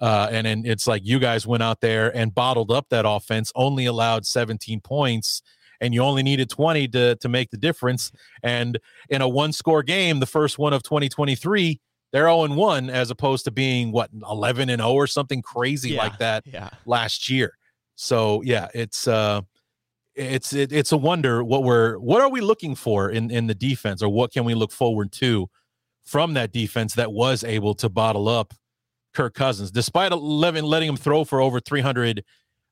uh 0.00 0.28
and 0.32 0.46
and 0.46 0.66
it's 0.66 0.86
like 0.86 1.02
you 1.04 1.18
guys 1.18 1.46
went 1.46 1.62
out 1.62 1.80
there 1.80 2.14
and 2.16 2.34
bottled 2.34 2.72
up 2.72 2.88
that 2.90 3.04
offense 3.06 3.52
only 3.54 3.86
allowed 3.86 4.26
17 4.26 4.80
points 4.80 5.42
and 5.80 5.94
you 5.94 6.02
only 6.02 6.22
needed 6.22 6.48
20 6.48 6.88
to 6.88 7.16
to 7.16 7.28
make 7.28 7.50
the 7.50 7.56
difference. 7.56 8.10
And 8.42 8.78
in 9.10 9.22
a 9.22 9.28
one 9.28 9.52
score 9.52 9.82
game 9.82 10.18
the 10.18 10.26
first 10.26 10.58
one 10.58 10.72
of 10.72 10.82
2023 10.82 11.80
they're 12.12 12.24
0 12.26 12.44
and 12.44 12.56
1 12.56 12.90
as 12.90 13.10
opposed 13.10 13.44
to 13.46 13.50
being 13.50 13.90
what 13.92 14.10
11 14.28 14.68
and 14.70 14.80
0 14.80 14.92
or 14.92 15.06
something 15.06 15.42
crazy 15.42 15.90
Yeah. 15.90 16.02
like 16.02 16.18
that 16.18 16.44
Yeah. 16.46 16.70
last 16.86 17.28
year 17.28 17.56
so 17.94 18.42
yeah 18.42 18.68
it's 18.74 19.06
uh 19.08 19.40
it's 20.14 20.52
it, 20.52 20.72
it's 20.72 20.92
a 20.92 20.96
wonder 20.96 21.42
what 21.42 21.62
we're 21.64 21.98
what 21.98 22.20
are 22.20 22.28
we 22.30 22.40
looking 22.40 22.74
for 22.74 23.10
in 23.10 23.30
in 23.30 23.46
the 23.46 23.54
defense 23.54 24.02
or 24.02 24.08
what 24.08 24.32
can 24.32 24.44
we 24.44 24.54
look 24.54 24.72
forward 24.72 25.10
to 25.12 25.48
from 26.04 26.34
that 26.34 26.52
defense 26.52 26.94
that 26.94 27.12
was 27.12 27.44
able 27.44 27.74
to 27.74 27.88
bottle 27.88 28.28
up 28.28 28.52
Kirk 29.14 29.34
Cousins 29.34 29.70
despite 29.70 30.12
11 30.12 30.64
letting 30.64 30.88
him 30.88 30.96
throw 30.96 31.24
for 31.24 31.40
over 31.40 31.60
300 31.60 32.24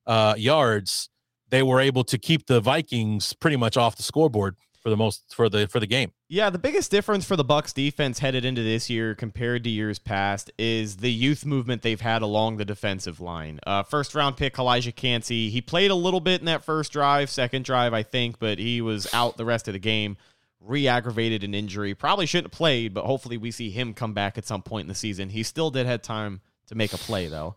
uh 0.06 0.34
yards 0.36 1.08
they 1.48 1.62
were 1.62 1.80
able 1.80 2.04
to 2.04 2.16
keep 2.18 2.46
the 2.46 2.60
Vikings 2.60 3.32
pretty 3.34 3.56
much 3.56 3.76
off 3.76 3.96
the 3.96 4.02
scoreboard 4.02 4.56
for 4.80 4.90
the 4.90 4.96
most 4.96 5.34
for 5.34 5.48
the 5.48 5.68
for 5.68 5.78
the 5.78 5.86
game 5.86 6.12
Yeah, 6.28 6.50
the 6.50 6.58
biggest 6.58 6.90
difference 6.90 7.24
for 7.24 7.36
the 7.36 7.44
Bucks 7.44 7.72
defense 7.72 8.18
headed 8.18 8.44
into 8.44 8.62
this 8.62 8.88
year 8.88 9.14
compared 9.14 9.64
to 9.64 9.70
years 9.70 9.98
past 9.98 10.50
is 10.58 10.96
the 10.98 11.12
youth 11.12 11.44
movement 11.44 11.82
they've 11.82 12.00
had 12.00 12.22
along 12.22 12.56
the 12.56 12.64
defensive 12.64 13.20
line. 13.20 13.60
Uh, 13.66 13.82
first 13.82 14.14
round 14.14 14.36
pick 14.36 14.54
Calijah 14.54 14.94
Kancey, 14.94 15.50
he 15.50 15.60
played 15.60 15.90
a 15.90 15.94
little 15.94 16.20
bit 16.20 16.40
in 16.40 16.46
that 16.46 16.64
first 16.64 16.92
drive, 16.92 17.30
second 17.30 17.64
drive 17.64 17.92
I 17.92 18.02
think, 18.02 18.38
but 18.38 18.58
he 18.58 18.80
was 18.80 19.06
out 19.12 19.36
the 19.36 19.44
rest 19.44 19.68
of 19.68 19.74
the 19.74 19.78
game, 19.78 20.16
re-aggravated 20.60 21.44
an 21.44 21.54
injury. 21.54 21.94
Probably 21.94 22.26
shouldn't 22.26 22.52
have 22.52 22.58
played, 22.58 22.94
but 22.94 23.04
hopefully 23.04 23.36
we 23.36 23.50
see 23.50 23.70
him 23.70 23.94
come 23.94 24.14
back 24.14 24.38
at 24.38 24.46
some 24.46 24.62
point 24.62 24.84
in 24.84 24.88
the 24.88 24.94
season. 24.94 25.28
He 25.28 25.42
still 25.42 25.70
did 25.70 25.86
have 25.86 26.02
time 26.02 26.40
to 26.68 26.74
make 26.74 26.92
a 26.92 26.98
play 26.98 27.26
though. 27.26 27.56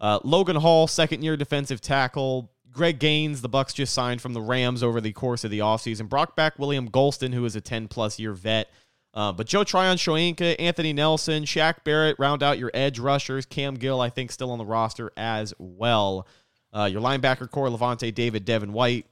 Uh, 0.00 0.18
Logan 0.24 0.56
Hall, 0.56 0.86
second 0.86 1.22
year 1.22 1.36
defensive 1.36 1.80
tackle. 1.80 2.50
Greg 2.74 2.98
Gaines, 2.98 3.40
the 3.40 3.48
Bucks 3.48 3.72
just 3.72 3.94
signed 3.94 4.20
from 4.20 4.34
the 4.34 4.42
Rams 4.42 4.82
over 4.82 5.00
the 5.00 5.12
course 5.12 5.44
of 5.44 5.50
the 5.50 5.60
offseason. 5.60 6.08
Brought 6.08 6.36
back 6.36 6.58
William 6.58 6.90
Gholston, 6.90 7.32
who 7.32 7.44
is 7.44 7.56
a 7.56 7.60
10 7.60 7.88
plus 7.88 8.18
year 8.18 8.32
vet. 8.32 8.68
Uh, 9.14 9.32
but 9.32 9.46
Joe 9.46 9.62
Tryon-Shoyinka, 9.62 10.56
Anthony 10.58 10.92
Nelson, 10.92 11.44
Shaq 11.44 11.84
Barrett 11.84 12.16
round 12.18 12.42
out 12.42 12.58
your 12.58 12.72
edge 12.74 12.98
rushers. 12.98 13.46
Cam 13.46 13.74
Gill, 13.74 14.00
I 14.00 14.10
think, 14.10 14.32
still 14.32 14.50
on 14.50 14.58
the 14.58 14.64
roster 14.64 15.12
as 15.16 15.54
well. 15.58 16.26
Uh, 16.72 16.88
your 16.90 17.00
linebacker 17.00 17.48
core, 17.48 17.68
Lavonte 17.68 18.12
David, 18.12 18.44
Devin 18.44 18.72
White. 18.72 19.06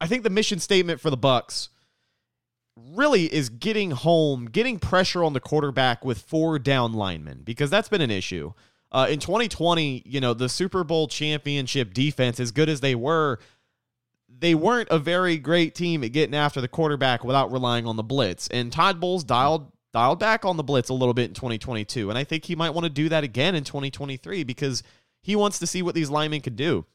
I 0.00 0.06
think 0.06 0.22
the 0.22 0.30
mission 0.30 0.58
statement 0.58 1.00
for 1.00 1.10
the 1.10 1.18
Bucks 1.18 1.68
really 2.76 3.24
is 3.32 3.50
getting 3.50 3.90
home, 3.90 4.46
getting 4.46 4.78
pressure 4.78 5.22
on 5.22 5.34
the 5.34 5.40
quarterback 5.40 6.02
with 6.02 6.18
four 6.22 6.58
down 6.58 6.94
linemen 6.94 7.42
because 7.44 7.68
that's 7.68 7.90
been 7.90 8.00
an 8.00 8.10
issue. 8.10 8.54
Uh, 8.92 9.06
in 9.08 9.20
2020, 9.20 10.02
you 10.04 10.20
know, 10.20 10.34
the 10.34 10.48
Super 10.48 10.82
Bowl 10.82 11.06
championship 11.06 11.94
defense, 11.94 12.40
as 12.40 12.50
good 12.50 12.68
as 12.68 12.80
they 12.80 12.94
were, 12.94 13.38
they 14.28 14.54
weren't 14.54 14.88
a 14.90 14.98
very 14.98 15.36
great 15.38 15.74
team 15.74 16.02
at 16.02 16.12
getting 16.12 16.34
after 16.34 16.60
the 16.60 16.68
quarterback 16.68 17.24
without 17.24 17.52
relying 17.52 17.86
on 17.86 17.96
the 17.96 18.02
blitz. 18.02 18.48
And 18.48 18.72
Todd 18.72 19.00
Bowles 19.00 19.24
dialed 19.24 19.70
dialed 19.92 20.20
back 20.20 20.44
on 20.44 20.56
the 20.56 20.62
blitz 20.62 20.88
a 20.88 20.94
little 20.94 21.14
bit 21.14 21.28
in 21.28 21.34
2022, 21.34 22.10
and 22.10 22.18
I 22.18 22.24
think 22.24 22.44
he 22.44 22.54
might 22.54 22.70
want 22.70 22.84
to 22.84 22.90
do 22.90 23.08
that 23.08 23.24
again 23.24 23.54
in 23.54 23.64
2023 23.64 24.44
because 24.44 24.84
he 25.20 25.34
wants 25.34 25.58
to 25.58 25.66
see 25.66 25.82
what 25.82 25.94
these 25.94 26.10
linemen 26.10 26.40
could 26.40 26.56
do. 26.56 26.86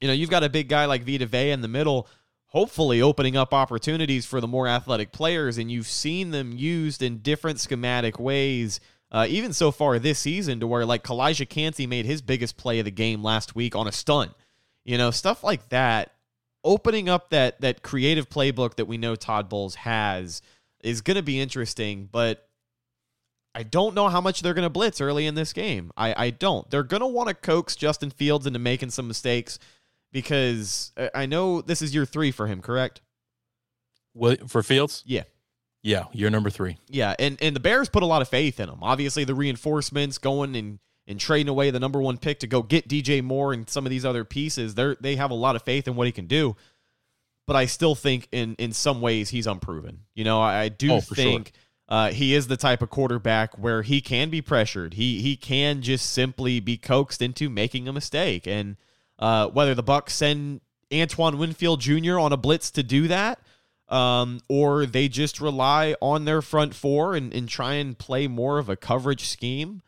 You 0.00 0.08
know, 0.08 0.14
you've 0.14 0.30
got 0.30 0.42
a 0.42 0.48
big 0.48 0.68
guy 0.68 0.86
like 0.86 1.04
Vita 1.04 1.26
Vea 1.26 1.50
in 1.50 1.60
the 1.60 1.68
middle, 1.68 2.08
hopefully 2.46 3.02
opening 3.02 3.36
up 3.36 3.52
opportunities 3.52 4.26
for 4.26 4.40
the 4.40 4.48
more 4.48 4.66
athletic 4.66 5.12
players, 5.12 5.58
and 5.58 5.70
you've 5.70 5.86
seen 5.86 6.30
them 6.30 6.52
used 6.52 7.02
in 7.02 7.18
different 7.18 7.60
schematic 7.60 8.18
ways. 8.18 8.80
Uh, 9.14 9.26
even 9.28 9.52
so 9.52 9.70
far 9.70 9.96
this 10.00 10.18
season, 10.18 10.58
to 10.58 10.66
where 10.66 10.84
like 10.84 11.04
Calijah 11.04 11.48
Kancey 11.48 11.86
made 11.86 12.04
his 12.04 12.20
biggest 12.20 12.56
play 12.56 12.80
of 12.80 12.84
the 12.84 12.90
game 12.90 13.22
last 13.22 13.54
week 13.54 13.76
on 13.76 13.86
a 13.86 13.92
stunt, 13.92 14.32
you 14.84 14.98
know, 14.98 15.12
stuff 15.12 15.44
like 15.44 15.68
that 15.68 16.10
opening 16.64 17.08
up 17.08 17.30
that 17.30 17.60
that 17.60 17.82
creative 17.82 18.28
playbook 18.28 18.74
that 18.74 18.86
we 18.86 18.98
know 18.98 19.14
Todd 19.14 19.48
Bowles 19.48 19.76
has 19.76 20.42
is 20.82 21.00
going 21.00 21.16
to 21.16 21.22
be 21.22 21.40
interesting, 21.40 22.08
but 22.10 22.48
I 23.54 23.62
don't 23.62 23.94
know 23.94 24.08
how 24.08 24.20
much 24.20 24.42
they're 24.42 24.52
going 24.52 24.64
to 24.64 24.70
blitz 24.70 25.00
early 25.00 25.26
in 25.26 25.36
this 25.36 25.52
game. 25.52 25.92
I, 25.96 26.26
I 26.26 26.30
don't. 26.30 26.68
They're 26.70 26.82
going 26.82 27.02
to 27.02 27.06
want 27.06 27.28
to 27.28 27.34
coax 27.34 27.76
Justin 27.76 28.10
Fields 28.10 28.48
into 28.48 28.58
making 28.58 28.90
some 28.90 29.06
mistakes 29.06 29.60
because 30.10 30.92
I 31.14 31.26
know 31.26 31.60
this 31.60 31.80
is 31.80 31.94
year 31.94 32.04
three 32.04 32.32
for 32.32 32.48
him, 32.48 32.60
correct? 32.60 33.00
Well, 34.12 34.36
for 34.48 34.64
Fields? 34.64 35.04
Yeah. 35.06 35.22
Yeah, 35.84 36.04
you're 36.12 36.30
number 36.30 36.48
three. 36.50 36.78
Yeah, 36.88 37.14
and, 37.18 37.36
and 37.42 37.54
the 37.54 37.60
Bears 37.60 37.88
put 37.90 38.02
a 38.02 38.06
lot 38.06 38.22
of 38.22 38.28
faith 38.28 38.58
in 38.58 38.68
him. 38.68 38.78
Obviously, 38.82 39.22
the 39.24 39.34
reinforcements 39.34 40.18
going 40.18 40.56
and 40.56 40.78
and 41.06 41.20
trading 41.20 41.50
away 41.50 41.70
the 41.70 41.78
number 41.78 42.00
one 42.00 42.16
pick 42.16 42.38
to 42.40 42.46
go 42.46 42.62
get 42.62 42.88
DJ 42.88 43.22
Moore 43.22 43.52
and 43.52 43.68
some 43.68 43.84
of 43.84 43.90
these 43.90 44.04
other 44.06 44.24
pieces, 44.24 44.74
they 44.74 44.96
they 45.00 45.16
have 45.16 45.30
a 45.30 45.34
lot 45.34 45.54
of 45.54 45.62
faith 45.62 45.86
in 45.86 45.94
what 45.94 46.06
he 46.06 46.12
can 46.12 46.26
do. 46.26 46.56
But 47.46 47.56
I 47.56 47.66
still 47.66 47.94
think 47.94 48.26
in 48.32 48.54
in 48.58 48.72
some 48.72 49.02
ways 49.02 49.28
he's 49.28 49.46
unproven. 49.46 50.00
You 50.14 50.24
know, 50.24 50.40
I, 50.40 50.60
I 50.62 50.68
do 50.70 50.92
Oh, 50.92 51.00
think 51.02 51.48
sure. 51.48 51.98
uh, 51.98 52.10
he 52.12 52.34
is 52.34 52.46
the 52.46 52.56
type 52.56 52.80
of 52.80 52.88
quarterback 52.88 53.58
where 53.58 53.82
he 53.82 54.00
can 54.00 54.30
be 54.30 54.40
pressured. 54.40 54.94
He 54.94 55.20
he 55.20 55.36
can 55.36 55.82
just 55.82 56.10
simply 56.10 56.58
be 56.60 56.78
coaxed 56.78 57.20
into 57.20 57.50
making 57.50 57.86
a 57.86 57.92
mistake. 57.92 58.46
And 58.46 58.76
uh, 59.18 59.48
whether 59.48 59.74
the 59.74 59.84
Bucs 59.84 60.10
send 60.12 60.62
Antoine 60.90 61.36
Winfield 61.36 61.82
Jr. 61.82 62.18
on 62.18 62.32
a 62.32 62.38
blitz 62.38 62.70
to 62.70 62.82
do 62.82 63.06
that, 63.08 63.38
um, 63.94 64.40
or 64.48 64.86
they 64.86 65.06
just 65.06 65.40
rely 65.40 65.94
on 66.02 66.24
their 66.24 66.42
front 66.42 66.74
four 66.74 67.14
and, 67.14 67.32
and 67.32 67.48
try 67.48 67.74
and 67.74 67.96
play 67.96 68.26
more 68.26 68.58
of 68.58 68.68
a 68.68 68.74
coverage 68.74 69.28
scheme. 69.28 69.82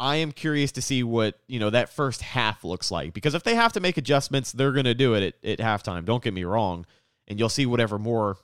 I 0.00 0.16
am 0.16 0.32
curious 0.32 0.72
to 0.72 0.82
see 0.82 1.02
what 1.02 1.38
you 1.46 1.60
know 1.60 1.68
that 1.68 1.90
first 1.90 2.22
half 2.22 2.64
looks 2.64 2.90
like 2.90 3.12
because 3.12 3.34
if 3.34 3.42
they 3.42 3.56
have 3.56 3.74
to 3.74 3.80
make 3.80 3.98
adjustments, 3.98 4.52
they're 4.52 4.72
going 4.72 4.86
to 4.86 4.94
do 4.94 5.12
it 5.14 5.36
at, 5.44 5.50
at 5.50 5.58
halftime. 5.58 6.06
Don't 6.06 6.24
get 6.24 6.32
me 6.32 6.44
wrong, 6.44 6.86
and 7.28 7.38
you'll 7.38 7.50
see 7.50 7.66
whatever 7.66 7.98
more 7.98 8.38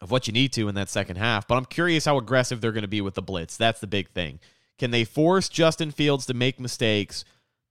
of 0.00 0.10
what 0.10 0.26
you 0.26 0.32
need 0.32 0.52
to 0.54 0.68
in 0.68 0.74
that 0.76 0.88
second 0.88 1.16
half. 1.16 1.46
But 1.46 1.56
I'm 1.56 1.66
curious 1.66 2.06
how 2.06 2.16
aggressive 2.16 2.62
they're 2.62 2.72
going 2.72 2.82
to 2.82 2.88
be 2.88 3.02
with 3.02 3.14
the 3.14 3.22
blitz. 3.22 3.58
That's 3.58 3.80
the 3.80 3.86
big 3.86 4.08
thing. 4.08 4.40
Can 4.78 4.92
they 4.92 5.04
force 5.04 5.50
Justin 5.50 5.90
Fields 5.90 6.24
to 6.26 6.34
make 6.34 6.58
mistakes 6.58 7.24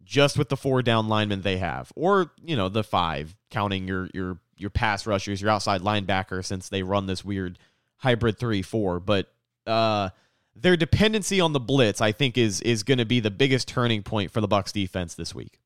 just 0.08 0.38
with 0.38 0.50
the 0.50 0.58
four 0.58 0.82
down 0.82 1.10
linemen 1.10 1.42
they 1.42 1.58
have, 1.58 1.92
or 1.96 2.32
you 2.44 2.56
know 2.56 2.70
the 2.70 2.84
five, 2.84 3.36
counting 3.52 3.88
your 3.88 4.10
your 4.14 4.40
your 4.56 4.70
pass 4.70 5.06
rushers, 5.06 5.42
your 5.42 5.52
outside 5.52 5.82
linebacker, 5.82 6.44
since 6.44 6.70
they 6.70 6.82
run 6.82 7.06
this 7.06 7.24
weird 7.24 7.60
hybrid 7.98 8.40
three 8.40 8.62
four. 8.62 9.00
But 9.00 9.32
uh, 9.68 10.10
their 10.56 10.78
dependency 10.78 11.42
on 11.42 11.54
the 11.54 11.60
blitz, 11.60 12.02
I 12.02 12.14
think, 12.14 12.38
is 12.38 12.62
is 12.62 12.84
going 12.84 12.98
to 13.00 13.06
be 13.06 13.20
the 13.20 13.30
biggest 13.30 13.68
turning 13.68 14.02
point 14.02 14.32
for 14.32 14.40
the 14.42 14.48
Bucs 14.48 14.72
defense 14.72 15.14
this 15.14 15.36
week. 15.36 15.60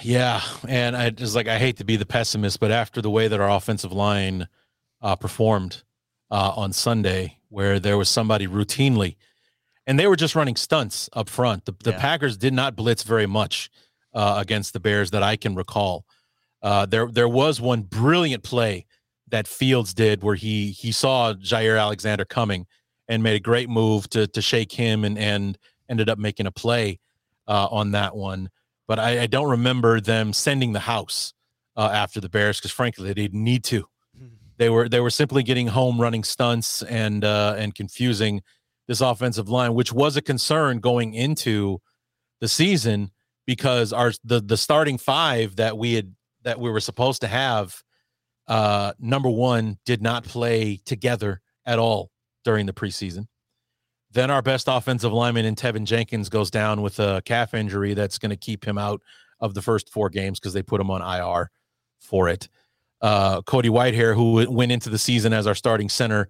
Yeah, 0.00 0.40
and 0.66 0.96
I 0.96 1.10
just 1.10 1.34
like 1.34 1.48
I 1.48 1.58
hate 1.58 1.76
to 1.76 1.84
be 1.84 1.96
the 1.96 2.06
pessimist, 2.06 2.60
but 2.60 2.70
after 2.70 3.02
the 3.02 3.10
way 3.10 3.28
that 3.28 3.38
our 3.38 3.50
offensive 3.50 3.92
line 3.92 4.48
uh, 5.02 5.16
performed 5.16 5.82
uh, 6.30 6.54
on 6.56 6.72
Sunday, 6.72 7.36
where 7.50 7.78
there 7.78 7.98
was 7.98 8.08
somebody 8.08 8.46
routinely, 8.46 9.16
and 9.86 9.98
they 9.98 10.06
were 10.06 10.16
just 10.16 10.34
running 10.34 10.56
stunts 10.56 11.08
up 11.12 11.28
front. 11.28 11.64
The, 11.64 11.74
the 11.82 11.90
Yeah. 11.92 11.98
Packers 12.00 12.36
did 12.36 12.52
not 12.52 12.76
blitz 12.76 13.02
very 13.02 13.26
much 13.26 13.70
uh, 14.14 14.36
against 14.38 14.72
the 14.72 14.80
Bears 14.80 15.10
that 15.12 15.22
I 15.22 15.36
can 15.36 15.54
recall. 15.54 16.04
Uh, 16.62 16.86
there 16.86 17.06
there 17.08 17.28
was 17.28 17.60
one 17.60 17.82
brilliant 17.82 18.42
play 18.42 18.86
that 19.28 19.46
Fields 19.46 19.94
did 19.94 20.22
where 20.22 20.34
he 20.34 20.70
he 20.72 20.92
saw 20.92 21.34
Jaire 21.34 21.80
Alexander 21.80 22.24
coming 22.24 22.66
and 23.08 23.22
made 23.22 23.36
a 23.36 23.40
great 23.40 23.68
move 23.68 24.08
to 24.10 24.26
to 24.26 24.42
shake 24.42 24.72
him 24.72 25.04
and 25.04 25.18
and 25.18 25.58
ended 25.88 26.08
up 26.08 26.18
making 26.18 26.46
a 26.46 26.50
play 26.50 26.98
uh, 27.46 27.68
on 27.70 27.92
that 27.92 28.16
one. 28.16 28.50
But 28.88 28.98
I, 28.98 29.22
I 29.22 29.26
don't 29.26 29.50
remember 29.50 30.00
them 30.00 30.32
sending 30.32 30.72
the 30.72 30.80
house 30.80 31.32
uh, 31.76 31.90
after 31.92 32.20
the 32.20 32.28
Bears 32.28 32.58
because 32.58 32.72
frankly 32.72 33.06
they 33.06 33.14
didn't 33.14 33.42
need 33.44 33.62
to. 33.64 33.84
They 34.58 34.70
were 34.70 34.88
they 34.88 35.00
were 35.00 35.10
simply 35.10 35.42
getting 35.42 35.66
home 35.68 36.00
running 36.00 36.24
stunts 36.24 36.82
and 36.82 37.22
uh, 37.24 37.54
and 37.58 37.74
confusing 37.74 38.42
this 38.88 39.00
offensive 39.00 39.48
line, 39.48 39.74
which 39.74 39.92
was 39.92 40.16
a 40.16 40.22
concern 40.22 40.80
going 40.80 41.14
into 41.14 41.80
the 42.40 42.48
season 42.48 43.10
because 43.46 43.92
our 43.92 44.12
the 44.24 44.40
the 44.40 44.56
starting 44.56 44.98
five 44.98 45.56
that 45.56 45.78
we 45.78 45.94
had 45.94 46.14
that 46.42 46.60
we 46.60 46.70
were 46.70 46.80
supposed 46.80 47.22
to 47.22 47.26
have 47.26 47.82
uh 48.48 48.92
number 48.98 49.30
one 49.30 49.78
did 49.86 50.02
not 50.02 50.24
play 50.24 50.78
together 50.84 51.40
at 51.64 51.78
all 51.78 52.10
during 52.44 52.66
the 52.66 52.72
preseason 52.72 53.26
then 54.12 54.30
our 54.30 54.42
best 54.42 54.66
offensive 54.68 55.12
lineman 55.12 55.44
in 55.44 55.54
Teven 55.54 55.84
Jenkins 55.84 56.28
goes 56.28 56.50
down 56.50 56.82
with 56.82 56.98
a 56.98 57.22
calf 57.24 57.54
injury 57.54 57.94
that's 57.94 58.18
going 58.18 58.30
to 58.30 58.36
keep 58.36 58.64
him 58.64 58.78
out 58.78 59.02
of 59.40 59.54
the 59.54 59.62
first 59.62 59.92
four 59.92 60.08
games 60.08 60.40
because 60.40 60.54
they 60.54 60.62
put 60.62 60.80
him 60.80 60.90
on 60.90 61.02
IR 61.02 61.50
for 62.00 62.28
it. 62.28 62.48
Uh, 63.02 63.42
Cody 63.42 63.68
Whitehair, 63.68 64.14
who 64.14 64.50
went 64.50 64.72
into 64.72 64.88
the 64.88 64.98
season 64.98 65.34
as 65.34 65.46
our 65.46 65.54
starting 65.54 65.90
center, 65.90 66.28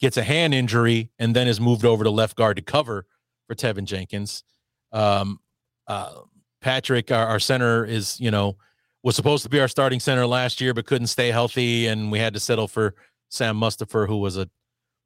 gets 0.00 0.16
a 0.16 0.22
hand 0.22 0.54
injury 0.54 1.10
and 1.18 1.36
then 1.36 1.46
is 1.46 1.60
moved 1.60 1.84
over 1.84 2.04
to 2.04 2.10
left 2.10 2.36
guard 2.36 2.56
to 2.56 2.62
cover 2.62 3.06
for 3.46 3.54
Teven 3.54 3.84
Jenkins. 3.84 4.44
Um, 4.92 5.40
uh, 5.86 6.12
Patrick, 6.60 7.10
our, 7.10 7.26
our 7.26 7.40
center, 7.40 7.84
is 7.84 8.18
you 8.20 8.30
know 8.30 8.56
was 9.02 9.16
supposed 9.16 9.42
to 9.44 9.48
be 9.48 9.60
our 9.60 9.68
starting 9.68 10.00
center 10.00 10.26
last 10.26 10.60
year, 10.60 10.74
but 10.74 10.86
couldn't 10.86 11.06
stay 11.06 11.30
healthy, 11.30 11.86
and 11.86 12.10
we 12.10 12.18
had 12.18 12.34
to 12.34 12.40
settle 12.40 12.68
for 12.68 12.94
Sam 13.28 13.58
Mustipher, 13.58 14.06
who 14.06 14.18
was 14.18 14.36
a 14.36 14.48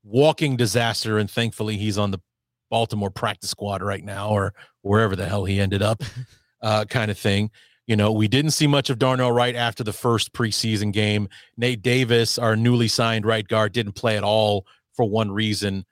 walking 0.03 0.57
disaster. 0.57 1.19
And 1.19 1.31
thankfully, 1.31 1.77
he's 1.77 1.99
on 1.99 2.11
the 2.11 2.21
Baltimore 2.71 3.11
practice 3.11 3.51
squad 3.51 3.83
right 3.83 4.05
now, 4.05 4.31
or 4.31 4.53
wherever 4.83 5.15
the 5.15 5.27
hell 5.27 5.45
he 5.45 5.61
ended 5.61 5.83
up, 5.83 6.03
uh, 6.63 6.85
kind 6.87 7.11
of 7.11 7.19
thing. 7.19 7.51
You 7.87 7.97
know, 7.97 8.13
we 8.13 8.29
didn't 8.29 8.53
see 8.53 8.67
much 8.67 8.89
of 8.89 8.99
Darnell 8.99 9.31
Wright 9.31 9.55
after 9.55 9.85
the 9.85 9.93
first 9.93 10.33
preseason 10.33 10.91
game. 10.93 11.29
Nate 11.57 11.83
Davis, 11.83 12.39
our 12.39 12.57
newly 12.57 12.89
signed 12.89 13.27
right 13.27 13.47
guard, 13.47 13.73
didn't 13.73 13.93
play 13.93 14.17
at 14.17 14.25
all 14.25 14.67
for 14.95 15.09
one 15.09 15.31
reason 15.31 15.85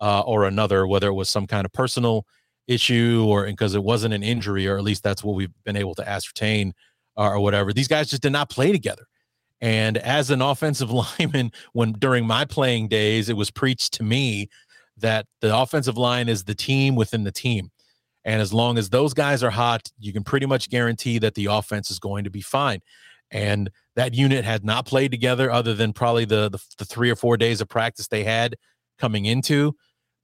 uh, 0.00 0.20
or 0.20 0.44
another, 0.44 0.86
whether 0.86 1.08
it 1.08 1.14
was 1.14 1.28
some 1.28 1.46
kind 1.46 1.64
of 1.64 1.72
personal 1.72 2.26
issue 2.66 3.24
or 3.26 3.46
because 3.46 3.74
it 3.74 3.82
wasn't 3.82 4.14
an 4.14 4.22
injury, 4.22 4.66
or 4.66 4.76
at 4.76 4.84
least 4.84 5.02
that's 5.02 5.24
what 5.24 5.34
we've 5.34 5.52
been 5.64 5.76
able 5.76 5.94
to 5.94 6.08
ascertain 6.08 6.72
uh, 7.16 7.30
or 7.30 7.40
whatever. 7.40 7.72
These 7.72 7.88
guys 7.88 8.08
just 8.08 8.22
did 8.22 8.32
not 8.32 8.50
play 8.50 8.72
together. 8.72 9.06
And 9.60 9.98
as 9.98 10.30
an 10.30 10.42
offensive 10.52 10.90
lineman, 10.90 11.52
when 11.72 11.92
during 11.92 12.26
my 12.26 12.44
playing 12.44 12.88
days, 12.88 13.28
it 13.28 13.36
was 13.36 13.50
preached 13.50 13.92
to 13.94 14.02
me 14.02 14.48
that 14.96 15.26
the 15.40 15.56
offensive 15.56 15.96
line 15.96 16.28
is 16.28 16.44
the 16.44 16.54
team 16.54 16.94
within 16.94 17.24
the 17.24 17.32
team. 17.32 17.70
And 18.24 18.42
as 18.42 18.52
long 18.52 18.76
as 18.76 18.90
those 18.90 19.14
guys 19.14 19.42
are 19.42 19.50
hot, 19.50 19.90
you 19.98 20.12
can 20.12 20.24
pretty 20.24 20.46
much 20.46 20.68
guarantee 20.68 21.18
that 21.20 21.34
the 21.34 21.46
offense 21.46 21.90
is 21.90 21.98
going 21.98 22.24
to 22.24 22.30
be 22.30 22.42
fine. 22.42 22.80
And 23.30 23.70
that 23.96 24.14
unit 24.14 24.44
had 24.44 24.64
not 24.64 24.86
played 24.86 25.10
together 25.10 25.50
other 25.50 25.74
than 25.74 25.92
probably 25.92 26.24
the, 26.24 26.48
the, 26.48 26.58
the 26.78 26.84
three 26.84 27.10
or 27.10 27.16
four 27.16 27.36
days 27.36 27.60
of 27.60 27.68
practice 27.68 28.08
they 28.08 28.24
had 28.24 28.56
coming 28.98 29.24
into 29.24 29.74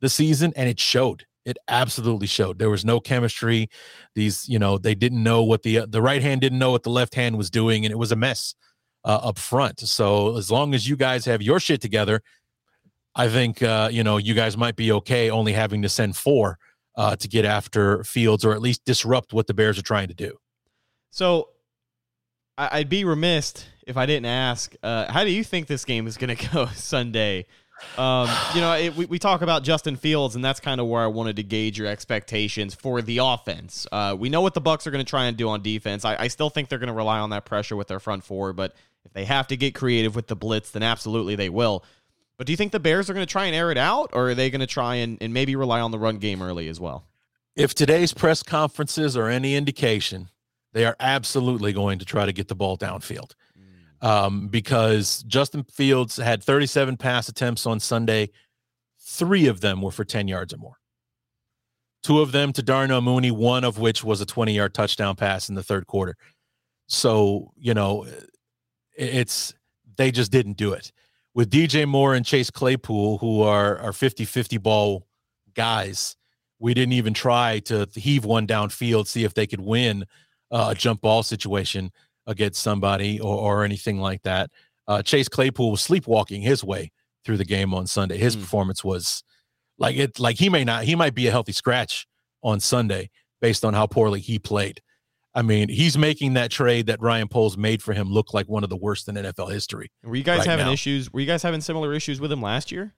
the 0.01 0.09
season. 0.09 0.53
And 0.57 0.69
it 0.69 0.81
showed. 0.81 1.25
It 1.47 1.59
absolutely 1.69 2.27
showed. 2.27 2.59
There 2.59 2.71
was 2.71 2.85
no 2.85 2.99
chemistry. 2.99 3.69
These, 4.17 4.49
you 4.49 4.59
know, 4.59 4.79
they 4.79 4.97
didn't 4.97 5.23
know 5.23 5.45
what 5.45 5.63
the 5.63 5.87
the 5.87 6.03
right 6.03 6.21
hand 6.21 6.41
didn't 6.41 6.59
know 6.59 6.73
what 6.73 6.83
the 6.83 6.91
left 6.91 7.15
hand 7.15 7.39
was 7.39 7.51
doing, 7.51 7.85
and 7.85 7.93
it 7.93 7.97
was 7.97 8.11
a 8.11 8.17
mess 8.17 8.57
uh, 9.05 9.21
up 9.23 9.39
front. 9.39 9.79
So 9.79 10.37
as 10.37 10.51
long 10.51 10.75
as 10.75 10.89
you 10.89 10.97
guys 10.97 11.25
have 11.27 11.41
your 11.41 11.61
shit 11.61 11.81
together, 11.81 12.21
I 13.15 13.29
think 13.29 13.63
uh, 13.63 13.91
you 13.93 14.03
know 14.03 14.17
you 14.17 14.35
guys 14.35 14.57
might 14.57 14.75
be 14.75 14.91
okay. 14.91 15.31
Only 15.31 15.53
having 15.53 15.83
to 15.83 15.89
send 15.89 16.17
four 16.17 16.59
uh, 16.97 17.15
to 17.15 17.29
get 17.29 17.45
after 17.45 18.03
Fields, 18.03 18.45
or 18.45 18.53
at 18.53 18.61
least 18.61 18.85
disrupt 18.85 19.33
what 19.33 19.47
the 19.47 19.55
Bears 19.55 19.79
are 19.79 19.83
trying 19.83 20.09
to 20.09 20.15
do. 20.15 20.37
So 21.11 21.51
I- 22.59 22.79
I'd 22.79 22.89
be 22.89 23.05
remiss 23.05 23.65
if 23.87 23.97
I 23.97 24.07
didn't 24.07 24.27
ask, 24.27 24.75
uh, 24.83 25.11
how 25.13 25.25
do 25.25 25.31
you 25.31 25.45
think 25.45 25.67
this 25.67 25.85
game 25.85 26.07
is 26.07 26.17
going 26.17 26.35
to 26.37 26.49
go 26.51 26.67
Sunday 26.67 27.47
Um, 27.99 28.27
you 28.55 28.63
know, 28.63 28.73
it, 28.73 28.97
we, 28.97 29.05
we 29.05 29.19
talk 29.19 29.43
about 29.43 29.63
Justin 29.63 29.97
Fields, 29.97 30.35
and 30.35 30.43
that's 30.43 30.61
kind 30.61 30.81
of 30.81 30.87
where 30.87 31.03
I 31.03 31.09
wanted 31.09 31.37
to 31.37 31.43
gauge 31.43 31.77
your 31.79 31.87
expectations 31.87 32.75
for 32.75 33.03
the 33.03 33.19
offense. 33.19 33.87
Uh, 33.93 34.17
we 34.19 34.31
know 34.31 34.41
what 34.41 34.55
the 34.55 34.63
Bucs 34.63 34.87
are 34.87 34.91
going 34.91 35.05
to 35.05 35.09
try 35.09 35.27
and 35.27 35.37
do 35.37 35.51
on 35.51 35.61
defense. 35.61 36.03
I, 36.07 36.17
I 36.17 36.29
still 36.29 36.49
think 36.49 36.71
they're 36.71 36.79
going 36.79 36.89
to 36.89 36.95
rely 36.95 37.19
on 37.19 37.31
that 37.31 37.45
pressure 37.45 37.77
with 37.77 37.89
their 37.89 38.01
front 38.01 38.25
four, 38.25 38.55
but 38.55 38.75
if 39.05 39.13
they 39.13 39.27
have 39.27 39.47
to 39.49 39.59
get 39.59 39.75
creative 39.75 40.17
with 40.17 40.27
the 40.27 40.35
blitz, 40.35 40.71
then 40.71 40.83
absolutely 40.83 41.37
they 41.37 41.51
will. 41.51 41.85
But 42.39 42.47
do 42.47 42.53
you 42.55 42.57
think 42.57 42.73
the 42.73 42.81
Bears 42.81 43.11
are 43.11 43.15
going 43.15 43.27
to 43.27 43.31
try 43.31 43.45
and 43.45 43.55
air 43.55 43.71
it 43.71 43.79
out, 43.79 44.09
or 44.15 44.31
are 44.31 44.35
they 44.35 44.49
going 44.49 44.61
to 44.61 44.67
try 44.67 44.95
and, 44.97 45.19
and 45.21 45.35
maybe 45.35 45.55
rely 45.55 45.81
on 45.81 45.91
the 45.91 45.99
run 45.99 46.17
game 46.17 46.41
early 46.41 46.69
as 46.69 46.81
well? 46.81 47.05
If 47.57 47.75
today's 47.75 48.15
press 48.15 48.43
conferences 48.43 49.19
are 49.19 49.29
any 49.29 49.55
indication, 49.55 50.31
they 50.77 50.85
are 50.85 50.97
absolutely 51.01 51.73
going 51.73 51.99
to 52.01 52.05
try 52.05 52.27
to 52.27 52.35
get 52.35 52.49
the 52.49 52.55
ball 52.55 52.77
downfield 52.77 53.33
um, 54.03 54.49
because 54.49 55.23
Justin 55.23 55.65
Fields 55.65 56.19
had 56.19 56.45
37 56.45 56.99
pass 56.99 57.31
attempts 57.31 57.65
on 57.65 57.81
Sunday. 57.81 58.29
Three 59.01 59.47
of 59.47 59.63
them 59.63 59.81
were 59.81 59.91
for 59.91 60.05
10 60.05 60.29
yards 60.29 60.53
or 60.53 60.59
more. 60.59 60.77
Two 62.03 62.21
of 62.21 62.31
them 62.31 62.53
to 62.53 62.63
Darnell 62.63 63.01
Mooney, 63.01 63.31
one 63.31 63.65
of 63.65 63.79
which 63.79 64.05
was 64.05 64.21
a 64.21 64.27
20 64.27 64.53
yard 64.53 64.75
touchdown 64.75 65.17
pass 65.17 65.49
in 65.49 65.55
the 65.55 65.63
third 65.63 65.87
quarter. 65.87 66.15
So, 66.89 67.55
you 67.57 67.73
know, 67.73 68.07
it's 68.95 69.55
they 69.97 70.11
just 70.11 70.31
didn't 70.31 70.59
do 70.59 70.75
it. 70.75 70.93
With 71.33 71.49
DJ 71.49 71.89
Moore 71.89 72.15
and 72.15 72.27
Chase 72.27 72.51
Claypool, 72.51 73.17
who 73.17 73.41
are, 73.41 73.79
are 73.79 73.95
50 73.95 74.27
50 74.27 74.59
ball 74.59 75.07
guys, 75.55 76.17
we 76.59 76.75
didn't 76.75 76.93
even 76.93 77.15
try 77.15 77.61
to 77.61 77.89
heave 77.95 78.27
one 78.27 78.47
downfield, 78.47 79.07
see 79.07 79.25
if 79.25 79.33
they 79.33 79.47
could 79.47 79.63
win 79.63 80.05
uh, 80.51 80.69
a 80.71 80.75
jump 80.75 81.01
ball 81.01 81.23
situation 81.23 81.91
against 82.27 82.63
somebody 82.63 83.21
or, 83.21 83.37
or 83.37 83.65
anything 83.65 84.01
like 84.01 84.23
that. 84.23 84.51
Uh, 84.89 85.03
Chase 85.03 85.29
Claypool 85.29 85.71
was 85.71 85.81
sleepwalking 85.81 86.43
his 86.43 86.63
way 86.63 86.91
through 87.25 87.37
the 87.37 87.45
game 87.45 87.75
on 87.75 87.87
Sunday. 87.87 88.19
His 88.19 88.37
mm. 88.37 88.41
performance 88.41 88.85
was 88.85 89.23
like 89.79 89.97
it, 89.97 90.19
like 90.19 90.39
he 90.39 90.49
may 90.49 90.65
not, 90.65 90.85
he 90.85 90.95
might 90.95 91.15
be 91.15 91.27
a 91.27 91.31
healthy 91.31 91.53
scratch 91.53 92.07
on 92.43 92.61
Sunday 92.61 93.11
based 93.41 93.65
on 93.65 93.75
how 93.75 93.87
poorly 93.87 94.21
he 94.21 94.39
played. 94.39 94.81
I 95.35 95.43
mean, 95.43 95.69
he's 95.69 95.99
making 95.99 96.33
that 96.35 96.51
trade 96.51 96.87
that 96.87 97.01
Ryan 97.03 97.29
Poles 97.29 97.59
made 97.59 97.83
for 97.83 97.93
him 97.93 98.11
look 98.11 98.33
like 98.33 98.49
one 98.49 98.65
of 98.65 98.71
the 98.71 98.77
worst 98.77 99.07
in 99.07 99.17
NFL 99.17 99.53
history. 99.53 99.91
Were 100.03 100.17
you 100.17 100.23
guys 100.23 100.39
right 100.39 100.47
having 100.47 100.67
now. 100.67 100.73
issues? 100.73 101.13
Were 101.13 101.21
you 101.21 101.27
guys 101.27 101.43
having 101.43 101.61
similar 101.61 101.93
issues 101.93 102.21
with 102.21 102.33
him 102.33 102.41
last 102.41 102.73
year? 102.73 102.95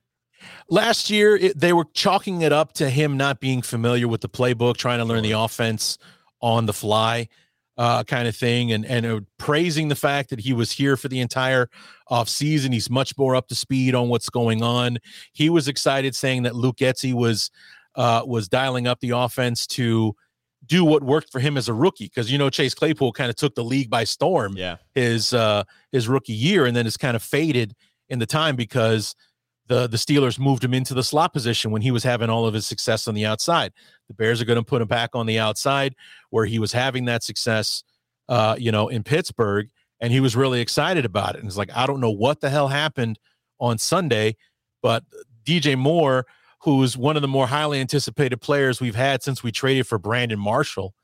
Last 0.71 1.11
year, 1.11 1.35
it, 1.37 1.59
they 1.59 1.73
were 1.73 1.87
chalking 1.95 2.43
it 2.43 2.53
up 2.53 2.75
to 2.75 2.91
him 2.91 3.17
not 3.17 3.41
being 3.41 3.61
familiar 3.61 4.07
with 4.07 4.21
the 4.21 4.29
playbook, 4.29 4.77
trying 4.77 4.99
to 4.99 5.05
learn 5.05 5.25
the 5.25 5.33
offense 5.33 5.99
on 6.41 6.67
the 6.67 6.73
fly 6.73 7.29
uh, 7.79 8.03
kind 8.03 8.27
of 8.27 8.37
thing, 8.37 8.73
and 8.73 8.85
and 8.85 9.07
uh, 9.07 9.21
praising 9.39 9.89
the 9.89 9.95
fact 9.95 10.31
that 10.31 10.41
he 10.41 10.53
was 10.53 10.73
here 10.73 10.97
for 10.97 11.09
the 11.09 11.21
entire 11.21 11.71
off 12.09 12.29
season. 12.29 12.73
He's 12.73 12.91
much 12.91 13.17
more 13.17 13.37
up 13.37 13.47
to 13.49 13.55
speed 13.55 13.95
on 13.95 14.09
what's 14.09 14.29
going 14.29 14.63
on. 14.63 14.99
He 15.33 15.49
was 15.49 15.69
excited, 15.69 16.15
saying 16.17 16.43
that 16.43 16.57
Luke 16.57 16.77
Getsy 16.77 17.15
was 17.15 17.51
uh, 17.95 18.23
was 18.27 18.49
dialing 18.49 18.89
up 18.89 18.99
the 19.01 19.11
offense 19.11 19.67
to 19.69 20.15
do 20.67 20.85
what 20.85 21.05
worked 21.05 21.31
for 21.31 21.39
him 21.39 21.57
as 21.57 21.69
a 21.69 21.73
rookie 21.73 22.07
because 22.07 22.31
you 22.33 22.37
know 22.37 22.51
Chase 22.51 22.75
Claypool 22.75 23.13
kind 23.13 23.31
of 23.31 23.37
took 23.37 23.55
the 23.55 23.65
league 23.65 23.89
by 23.89 24.03
storm. 24.03 24.57
Yeah, 24.57 24.79
his 24.95 25.33
uh, 25.33 25.63
his 25.93 26.09
rookie 26.09 26.33
year, 26.33 26.67
and 26.67 26.77
then 26.77 26.85
it's 26.85 26.97
kind 26.97 27.15
of 27.15 27.23
faded 27.23 27.77
in 28.09 28.19
the 28.19 28.27
time 28.27 28.57
because 28.57 29.15
the 29.69 29.87
the 29.87 29.97
Steelers 29.97 30.39
moved 30.39 30.65
him 30.65 30.75
into 30.75 30.95
the 30.95 31.05
slot 31.05 31.33
position 31.33 31.71
when 31.71 31.83
he 31.83 31.93
was 31.93 32.03
having 32.03 32.29
all 32.29 32.45
of 32.47 32.55
his 32.55 32.67
success 32.67 33.07
on 33.07 33.15
the 33.15 33.25
outside. 33.25 33.73
The 34.09 34.15
Bears 34.15 34.41
are 34.41 34.45
going 34.45 34.59
to 34.59 34.65
put 34.65 34.83
him 34.83 34.89
back 34.89 35.11
on 35.15 35.27
the 35.27 35.39
outside 35.39 35.95
where 36.31 36.47
he 36.47 36.59
was 36.59 36.73
having 36.73 37.05
that 37.07 37.23
success, 37.23 37.83
uh, 38.29 38.57
you 38.59 38.73
know, 38.73 38.89
in 38.89 39.03
Pittsburgh, 39.03 39.69
and 40.01 40.13
he 40.13 40.21
was 40.21 40.37
really 40.37 40.61
excited 40.61 41.05
about 41.05 41.35
it. 41.35 41.39
And 41.39 41.47
it's 41.47 41.57
like, 41.57 41.71
I 41.75 41.87
don't 41.87 42.01
know 42.01 42.11
what 42.11 42.41
the 42.41 42.51
hell 42.51 42.69
happened 42.69 43.19
on 43.59 43.79
Sunday, 43.79 44.37
but 44.83 45.05
DJ 45.45 45.77
Moore, 45.77 46.27
who's 46.61 46.97
one 46.97 47.17
of 47.17 47.23
the 47.23 47.29
more 47.29 47.47
highly 47.47 47.81
anticipated 47.81 48.39
players 48.39 48.81
we've 48.81 48.95
had 48.95 49.23
since 49.23 49.43
we 49.43 49.53
traded 49.53 49.87
for 49.87 49.99
Brandon 49.99 50.39
Marshall, 50.39 50.95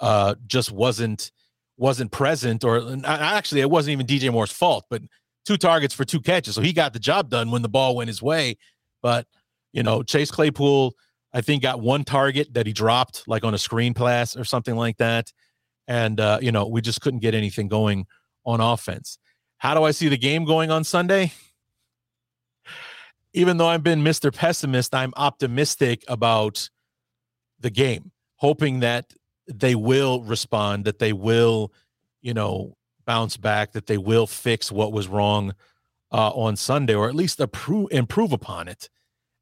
uh, 0.00 0.34
just 0.46 0.70
wasn't 0.70 1.30
wasn't 1.76 2.10
present. 2.10 2.64
Or 2.64 2.96
actually, 3.06 3.60
it 3.60 3.70
wasn't 3.70 3.92
even 3.92 4.06
DJ 4.06 4.32
Moore's 4.32 4.52
fault, 4.52 4.84
but 4.90 5.02
two 5.46 5.56
targets 5.56 5.94
for 5.94 6.04
two 6.04 6.20
catches. 6.20 6.54
So 6.54 6.60
he 6.60 6.72
got 6.72 6.92
the 6.92 6.98
job 6.98 7.30
done 7.30 7.50
when 7.50 7.62
the 7.62 7.68
ball 7.68 7.96
went 7.96 8.08
his 8.08 8.20
way. 8.20 8.58
But, 9.00 9.26
you 9.72 9.82
know, 9.82 10.02
Chase 10.02 10.30
Claypool, 10.30 10.94
I 11.32 11.40
think, 11.40 11.62
got 11.62 11.80
one 11.80 12.04
target 12.04 12.54
that 12.54 12.66
he 12.66 12.72
dropped 12.72 13.24
like 13.26 13.44
on 13.44 13.54
a 13.54 13.58
screen 13.58 13.94
pass 13.94 14.36
or 14.36 14.44
something 14.44 14.76
like 14.76 14.96
that. 14.98 15.32
And, 15.86 16.20
uh, 16.20 16.38
you 16.40 16.52
know, 16.52 16.66
we 16.66 16.80
just 16.80 17.00
couldn't 17.00 17.20
get 17.20 17.34
anything 17.34 17.68
going 17.68 18.06
on 18.44 18.60
offense. 18.60 19.18
How 19.58 19.74
do 19.74 19.82
I 19.82 19.90
see 19.90 20.08
the 20.08 20.18
game 20.18 20.44
going 20.44 20.70
on 20.70 20.84
Sunday? 20.84 21.32
Even 23.34 23.56
though 23.56 23.68
I've 23.68 23.82
been 23.82 24.02
Mr. 24.02 24.34
Pessimist, 24.34 24.94
I'm 24.94 25.12
optimistic 25.16 26.04
about 26.08 26.70
the 27.60 27.70
game, 27.70 28.12
hoping 28.36 28.80
that 28.80 29.12
they 29.46 29.74
will 29.74 30.22
respond, 30.22 30.84
that 30.84 30.98
they 30.98 31.12
will, 31.12 31.72
you 32.22 32.34
know, 32.34 32.76
bounce 33.06 33.36
back, 33.36 33.72
that 33.72 33.86
they 33.86 33.98
will 33.98 34.26
fix 34.26 34.70
what 34.70 34.92
was 34.92 35.08
wrong 35.08 35.54
uh, 36.12 36.30
on 36.30 36.56
Sunday, 36.56 36.94
or 36.94 37.08
at 37.08 37.14
least 37.14 37.40
improve 37.40 37.88
improve 37.90 38.32
upon 38.32 38.68
it. 38.68 38.88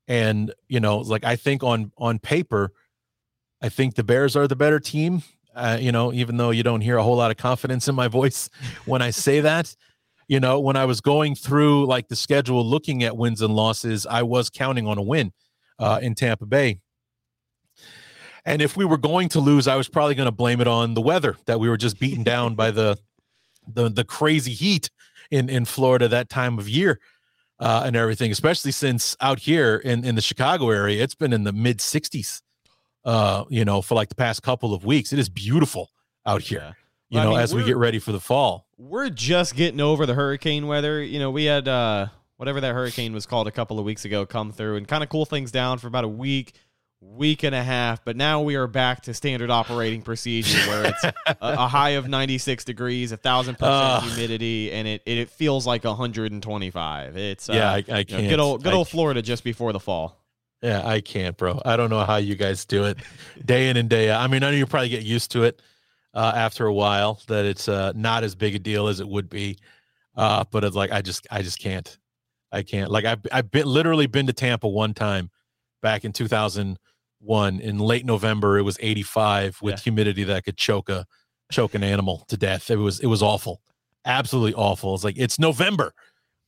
And 0.09 0.53
you 0.69 0.81
know, 0.81 0.99
like 0.99 1.25
I 1.25 1.37
think 1.37 1.63
on 1.63 1.93
on 1.99 2.19
paper, 2.19 2.73
I 3.61 3.69
think 3.69 3.95
the 3.95 4.05
Bears 4.05 4.37
are 4.37 4.47
the 4.47 4.57
better 4.57 4.81
team. 4.81 5.23
Uh, 5.55 5.79
you 5.81 5.91
know, 5.91 6.13
even 6.13 6.37
though 6.37 6.51
you 6.51 6.63
don't 6.63 6.83
hear 6.83 6.99
a 6.99 7.03
whole 7.03 7.17
lot 7.17 7.31
of 7.31 7.39
confidence 7.39 7.89
in 7.89 7.95
my 7.95 8.09
voice 8.21 8.51
when 8.85 9.03
I 9.03 9.11
say 9.11 9.41
that. 9.41 9.75
You 10.29 10.41
know, 10.41 10.59
when 10.59 10.75
I 10.75 10.87
was 10.87 11.01
going 11.01 11.37
through 11.37 11.87
like 11.87 12.09
the 12.09 12.17
schedule, 12.17 12.65
looking 12.65 13.05
at 13.05 13.17
wins 13.17 13.41
and 13.43 13.55
losses, 13.55 14.07
I 14.07 14.23
was 14.23 14.51
counting 14.51 14.87
on 14.89 14.99
a 14.99 15.03
win 15.03 15.33
uh, 15.79 16.01
in 16.03 16.17
Tampa 16.17 16.47
Bay. 16.47 16.81
And 18.45 18.61
if 18.61 18.77
we 18.77 18.85
were 18.85 18.97
going 18.97 19.29
to 19.31 19.41
lose, 19.41 19.69
I 19.69 19.77
was 19.77 19.89
probably 19.89 20.15
going 20.15 20.27
to 20.27 20.33
blame 20.33 20.61
it 20.61 20.69
on 20.69 20.95
the 20.95 21.01
weather 21.01 21.37
that 21.47 21.61
we 21.61 21.69
were 21.69 21.77
just 21.77 21.99
beaten 21.99 22.23
down 22.23 22.55
by 22.55 22.71
the 22.71 22.99
the 23.75 23.89
the 23.89 24.05
crazy 24.05 24.53
heat 24.53 24.91
in 25.31 25.49
in 25.49 25.65
Florida 25.65 26.07
that 26.09 26.29
time 26.29 26.59
of 26.59 26.69
year 26.69 27.01
uh, 27.59 27.83
and 27.87 27.97
everything, 27.97 28.31
especially 28.31 28.73
since 28.73 29.17
out 29.21 29.41
here 29.41 29.77
in 29.77 30.05
in 30.05 30.15
the 30.15 30.23
Chicago 30.23 30.71
area, 30.71 31.03
it's 31.03 31.15
been 31.15 31.33
in 31.33 31.45
the 31.45 31.53
mid 31.53 31.79
60s. 31.79 32.43
Uh, 33.05 33.45
you 33.49 33.65
know, 33.65 33.81
for 33.83 33.95
like 33.95 34.09
the 34.09 34.17
past 34.17 34.43
couple 34.43 34.75
of 34.75 34.85
weeks, 34.85 35.13
it 35.13 35.19
is 35.19 35.29
beautiful 35.29 35.91
out 36.27 36.43
here. 36.43 36.77
You 37.09 37.21
know, 37.21 37.29
I 37.29 37.31
mean, 37.35 37.41
as 37.41 37.55
we 37.55 37.63
get 37.63 37.77
ready 37.77 38.01
for 38.01 38.11
the 38.11 38.19
fall, 38.19 38.67
we're 38.79 39.11
just 39.11 39.55
getting 39.55 39.81
over 39.81 40.07
the 40.07 40.15
hurricane 40.15 40.67
weather. 40.67 41.01
You 41.01 41.21
know, 41.21 41.31
we 41.31 41.45
had 41.45 41.69
uh, 41.69 42.09
whatever 42.37 42.61
that 42.61 42.75
hurricane 42.75 43.13
was 43.13 43.27
called 43.27 43.47
a 43.47 43.53
couple 43.53 43.79
of 43.79 43.85
weeks 43.85 44.05
ago 44.05 44.27
come 44.27 44.53
through 44.53 44.77
and 44.77 44.89
kind 44.89 45.03
of 45.05 45.09
cool 45.09 45.25
things 45.25 45.53
down 45.53 45.79
for 45.79 45.87
about 45.87 46.05
a 46.05 46.09
week 46.09 46.55
week 47.01 47.43
and 47.43 47.55
a 47.55 47.63
half, 47.63 48.05
but 48.05 48.17
now 48.17 48.41
we 48.43 48.55
are 48.55 48.67
back 48.67 49.03
to 49.03 49.15
standard 49.15 49.51
operating 49.51 50.03
procedure 50.03 50.59
where 50.69 50.87
it's 50.87 51.05
a, 51.05 51.15
a, 51.41 51.69
high 51.69 51.91
of 51.91 52.09
96 52.09 52.65
degrees, 52.65 53.13
a 53.13 53.17
thousand 53.17 53.59
percent 53.59 54.05
humidity, 54.05 54.73
and 54.73 54.89
it, 54.89 55.03
it, 55.05 55.31
feels 55.31 55.67
like 55.67 55.85
125. 55.85 57.17
It's 57.17 57.49
yeah, 57.49 57.71
uh, 57.71 57.73
I, 57.73 57.77
I, 57.77 57.83
can't. 57.83 58.11
You 58.11 58.17
know, 58.17 58.29
good 58.29 58.41
old 58.41 58.65
good 58.65 58.75
old 58.75 58.89
Florida 58.89 59.23
just 59.23 59.45
before 59.45 59.73
the 59.73 59.81
fall. 59.81 60.17
Yeah, 60.63 60.87
I 60.87 61.01
can't, 61.01 61.37
bro. 61.37 61.61
I 61.65 61.77
don't 61.77 61.91
know 61.91 62.05
how 62.05 62.17
you 62.17 62.35
guys 62.35 62.65
do 62.65 62.85
it 62.85 62.99
day 63.45 63.69
in 63.69 63.77
and 63.77 63.89
day 63.89 64.11
out. 64.11 64.23
I 64.23 64.27
mean, 64.27 64.43
I 64.43 64.51
know 64.51 64.57
you 64.57 64.67
probably 64.67 64.89
get 64.89 65.03
used 65.03 65.33
to 65.33 65.45
it 65.45 65.61
uh, 66.15 66.33
after 66.35 66.67
a 66.67 66.73
while 66.73 67.21
that 67.29 67.45
it's 67.45 67.69
uh, 67.69 67.93
not 67.95 68.25
as 68.25 68.35
big 68.35 68.55
a 68.55 68.59
deal 68.59 68.89
as 68.89 69.01
it 69.01 69.09
would 69.09 69.29
be, 69.29 69.59
uh, 70.17 70.45
but 70.51 70.65
it's 70.65 70.75
like 70.75 70.93
I 70.93 71.03
just 71.03 71.27
I 71.31 71.43
just 71.43 71.59
can't. 71.59 71.99
I 72.51 72.63
can't. 72.63 72.91
Like 72.91 73.05
I've 73.05 73.21
I've 73.31 73.51
been 73.51 73.67
literally 73.67 74.07
been 74.07 74.27
to 74.29 74.33
Tampa 74.33 74.67
one 74.67 74.95
time 74.95 75.31
back 75.83 76.05
in 76.05 76.13
2001 76.13 77.61
in 77.61 77.79
late 77.79 78.05
November. 78.05 78.59
It 78.59 78.63
was 78.63 78.79
85 78.81 79.59
with 79.63 79.75
yeah. 79.75 79.81
humidity 79.81 80.25
that 80.25 80.45
could 80.45 80.57
choke 80.57 80.89
a 80.89 81.07
choke 81.51 81.75
an 81.75 81.85
animal 81.85 82.25
to 82.29 82.37
death. 82.37 82.71
It 82.71 82.77
was 82.77 83.01
it 83.01 83.07
was 83.07 83.23
awful, 83.23 83.61
absolutely 84.05 84.55
awful. 84.55 84.95
It's 84.95 85.05
like 85.05 85.19
it's 85.19 85.39
November. 85.39 85.93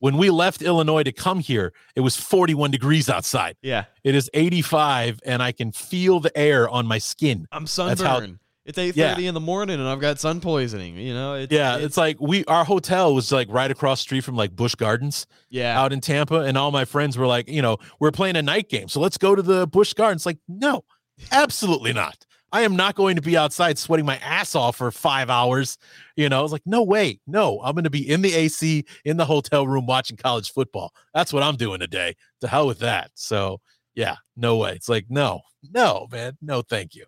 When 0.01 0.15
we 0.17 0.29
left 0.29 0.61
Illinois 0.61 1.03
to 1.03 1.11
come 1.11 1.39
here, 1.39 1.73
it 1.93 1.99
was 1.99 2.15
41 2.15 2.71
degrees 2.71 3.09
outside. 3.09 3.57
Yeah, 3.61 3.85
it 4.03 4.15
is 4.15 4.29
85, 4.33 5.19
and 5.25 5.43
I 5.43 5.51
can 5.51 5.73
feel 5.73 6.21
the 6.21 6.35
air 6.37 6.69
on 6.69 6.87
my 6.87 6.99
skin. 6.99 7.47
I'm 7.51 7.67
sunburned. 7.67 8.39
It's 8.69 8.77
eight 8.77 8.93
thirty 8.93 9.23
yeah. 9.23 9.29
in 9.29 9.33
the 9.33 9.39
morning, 9.39 9.79
and 9.79 9.89
I've 9.89 9.99
got 9.99 10.19
sun 10.19 10.41
poisoning. 10.41 10.95
You 10.95 11.15
know, 11.15 11.33
it's, 11.33 11.51
yeah, 11.51 11.77
it's, 11.77 11.85
it's, 11.85 11.97
like 11.97 12.17
we 12.19 12.45
our 12.45 12.63
hotel 12.63 13.15
was 13.15 13.31
like 13.31 13.47
right 13.49 13.71
across 13.71 13.99
street 13.99 14.23
from 14.23 14.35
like 14.35 14.55
Busch 14.55 14.75
Gardens, 14.75 15.25
yeah, 15.49 15.81
out 15.81 15.91
in 15.91 16.01
Tampa, 16.01 16.41
and 16.41 16.55
all 16.55 16.69
my 16.69 16.85
friends 16.85 17.17
were 17.17 17.25
like, 17.25 17.49
you 17.49 17.63
know, 17.63 17.77
we're 17.99 18.11
playing 18.11 18.35
a 18.35 18.43
night 18.43 18.69
game, 18.69 18.87
so 18.87 18.99
let's 18.99 19.17
go 19.17 19.33
to 19.33 19.41
the 19.41 19.65
Busch 19.65 19.93
Gardens. 19.93 20.23
Like, 20.23 20.37
no, 20.47 20.83
absolutely 21.31 21.93
not. 21.93 22.27
I 22.51 22.61
am 22.61 22.75
not 22.75 22.93
going 22.93 23.15
to 23.15 23.23
be 23.23 23.35
outside 23.35 23.79
sweating 23.79 24.05
my 24.05 24.17
ass 24.17 24.53
off 24.53 24.75
for 24.75 24.91
five 24.91 25.31
hours. 25.31 25.79
You 26.15 26.29
know, 26.29 26.37
I 26.37 26.43
was 26.43 26.51
like, 26.51 26.61
no 26.67 26.83
way, 26.83 27.19
no, 27.25 27.59
I'm 27.63 27.73
going 27.73 27.85
to 27.85 27.89
be 27.89 28.07
in 28.07 28.21
the 28.21 28.35
AC 28.35 28.85
in 29.03 29.17
the 29.17 29.25
hotel 29.25 29.65
room 29.65 29.87
watching 29.87 30.15
college 30.15 30.53
football. 30.53 30.93
That's 31.15 31.33
what 31.33 31.41
I'm 31.41 31.55
doing 31.55 31.79
today. 31.79 32.15
To 32.41 32.47
hell 32.47 32.67
with 32.67 32.77
that. 32.79 33.09
So 33.15 33.61
yeah, 33.95 34.17
no 34.37 34.57
way. 34.57 34.73
It's 34.73 34.89
like, 34.89 35.07
no, 35.09 35.41
no, 35.73 36.07
man, 36.11 36.37
no, 36.39 36.61
thank 36.61 36.93
you. 36.93 37.05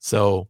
So 0.00 0.48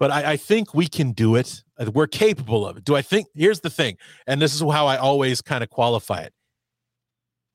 but 0.00 0.10
I, 0.10 0.32
I, 0.32 0.36
think 0.38 0.74
we 0.74 0.88
can 0.88 1.12
do 1.12 1.36
it. 1.36 1.62
Uh, 1.78 1.90
we're 1.94 2.06
capable 2.06 2.66
of 2.66 2.78
it. 2.78 2.84
Do 2.84 2.96
I 2.96 3.02
think? 3.02 3.28
Here's 3.34 3.60
the 3.60 3.70
thing, 3.70 3.98
and 4.26 4.40
this 4.40 4.54
is 4.54 4.60
how 4.60 4.86
I 4.86 4.96
always 4.96 5.42
kind 5.42 5.62
of 5.62 5.68
qualify 5.68 6.22
it. 6.22 6.32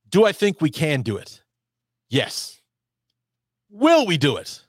Do 0.08 0.26
I 0.26 0.32
think 0.32 0.62
we 0.62 0.70
can 0.70 1.02
do 1.02 1.18
it? 1.18 1.44
Yes. 2.08 2.62
Will 3.70 4.06
we 4.06 4.18
do 4.18 4.38
it? 4.38 4.62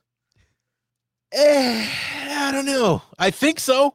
Eh, 1.31 1.87
I 2.29 2.51
don't 2.51 2.65
know. 2.65 3.03
I 3.19 3.29
think 3.29 3.59
so. 3.59 3.93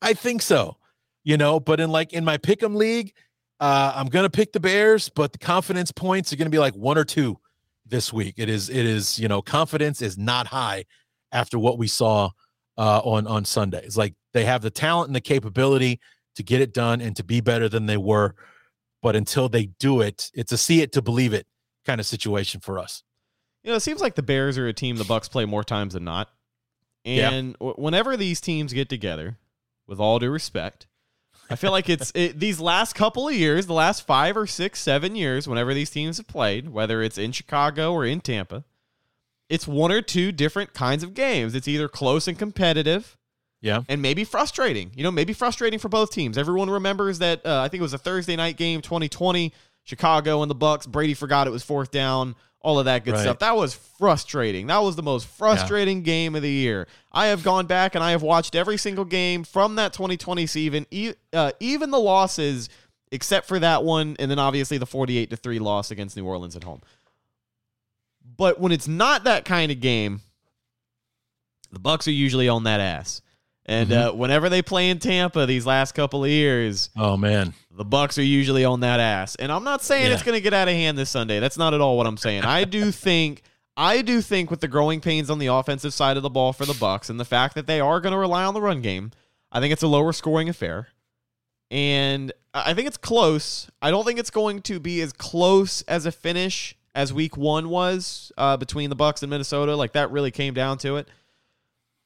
I 0.00 0.14
think 0.14 0.40
so. 0.40 0.78
You 1.22 1.36
know, 1.36 1.60
but 1.60 1.78
in 1.78 1.90
like 1.90 2.14
in 2.14 2.24
my 2.24 2.38
pick'em 2.38 2.74
league, 2.74 3.12
uh, 3.60 3.92
I'm 3.94 4.06
gonna 4.06 4.30
pick 4.30 4.52
the 4.52 4.60
Bears, 4.60 5.10
but 5.10 5.32
the 5.32 5.38
confidence 5.38 5.92
points 5.92 6.32
are 6.32 6.36
gonna 6.36 6.48
be 6.48 6.58
like 6.58 6.74
one 6.74 6.96
or 6.96 7.04
two 7.04 7.38
this 7.84 8.14
week. 8.14 8.36
It 8.38 8.48
is, 8.48 8.70
it 8.70 8.86
is, 8.86 9.18
you 9.18 9.28
know, 9.28 9.42
confidence 9.42 10.00
is 10.00 10.16
not 10.16 10.46
high 10.46 10.86
after 11.32 11.58
what 11.58 11.76
we 11.76 11.86
saw 11.86 12.30
uh, 12.78 13.00
on 13.00 13.26
on 13.26 13.44
Sunday. 13.44 13.82
It's 13.84 13.96
like 13.96 14.14
they 14.32 14.44
have 14.44 14.62
the 14.62 14.70
talent 14.70 15.08
and 15.08 15.16
the 15.16 15.20
capability 15.20 16.00
to 16.36 16.42
get 16.42 16.60
it 16.60 16.72
done 16.72 17.00
and 17.00 17.16
to 17.16 17.24
be 17.24 17.40
better 17.40 17.68
than 17.68 17.86
they 17.86 17.96
were, 17.96 18.34
but 19.02 19.16
until 19.16 19.48
they 19.48 19.66
do 19.66 20.00
it, 20.00 20.30
it's 20.34 20.52
a 20.52 20.58
see 20.58 20.80
it 20.80 20.92
to 20.92 21.02
believe 21.02 21.32
it 21.32 21.46
kind 21.84 22.00
of 22.00 22.06
situation 22.06 22.60
for 22.60 22.78
us. 22.78 23.02
You 23.62 23.70
know, 23.70 23.76
it 23.76 23.80
seems 23.80 24.00
like 24.00 24.14
the 24.14 24.22
Bears 24.22 24.56
are 24.56 24.68
a 24.68 24.72
team 24.72 24.96
the 24.96 25.04
Bucs 25.04 25.30
play 25.30 25.44
more 25.44 25.64
times 25.64 25.94
than 25.94 26.04
not. 26.04 26.30
And 27.04 27.56
yeah. 27.60 27.72
whenever 27.76 28.16
these 28.16 28.40
teams 28.40 28.72
get 28.72 28.88
together, 28.88 29.38
with 29.90 29.98
all 29.98 30.18
due 30.20 30.30
respect, 30.30 30.86
I 31.50 31.56
feel 31.56 31.72
like 31.72 31.90
it's 31.90 32.12
it, 32.14 32.38
these 32.38 32.60
last 32.60 32.94
couple 32.94 33.28
of 33.28 33.34
years, 33.34 33.66
the 33.66 33.74
last 33.74 34.06
five 34.06 34.36
or 34.36 34.46
six, 34.46 34.80
seven 34.80 35.16
years, 35.16 35.48
whenever 35.48 35.74
these 35.74 35.90
teams 35.90 36.18
have 36.18 36.28
played, 36.28 36.68
whether 36.68 37.02
it's 37.02 37.18
in 37.18 37.32
Chicago 37.32 37.92
or 37.92 38.06
in 38.06 38.20
Tampa, 38.20 38.64
it's 39.50 39.68
one 39.68 39.92
or 39.92 40.00
two 40.00 40.32
different 40.32 40.72
kinds 40.72 41.02
of 41.02 41.12
games. 41.12 41.54
It's 41.54 41.68
either 41.68 41.88
close 41.88 42.26
and 42.28 42.38
competitive, 42.38 43.18
yeah, 43.60 43.82
and 43.88 44.00
maybe 44.00 44.24
frustrating. 44.24 44.92
You 44.94 45.02
know, 45.02 45.10
maybe 45.10 45.34
frustrating 45.34 45.78
for 45.78 45.90
both 45.90 46.12
teams. 46.12 46.38
Everyone 46.38 46.70
remembers 46.70 47.18
that. 47.18 47.44
Uh, 47.44 47.60
I 47.60 47.68
think 47.68 47.80
it 47.80 47.82
was 47.82 47.92
a 47.92 47.98
Thursday 47.98 48.36
night 48.36 48.56
game, 48.56 48.80
2020, 48.80 49.52
Chicago 49.82 50.40
and 50.40 50.50
the 50.50 50.54
Bucs. 50.54 50.88
Brady 50.88 51.12
forgot 51.12 51.46
it 51.46 51.50
was 51.50 51.64
fourth 51.64 51.90
down 51.90 52.36
all 52.62 52.78
of 52.78 52.84
that 52.84 53.04
good 53.04 53.14
right. 53.14 53.22
stuff. 53.22 53.38
That 53.38 53.56
was 53.56 53.74
frustrating. 53.74 54.66
That 54.66 54.82
was 54.82 54.96
the 54.96 55.02
most 55.02 55.26
frustrating 55.26 55.98
yeah. 55.98 56.04
game 56.04 56.34
of 56.34 56.42
the 56.42 56.50
year. 56.50 56.86
I 57.10 57.28
have 57.28 57.42
gone 57.42 57.66
back 57.66 57.94
and 57.94 58.04
I 58.04 58.10
have 58.10 58.22
watched 58.22 58.54
every 58.54 58.76
single 58.76 59.04
game 59.04 59.44
from 59.44 59.76
that 59.76 59.92
2020 59.92 60.46
season, 60.46 60.86
uh, 61.32 61.52
even 61.58 61.90
the 61.90 61.98
losses, 61.98 62.68
except 63.10 63.48
for 63.48 63.58
that 63.58 63.82
one, 63.82 64.14
and 64.18 64.30
then 64.30 64.38
obviously 64.38 64.78
the 64.78 64.86
48 64.86 65.30
to 65.30 65.36
three 65.36 65.58
loss 65.58 65.90
against 65.90 66.16
New 66.16 66.26
Orleans 66.26 66.54
at 66.54 66.64
home. 66.64 66.82
But 68.40 68.58
when 68.58 68.72
it's 68.72 68.88
not 68.88 69.24
that 69.24 69.44
kind 69.44 69.70
of 69.70 69.80
game, 69.80 70.22
the 71.70 71.78
Bucs 71.78 72.06
are 72.06 72.10
usually 72.10 72.48
on 72.48 72.64
that 72.64 72.80
ass. 72.80 73.20
And 73.66 73.90
mm-hmm. 73.90 74.08
uh, 74.08 74.12
whenever 74.14 74.48
they 74.48 74.62
play 74.62 74.88
in 74.88 74.98
Tampa 74.98 75.44
these 75.44 75.66
last 75.66 75.92
couple 75.92 76.24
of 76.24 76.30
years, 76.30 76.88
oh 76.96 77.18
man, 77.18 77.52
the 77.70 77.84
Bucs 77.84 78.16
are 78.16 78.22
usually 78.22 78.64
on 78.64 78.80
that 78.80 78.98
ass. 78.98 79.34
And 79.34 79.52
I'm 79.52 79.62
not 79.62 79.82
saying 79.82 80.06
yeah. 80.06 80.14
it's 80.14 80.22
going 80.22 80.36
to 80.36 80.40
get 80.40 80.54
out 80.54 80.68
of 80.68 80.74
hand 80.74 80.96
this 80.96 81.10
Sunday. 81.10 81.38
That's 81.38 81.58
not 81.58 81.74
at 81.74 81.82
all 81.82 81.98
what 81.98 82.06
I'm 82.06 82.16
saying. 82.16 82.44
I 82.44 82.64
do 82.64 82.90
think 82.90 83.42
I 83.76 84.00
do 84.00 84.22
think 84.22 84.50
with 84.50 84.62
the 84.62 84.68
growing 84.68 85.02
pains 85.02 85.28
on 85.28 85.38
the 85.38 85.48
offensive 85.48 85.92
side 85.92 86.16
of 86.16 86.22
the 86.22 86.30
ball 86.30 86.54
for 86.54 86.64
the 86.64 86.72
Bucs 86.72 87.10
and 87.10 87.20
the 87.20 87.26
fact 87.26 87.54
that 87.56 87.66
they 87.66 87.78
are 87.78 88.00
going 88.00 88.12
to 88.12 88.18
rely 88.18 88.44
on 88.44 88.54
the 88.54 88.62
run 88.62 88.80
game, 88.80 89.10
I 89.52 89.60
think 89.60 89.70
it's 89.70 89.82
a 89.82 89.86
lower 89.86 90.14
scoring 90.14 90.48
affair. 90.48 90.88
And 91.70 92.32
I 92.54 92.72
think 92.72 92.88
it's 92.88 92.96
close. 92.96 93.70
I 93.82 93.90
don't 93.90 94.06
think 94.06 94.18
it's 94.18 94.30
going 94.30 94.62
to 94.62 94.80
be 94.80 95.02
as 95.02 95.12
close 95.12 95.82
as 95.82 96.06
a 96.06 96.10
finish 96.10 96.74
as 96.94 97.12
week 97.12 97.36
1 97.36 97.68
was 97.68 98.32
uh, 98.36 98.56
between 98.56 98.90
the 98.90 98.96
Bucs 98.96 99.22
and 99.22 99.30
Minnesota. 99.30 99.76
Like 99.76 99.92
that 99.92 100.10
really 100.10 100.30
came 100.30 100.54
down 100.54 100.78
to 100.78 100.96
it. 100.96 101.08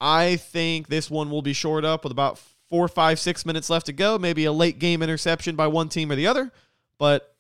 I 0.01 0.37
think 0.37 0.89
this 0.89 1.11
one 1.11 1.31
will 1.31 1.43
be 1.43 1.53
short 1.53 1.85
up 1.85 2.05
with 2.05 2.13
about 2.13 2.39
four, 2.69 2.89
five, 2.89 3.19
six 3.19 3.47
minutes 3.47 3.71
left 3.71 3.87
to 3.87 3.93
go. 3.93 4.19
Maybe 4.19 4.45
a 4.45 4.53
late 4.53 4.79
game 4.79 5.03
interception 5.03 5.57
by 5.57 5.67
one 5.67 5.89
team 5.89 6.11
or 6.11 6.17
the 6.17 6.27
other. 6.27 6.53
But 6.99 7.35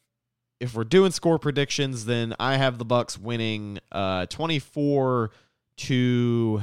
if 0.61 0.75
we're 0.75 0.85
doing 0.85 1.11
score 1.11 1.39
predictions, 1.39 2.07
then 2.07 2.35
I 2.39 2.57
have 2.57 2.79
the 2.79 2.87
Bucs 2.87 3.19
winning 3.19 3.79
uh, 3.93 4.27
24 4.27 5.31
to 5.77 6.63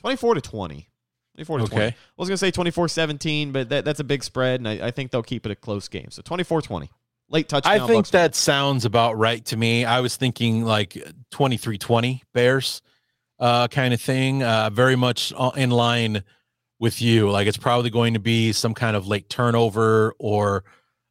24 0.00 0.34
to 0.34 0.40
20. 0.40 0.88
24 1.34 1.58
to 1.58 1.64
okay. 1.64 1.76
20. 1.76 1.86
I 1.86 1.94
was 2.16 2.28
going 2.28 2.34
to 2.34 2.38
say 2.38 2.50
24 2.50 2.88
17, 2.88 3.52
but 3.52 3.68
that, 3.68 3.84
that's 3.84 4.00
a 4.00 4.04
big 4.04 4.24
spread, 4.24 4.60
and 4.60 4.68
I, 4.68 4.88
I 4.88 4.90
think 4.90 5.10
they'll 5.10 5.22
keep 5.22 5.46
it 5.46 5.52
a 5.52 5.56
close 5.56 5.88
game. 5.88 6.10
So 6.10 6.22
24 6.22 6.62
20. 6.62 6.90
Late 7.30 7.48
touchdown. 7.48 7.80
I 7.80 7.86
think 7.86 8.08
that 8.08 8.30
win. 8.30 8.32
sounds 8.32 8.84
about 8.84 9.18
right 9.18 9.44
to 9.46 9.56
me. 9.56 9.84
I 9.84 10.00
was 10.00 10.16
thinking 10.16 10.64
like 10.64 10.96
23 11.30 11.76
20 11.76 12.22
Bears 12.32 12.80
uh, 13.38 13.68
kind 13.68 13.92
of 13.92 14.00
thing, 14.00 14.42
uh, 14.42 14.70
very 14.72 14.96
much 14.96 15.32
in 15.56 15.70
line 15.70 16.24
with 16.78 17.02
you. 17.02 17.30
Like 17.30 17.46
it's 17.46 17.56
probably 17.56 17.90
going 17.90 18.14
to 18.14 18.20
be 18.20 18.52
some 18.52 18.74
kind 18.74 18.96
of 18.96 19.06
late 19.06 19.28
turnover 19.28 20.14
or 20.18 20.64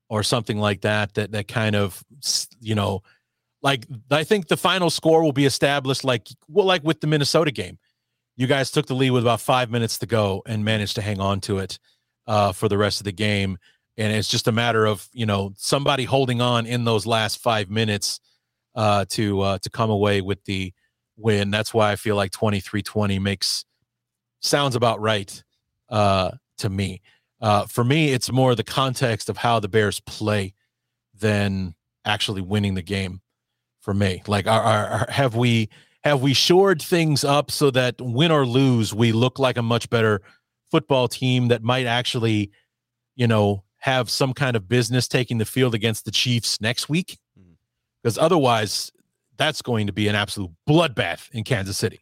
or 0.09 0.23
something 0.23 0.57
like 0.57 0.81
that. 0.81 1.13
That 1.15 1.31
that 1.31 1.47
kind 1.47 1.75
of 1.75 2.03
you 2.59 2.75
know, 2.75 3.03
like 3.61 3.85
I 4.09 4.23
think 4.23 4.47
the 4.47 4.57
final 4.57 4.89
score 4.89 5.23
will 5.23 5.33
be 5.33 5.45
established 5.45 6.03
like 6.03 6.27
well, 6.47 6.65
like 6.65 6.83
with 6.83 7.01
the 7.01 7.07
Minnesota 7.07 7.51
game. 7.51 7.77
You 8.35 8.45
guys 8.45 8.69
took 8.69 8.85
the 8.85 8.93
lead 8.93 9.11
with 9.11 9.23
about 9.23 9.41
five 9.41 9.71
minutes 9.71 9.97
to 9.99 10.05
go 10.05 10.43
and 10.45 10.63
managed 10.63 10.95
to 10.95 11.01
hang 11.01 11.19
on 11.19 11.41
to 11.41 11.57
it 11.57 11.79
uh, 12.27 12.51
for 12.51 12.69
the 12.69 12.77
rest 12.77 12.99
of 12.99 13.05
the 13.05 13.11
game. 13.11 13.57
And 13.97 14.13
it's 14.13 14.29
just 14.29 14.47
a 14.47 14.51
matter 14.51 14.85
of 14.85 15.07
you 15.11 15.25
know 15.25 15.53
somebody 15.57 16.03
holding 16.03 16.41
on 16.41 16.65
in 16.65 16.85
those 16.85 17.05
last 17.05 17.39
five 17.39 17.69
minutes 17.69 18.19
uh, 18.75 19.05
to 19.09 19.41
uh, 19.41 19.57
to 19.59 19.69
come 19.69 19.89
away 19.89 20.21
with 20.21 20.43
the 20.45 20.73
win. 21.17 21.49
That's 21.51 21.73
why 21.73 21.91
I 21.91 21.95
feel 21.95 22.15
like 22.15 22.31
23-20 22.31 23.19
makes 23.19 23.65
sounds 24.39 24.75
about 24.75 25.01
right 25.01 25.43
uh, 25.89 26.31
to 26.59 26.69
me. 26.69 27.01
Uh, 27.41 27.65
for 27.65 27.83
me, 27.83 28.09
it's 28.13 28.31
more 28.31 28.55
the 28.55 28.63
context 28.63 29.29
of 29.29 29.37
how 29.37 29.59
the 29.59 29.67
Bears 29.67 29.99
play 29.99 30.53
than 31.13 31.75
actually 32.05 32.41
winning 32.41 32.75
the 32.75 32.81
game. 32.81 33.21
For 33.79 33.93
me, 33.93 34.21
like, 34.27 34.47
are, 34.47 34.61
are, 34.61 35.07
have 35.09 35.35
we 35.35 35.69
have 36.03 36.21
we 36.21 36.33
shored 36.33 36.81
things 36.81 37.23
up 37.23 37.49
so 37.51 37.71
that 37.71 37.95
win 38.01 38.31
or 38.31 38.45
lose, 38.45 38.93
we 38.93 39.13
look 39.13 39.39
like 39.39 39.57
a 39.57 39.61
much 39.61 39.89
better 39.89 40.21
football 40.71 41.07
team 41.07 41.47
that 41.47 41.63
might 41.63 41.85
actually, 41.85 42.51
you 43.15 43.27
know, 43.27 43.63
have 43.79 44.09
some 44.09 44.33
kind 44.33 44.55
of 44.55 44.67
business 44.67 45.07
taking 45.07 45.37
the 45.37 45.45
field 45.45 45.73
against 45.73 46.05
the 46.05 46.11
Chiefs 46.11 46.59
next 46.61 46.89
week? 46.89 47.17
Because 48.01 48.17
mm. 48.17 48.23
otherwise, 48.23 48.91
that's 49.37 49.61
going 49.61 49.87
to 49.87 49.93
be 49.93 50.07
an 50.07 50.15
absolute 50.15 50.51
bloodbath 50.67 51.29
in 51.31 51.43
Kansas 51.43 51.77
City. 51.77 52.01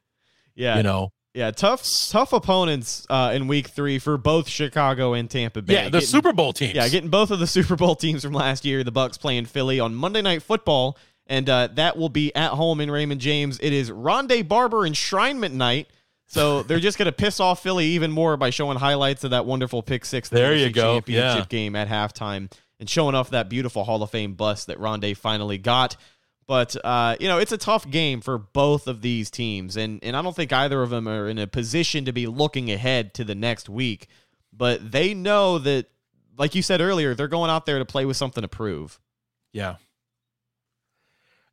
Yeah, 0.56 0.78
you 0.78 0.84
know, 0.84 1.12
yeah, 1.36 1.52
tough, 1.52 1.86
tough 2.10 2.32
opponents 2.32 3.06
uh, 3.10 3.34
in 3.36 3.48
Week 3.48 3.68
Three 3.68 4.00
for 4.00 4.18
both 4.18 4.48
Chicago 4.48 5.14
and 5.14 5.30
Tampa 5.30 5.62
Bay. 5.62 5.74
Yeah, 5.74 5.84
the 5.86 5.92
getting, 5.92 6.08
Super 6.08 6.32
Bowl 6.32 6.54
teams. 6.54 6.76
Yeah, 6.76 6.88
getting 6.88 7.10
both 7.10 7.30
of 7.30 7.40
the 7.40 7.48
Super 7.48 7.76
Bowl 7.76 7.94
teams 7.96 8.24
from 8.24 8.32
last 8.32 8.64
year. 8.64 8.86
The 8.86 8.92
Bucs 8.92 9.20
playing 9.20 9.46
Philly 9.46 9.82
on 9.82 9.94
Monday 9.94 10.22
Night 10.22 10.44
Football, 10.44 10.98
and 11.28 11.50
uh, 11.50 11.68
that 11.74 11.98
will 11.98 12.08
be 12.08 12.34
at 12.36 12.52
home 12.52 12.80
in 12.80 12.90
Raymond 12.90 13.20
James. 13.20 13.60
It 13.60 13.74
is 13.74 13.92
Rondé 13.92 14.48
Barber 14.48 14.88
enshrinement 14.88 15.52
night, 15.52 15.90
so 16.28 16.64
they're 16.64 16.80
just 16.80 16.98
going 16.98 17.08
to 17.08 17.12
piss 17.12 17.40
off 17.40 17.62
Philly 17.62 17.86
even 17.88 18.12
more 18.12 18.38
by 18.38 18.50
showing 18.50 18.78
highlights 18.78 19.24
of 19.24 19.32
that 19.32 19.46
wonderful 19.46 19.84
pick 19.84 20.06
six. 20.06 20.30
There 20.30 20.56
you 20.56 20.72
go. 20.72 20.96
Championship 20.96 21.40
yeah. 21.40 21.46
game 21.46 21.76
at 21.76 21.88
halftime 21.88 22.52
and 22.80 22.90
showing 22.90 23.16
off 23.16 23.30
that 23.30 23.50
beautiful 23.50 23.84
Hall 23.84 24.02
of 24.02 24.12
Fame 24.12 24.34
bust 24.34 24.68
that 24.68 24.80
Rondé 24.80 25.16
finally 25.16 25.58
got. 25.58 25.96
But 26.48 26.76
uh, 26.84 27.16
you 27.20 27.28
know, 27.28 27.40
it's 27.40 27.52
a 27.52 27.58
tough 27.58 27.90
game 27.90 28.22
for 28.22 28.38
both 28.38 28.88
of 28.88 29.02
these 29.02 29.32
teams, 29.32 29.78
and 29.78 30.00
and 30.04 30.16
I 30.16 30.22
don't 30.22 30.36
think 30.36 30.54
either 30.54 30.82
of 30.82 30.92
them 30.92 31.08
are 31.08 31.28
in 31.28 31.40
a 31.40 31.48
position 31.48 32.06
to 32.06 32.14
be 32.14 32.28
looking 32.28 32.72
ahead 32.72 33.16
to 33.16 33.24
the 33.24 33.34
next 33.34 33.68
week. 33.68 34.08
But 34.54 34.92
they 34.92 35.14
know 35.14 35.58
that, 35.60 35.88
like 36.38 36.54
you 36.54 36.62
said 36.62 36.82
earlier, 36.82 37.16
they're 37.16 37.28
going 37.28 37.50
out 37.50 37.66
there 37.66 37.80
to 37.80 37.86
play 37.86 38.06
with 38.06 38.16
something 38.16 38.44
to 38.44 38.48
prove. 38.48 39.00
Yeah. 39.54 39.76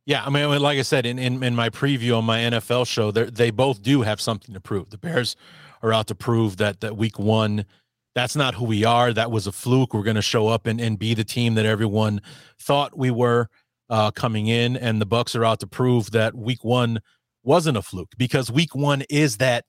Yeah, 0.05 0.23
I 0.25 0.29
mean, 0.29 0.61
like 0.61 0.77
I 0.77 0.81
said 0.81 1.05
in, 1.05 1.17
in, 1.17 1.41
in 1.41 1.55
my 1.55 1.69
preview 1.69 2.17
on 2.17 2.25
my 2.25 2.39
NFL 2.39 2.87
show, 2.87 3.11
they 3.11 3.51
both 3.51 3.81
do 3.81 4.01
have 4.01 4.19
something 4.19 4.53
to 4.53 4.59
prove. 4.59 4.89
The 4.89 4.97
Bears 4.97 5.35
are 5.81 5.93
out 5.93 6.07
to 6.07 6.15
prove 6.15 6.57
that 6.57 6.81
that 6.81 6.97
week 6.97 7.17
one, 7.17 7.65
that's 8.13 8.35
not 8.35 8.55
who 8.55 8.65
we 8.65 8.83
are. 8.83 9.13
That 9.13 9.31
was 9.31 9.47
a 9.47 9.51
fluke. 9.51 9.93
We're 9.93 10.03
going 10.03 10.15
to 10.15 10.21
show 10.21 10.47
up 10.47 10.67
and, 10.67 10.79
and 10.81 10.99
be 10.99 11.13
the 11.13 11.23
team 11.23 11.55
that 11.55 11.65
everyone 11.65 12.21
thought 12.59 12.97
we 12.97 13.11
were 13.11 13.47
uh, 13.89 14.11
coming 14.11 14.47
in, 14.47 14.75
and 14.75 15.01
the 15.01 15.05
Bucs 15.05 15.39
are 15.39 15.45
out 15.45 15.59
to 15.61 15.67
prove 15.67 16.11
that 16.11 16.35
Week 16.35 16.63
One 16.63 16.99
wasn't 17.43 17.77
a 17.77 17.81
fluke 17.81 18.11
because 18.17 18.51
Week 18.51 18.75
One 18.75 19.03
is 19.09 19.37
that 19.37 19.65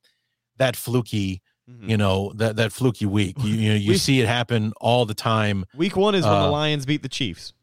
that 0.57 0.77
fluky. 0.77 1.43
Mm-hmm. 1.71 1.91
You 1.91 1.97
know 1.97 2.33
that 2.35 2.57
that 2.57 2.73
fluky 2.73 3.07
week. 3.07 3.37
You 3.39 3.55
you, 3.55 3.69
know, 3.71 3.77
you 3.77 3.95
see 3.97 4.21
it 4.21 4.29
happen 4.29 4.75
all 4.83 5.07
the 5.07 5.15
time. 5.15 5.65
Week 5.75 5.97
one 5.97 6.15
is 6.15 6.23
when 6.23 6.33
the 6.35 6.39
uh, 6.41 6.51
Lions 6.51 6.85
beat 6.85 7.03
the 7.03 7.09
Chiefs. 7.09 7.55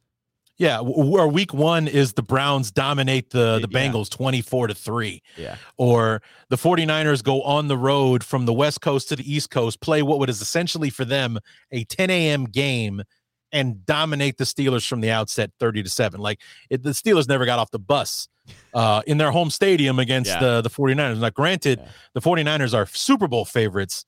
Yeah, 0.62 0.78
or 0.78 1.28
week 1.28 1.56
one 1.56 1.88
is 1.88 2.14
the 2.14 2.22
Browns 2.22 2.70
dominate 2.70 3.32
the 3.32 3.58
the 3.58 3.68
Bengals 3.68 4.12
24 4.12 4.68
to 4.68 4.76
3. 4.76 5.24
Yeah. 5.36 5.56
Or 5.78 6.22
the 6.50 6.56
49ers 6.56 7.24
go 7.24 7.42
on 7.42 7.68
the 7.68 7.76
road 7.76 8.24
from 8.24 8.46
the 8.46 8.54
West 8.54 8.80
Coast 8.80 9.10
to 9.10 9.16
the 9.16 9.34
East 9.34 9.50
Coast, 9.50 9.82
play 9.82 10.04
what 10.04 10.30
is 10.30 10.40
essentially 10.40 10.92
for 10.92 11.04
them 11.04 11.40
a 11.72 11.84
10 11.86 12.12
a.m. 12.12 12.46
game 12.46 13.02
and 13.52 13.84
dominate 13.88 14.38
the 14.38 14.44
Steelers 14.44 14.88
from 14.88 15.02
the 15.02 15.10
outset 15.10 15.50
30 15.60 15.82
to 15.82 15.90
7. 15.90 16.22
Like 16.22 16.40
it, 16.70 16.84
the 16.84 16.92
Steelers 16.92 17.28
never 17.28 17.48
got 17.48 17.58
off 17.58 17.72
the 17.72 17.80
bus 17.80 18.28
uh, 18.76 19.02
in 19.08 19.18
their 19.18 19.32
home 19.32 19.50
stadium 19.50 19.98
against 19.98 20.30
yeah. 20.30 20.40
the, 20.42 20.62
the 20.62 20.70
49ers. 20.70 21.20
Now, 21.20 21.32
granted, 21.32 21.80
yeah. 21.80 21.90
the 22.14 22.22
49ers 22.22 22.76
are 22.76 22.86
Super 22.86 23.28
Bowl 23.28 23.46
favorites 23.46 24.06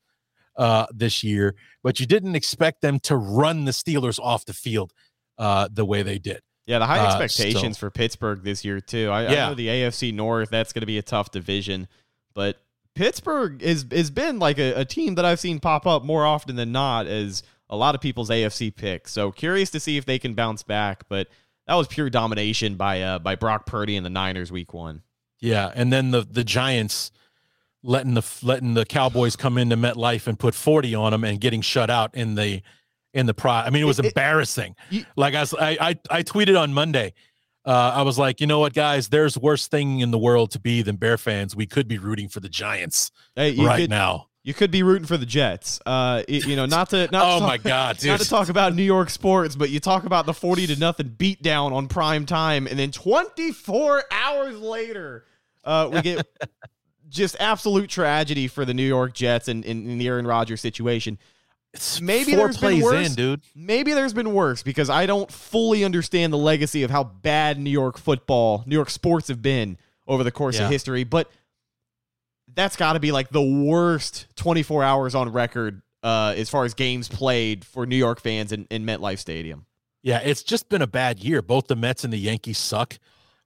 uh, 0.56 0.86
this 0.94 1.24
year, 1.24 1.56
but 1.82 1.98
you 1.98 2.06
didn't 2.06 2.36
expect 2.36 2.80
them 2.80 3.00
to 3.00 3.16
run 3.16 3.64
the 3.64 3.72
Steelers 3.72 4.20
off 4.20 4.44
the 4.44 4.54
field 4.54 4.92
uh, 5.38 5.68
the 5.72 5.84
way 5.84 6.02
they 6.02 6.18
did. 6.18 6.40
Yeah, 6.66 6.78
the 6.78 6.86
high 6.86 6.98
Uh, 7.00 7.06
expectations 7.20 7.76
still. 7.76 7.88
for 7.88 7.90
Pittsburgh 7.90 8.42
this 8.42 8.64
year 8.64 8.80
too. 8.80 9.10
I, 9.10 9.26
I 9.26 9.34
know 9.34 9.54
the 9.54 9.68
AFC 9.68 10.14
North 10.14 10.50
that's 10.50 10.72
going 10.72 10.80
to 10.82 10.86
be 10.86 10.96
a 10.98 11.02
tough 11.02 11.30
division, 11.30 11.88
but 12.34 12.58
Pittsburgh 12.94 13.62
is 13.62 13.84
has 13.90 14.10
been 14.10 14.38
like 14.38 14.58
a, 14.58 14.72
a 14.80 14.84
team 14.84 15.16
that 15.16 15.24
I've 15.24 15.40
seen 15.40 15.60
pop 15.60 15.86
up 15.86 16.04
more 16.04 16.24
often 16.24 16.56
than 16.56 16.72
not 16.72 17.06
as 17.06 17.42
a 17.68 17.76
lot 17.76 17.94
of 17.94 18.00
people's 18.00 18.30
AFC 18.30 18.74
pick. 18.74 19.08
So 19.08 19.32
curious 19.32 19.70
to 19.70 19.80
see 19.80 19.96
if 19.96 20.04
they 20.06 20.18
can 20.18 20.34
bounce 20.34 20.62
back, 20.62 21.04
but 21.08 21.28
that 21.66 21.74
was 21.74 21.86
pure 21.88 22.08
domination 22.08 22.76
by 22.76 23.02
uh, 23.02 23.18
by 23.18 23.34
Brock 23.34 23.66
Purdy 23.66 23.96
and 23.96 24.06
the 24.06 24.10
Niners 24.10 24.52
week 24.52 24.72
one. 24.72 25.02
Yeah, 25.40 25.70
and 25.74 25.92
then 25.92 26.12
the 26.12 26.22
the 26.22 26.44
Giants 26.44 27.10
letting 27.82 28.14
the 28.14 28.22
letting 28.42 28.72
the 28.74 28.86
Cowboys 28.86 29.36
come 29.36 29.58
into 29.58 29.76
MetLife 29.76 30.26
and 30.26 30.38
put 30.38 30.54
40 30.54 30.94
on 30.94 31.12
them 31.12 31.24
and 31.24 31.38
getting 31.40 31.60
shut 31.60 31.90
out 31.90 32.14
in 32.14 32.34
the 32.36 32.62
in 33.14 33.26
the 33.26 33.32
pro. 33.34 33.52
I 33.52 33.70
mean, 33.70 33.82
it 33.82 33.86
was 33.86 33.98
It- 33.98 34.04
it- 34.06 34.08
embarrassing. 34.08 34.76
you- 34.90 35.04
like 35.16 35.34
I, 35.34 35.40
was- 35.40 35.54
I 35.54 35.70
I 35.80 35.98
I 36.10 36.22
tweeted 36.22 36.60
on 36.60 36.74
Monday. 36.74 37.14
Uh, 37.66 37.92
I 37.94 38.02
was 38.02 38.18
like, 38.18 38.42
you 38.42 38.46
know 38.46 38.58
what, 38.58 38.74
guys? 38.74 39.08
There's 39.08 39.38
worse 39.38 39.68
thing 39.68 40.00
in 40.00 40.10
the 40.10 40.18
world 40.18 40.50
to 40.50 40.60
be 40.60 40.82
than 40.82 40.96
Bear 40.96 41.16
fans. 41.16 41.56
We 41.56 41.64
could 41.66 41.88
be 41.88 41.96
rooting 41.96 42.28
for 42.28 42.40
the 42.40 42.50
Giants 42.50 43.10
Hey, 43.34 43.50
you 43.50 43.66
right 43.66 43.80
could, 43.80 43.88
now. 43.90 44.26
You 44.42 44.52
could 44.52 44.70
be 44.70 44.82
rooting 44.82 45.06
for 45.06 45.16
the 45.16 45.24
Jets. 45.24 45.80
Uh, 45.86 46.22
it- 46.28 46.44
you 46.46 46.56
know, 46.56 46.66
not 46.66 46.90
to 46.90 47.08
not 47.10 47.24
Oh 47.36 47.38
to 47.40 47.46
my 47.46 47.56
talk, 47.56 47.64
God, 47.64 47.96
dude! 47.98 48.10
not 48.10 48.20
to 48.20 48.28
talk 48.28 48.50
about 48.50 48.74
New 48.74 48.82
York 48.82 49.08
sports, 49.08 49.56
but 49.56 49.70
you 49.70 49.80
talk 49.80 50.04
about 50.04 50.26
the 50.26 50.34
forty 50.34 50.66
to 50.66 50.76
nothing 50.78 51.08
beatdown 51.16 51.72
on 51.72 51.88
prime 51.88 52.26
time, 52.26 52.66
and 52.66 52.78
then 52.78 52.90
twenty 52.90 53.50
four 53.52 54.02
hours 54.10 54.58
later, 54.60 55.24
uh, 55.64 55.88
we 55.90 56.02
get 56.02 56.26
just 57.08 57.36
absolute 57.40 57.88
tragedy 57.88 58.46
for 58.48 58.66
the 58.66 58.74
New 58.74 58.86
York 58.86 59.14
Jets 59.14 59.48
and 59.48 59.64
in 59.64 59.96
the 59.96 60.06
Aaron 60.08 60.26
Rodgers 60.26 60.60
situation. 60.60 61.18
It's 61.74 62.00
maybe 62.00 62.32
four 62.34 62.44
there's 62.44 62.56
been 62.58 62.80
worse. 62.80 63.08
in, 63.08 63.14
dude. 63.14 63.40
Maybe 63.54 63.92
there's 63.94 64.12
been 64.14 64.32
worse 64.32 64.62
because 64.62 64.88
I 64.88 65.06
don't 65.06 65.30
fully 65.30 65.84
understand 65.84 66.32
the 66.32 66.38
legacy 66.38 66.84
of 66.84 66.90
how 66.90 67.04
bad 67.04 67.58
New 67.58 67.70
York 67.70 67.98
football, 67.98 68.62
New 68.66 68.76
York 68.76 68.90
sports 68.90 69.28
have 69.28 69.42
been 69.42 69.76
over 70.06 70.22
the 70.22 70.30
course 70.30 70.56
Yeah. 70.56 70.66
of 70.66 70.70
history, 70.70 71.02
but 71.04 71.28
that's 72.54 72.76
got 72.76 72.92
to 72.92 73.00
be 73.00 73.10
like 73.10 73.30
the 73.30 73.42
worst 73.42 74.26
24 74.36 74.84
hours 74.84 75.14
on 75.14 75.32
record 75.32 75.82
uh, 76.02 76.34
as 76.36 76.48
far 76.48 76.64
as 76.64 76.74
games 76.74 77.08
played 77.08 77.64
for 77.64 77.86
New 77.86 77.96
York 77.96 78.20
fans 78.20 78.52
in, 78.52 78.66
in 78.70 78.84
MetLife 78.84 79.18
Stadium. 79.18 79.66
Yeah, 80.02 80.18
it's 80.18 80.42
just 80.42 80.68
been 80.68 80.82
a 80.82 80.86
bad 80.86 81.18
year. 81.20 81.40
Both 81.42 81.66
the 81.66 81.76
Mets 81.76 82.04
and 82.04 82.12
the 82.12 82.18
Yankees 82.18 82.58
suck 82.58 82.98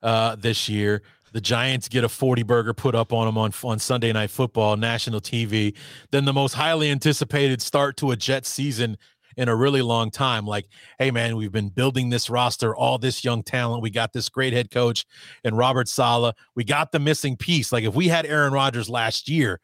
uh, 0.03 0.35
this 0.35 0.69
year. 0.69 1.03
The 1.33 1.41
Giants 1.41 1.89
get 1.89 2.05
a 2.05 2.09
40 2.09 2.43
burger 2.43 2.75
put 2.75 2.95
up 2.95 3.13
on 3.13 3.27
them 3.27 3.39
on, 3.39 3.53
on 3.65 3.79
Sunday 3.79 4.13
Night 4.13 4.31
Football, 4.31 4.77
national 4.77 5.21
TV. 5.21 5.75
Then 6.11 6.25
the 6.25 6.33
most 6.33 6.55
highly 6.55 6.91
anticipated 6.91 7.63
start 7.63 7.97
to 7.99 8.11
a 8.11 8.17
Jets 8.17 8.49
season 8.49 8.97
in 9.37 9.49
a 9.49 9.55
really 9.55 9.83
long 9.83 10.11
time. 10.11 10.47
Like, 10.47 10.67
hey, 10.99 11.11
man, 11.11 11.37
we've 11.37 11.53
been 11.53 11.69
building 11.69 12.11
this 12.11 12.29
roster, 12.29 12.75
all 12.75 12.99
this 12.99 13.25
young 13.25 13.43
talent. 13.43 13.83
We 13.83 13.91
got 13.91 14.13
this 14.13 14.29
great 14.29 14.53
head 14.53 14.71
coach 14.71 15.07
and 15.45 15.57
Robert 15.57 15.89
Saleh. 15.89 16.35
We 16.57 16.65
got 16.65 16.91
the 16.93 16.99
missing 16.99 17.37
piece. 17.37 17.73
Like, 17.73 17.85
if 17.85 17.95
we 17.95 18.09
had 18.09 18.27
Aaron 18.27 18.53
Rodgers 18.53 18.91
last 18.91 19.29
year, 19.29 19.61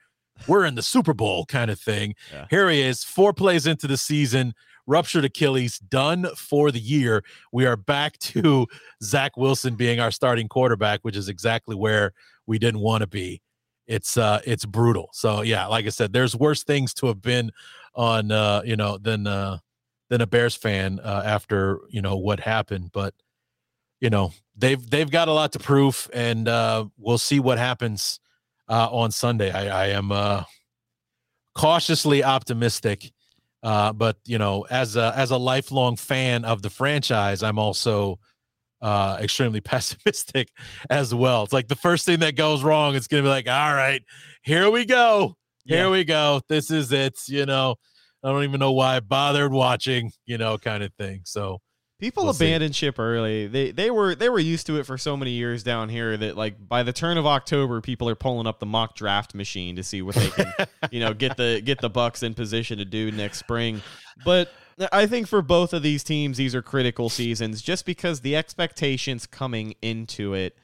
we're 0.47 0.65
in 0.65 0.77
the 0.77 0.83
Super 0.83 1.13
Bowl 1.13 1.45
kind 1.47 1.71
of 1.71 1.81
thing. 1.81 2.15
Yeah. 2.33 2.47
Here 2.51 2.71
he 2.71 2.83
is, 2.83 3.05
four 3.05 3.33
plays 3.33 3.67
into 3.67 3.87
the 3.87 3.97
season, 3.97 4.55
ruptured 4.87 5.25
Achilles, 5.25 5.79
done 5.79 6.27
for 6.37 6.71
the 6.71 6.81
year. 6.81 7.25
We 7.53 7.67
are 7.67 7.77
back 7.77 8.19
to 8.19 8.67
Zach 9.03 9.37
Wilson 9.37 9.75
being 9.77 10.01
our 10.01 10.11
starting 10.11 10.49
quarterback, 10.49 11.01
which 11.03 11.17
is 11.17 11.29
exactly 11.29 11.75
where 11.75 12.13
we 12.47 12.59
didn't 12.59 12.81
want 12.81 13.03
to 13.03 13.07
be. 13.07 13.41
It's 13.87 14.17
uh 14.17 14.41
it's 14.47 14.65
brutal. 14.65 15.11
So 15.13 15.43
yeah, 15.43 15.67
like 15.67 15.85
I 15.85 15.91
said, 15.91 16.13
there's 16.13 16.35
worse 16.35 16.65
things 16.65 16.95
to 16.95 17.07
have 17.09 17.21
been 17.21 17.51
on 17.95 18.33
uh, 18.33 18.63
you 18.65 18.77
know, 18.77 18.99
than 18.99 19.27
uh 19.27 19.59
than 20.09 20.21
a 20.21 20.27
Bears 20.27 20.55
fan 20.55 21.01
uh, 21.03 21.23
after, 21.25 21.81
you 21.91 22.03
know, 22.03 22.17
what 22.17 22.41
happened. 22.41 22.91
But 22.93 23.15
you 24.01 24.11
know, 24.11 24.33
they've 24.57 24.91
they've 24.91 25.11
got 25.11 25.29
a 25.29 25.33
lot 25.33 25.53
to 25.53 25.59
prove 25.59 26.09
and 26.13 26.49
uh 26.49 26.87
we'll 26.97 27.19
see 27.19 27.41
what 27.41 27.59
happens 27.59 28.21
uh 28.69 28.89
on 28.91 29.11
Sunday. 29.11 29.51
I, 29.51 29.85
I 29.85 29.87
am 29.89 30.11
uh 30.13 30.45
cautiously 31.55 32.25
optimistic. 32.25 33.13
Uh, 33.65 33.93
but 33.95 34.19
you 34.27 34.39
know, 34.39 34.67
as 34.71 34.97
a 34.97 35.15
as 35.17 35.33
a 35.33 35.39
lifelong 35.39 35.97
fan 35.97 36.45
of 36.45 36.63
the 36.63 36.71
franchise, 36.71 37.43
I'm 37.43 37.59
also 37.59 38.21
uh 38.83 39.19
extremely 39.21 39.61
pessimistic 39.63 40.51
as 40.91 41.15
well. 41.15 41.45
It's 41.45 41.53
like 41.53 41.69
the 41.69 41.77
first 41.77 42.07
thing 42.07 42.21
that 42.21 42.37
goes 42.37 42.63
wrong, 42.63 42.95
it's 42.97 43.09
gonna 43.09 43.23
be 43.23 43.29
like, 43.31 43.49
all 43.49 43.75
right, 43.75 44.03
here 44.43 44.71
we 44.71 44.85
go. 44.87 45.37
Here 45.67 45.85
Yeah. 45.87 45.91
we 45.91 46.05
go. 46.05 46.43
This 46.49 46.71
is 46.71 46.93
it. 46.93 47.19
You 47.29 47.47
know, 47.47 47.77
I 48.23 48.29
don't 48.31 48.45
even 48.45 48.61
know 48.61 48.73
why 48.73 48.97
I 48.97 49.01
bothered 49.01 49.53
watching, 49.53 50.13
you 50.27 50.39
know, 50.39 50.59
kind 50.59 50.83
of 50.83 50.93
thing. 50.95 51.23
So 51.25 51.61
People 52.05 52.25
We'll 52.25 52.35
see. 52.35 52.45
abandoned 52.45 52.77
ship 52.77 52.99
early. 52.99 53.47
They 53.47 53.71
they 53.71 53.91
were 53.91 54.15
they 54.15 54.29
were 54.29 54.39
used 54.39 54.67
to 54.67 54.79
it 54.79 54.85
for 54.85 54.99
so 54.99 55.17
many 55.17 55.31
years 55.31 55.63
down 55.63 55.89
here 55.89 56.19
that 56.19 56.37
like 56.37 56.69
by 56.69 56.83
the 56.83 56.93
turn 56.93 57.17
of 57.17 57.25
October, 57.25 57.81
people 57.81 58.11
are 58.11 58.15
pulling 58.15 58.47
up 58.47 58.59
the 58.59 58.67
mock 58.67 58.95
draft 58.95 59.35
machine 59.35 59.75
to 59.77 59.83
see 59.83 60.03
what 60.03 60.15
they 60.15 60.29
can, 60.29 60.53
you 60.91 61.01
know, 61.01 61.15
get 61.15 61.39
the 61.39 61.63
get 61.65 61.81
the 61.81 61.89
Bucs 61.89 62.23
in 62.23 62.35
position 62.35 62.77
to 62.77 62.85
do 62.85 63.11
next 63.11 63.39
spring. 63.39 63.81
But 64.23 64.53
I 64.93 65.07
think 65.07 65.29
for 65.29 65.41
both 65.41 65.73
of 65.73 65.83
these 65.83 66.05
teams, 66.05 66.37
these 66.37 66.55
are 66.55 66.61
critical 66.61 67.09
seasons 67.09 67.63
just 67.63 67.87
because 67.87 68.21
the 68.21 68.37
expectations 68.37 69.27
coming 69.27 69.75
into 69.81 70.35
it. 70.35 70.59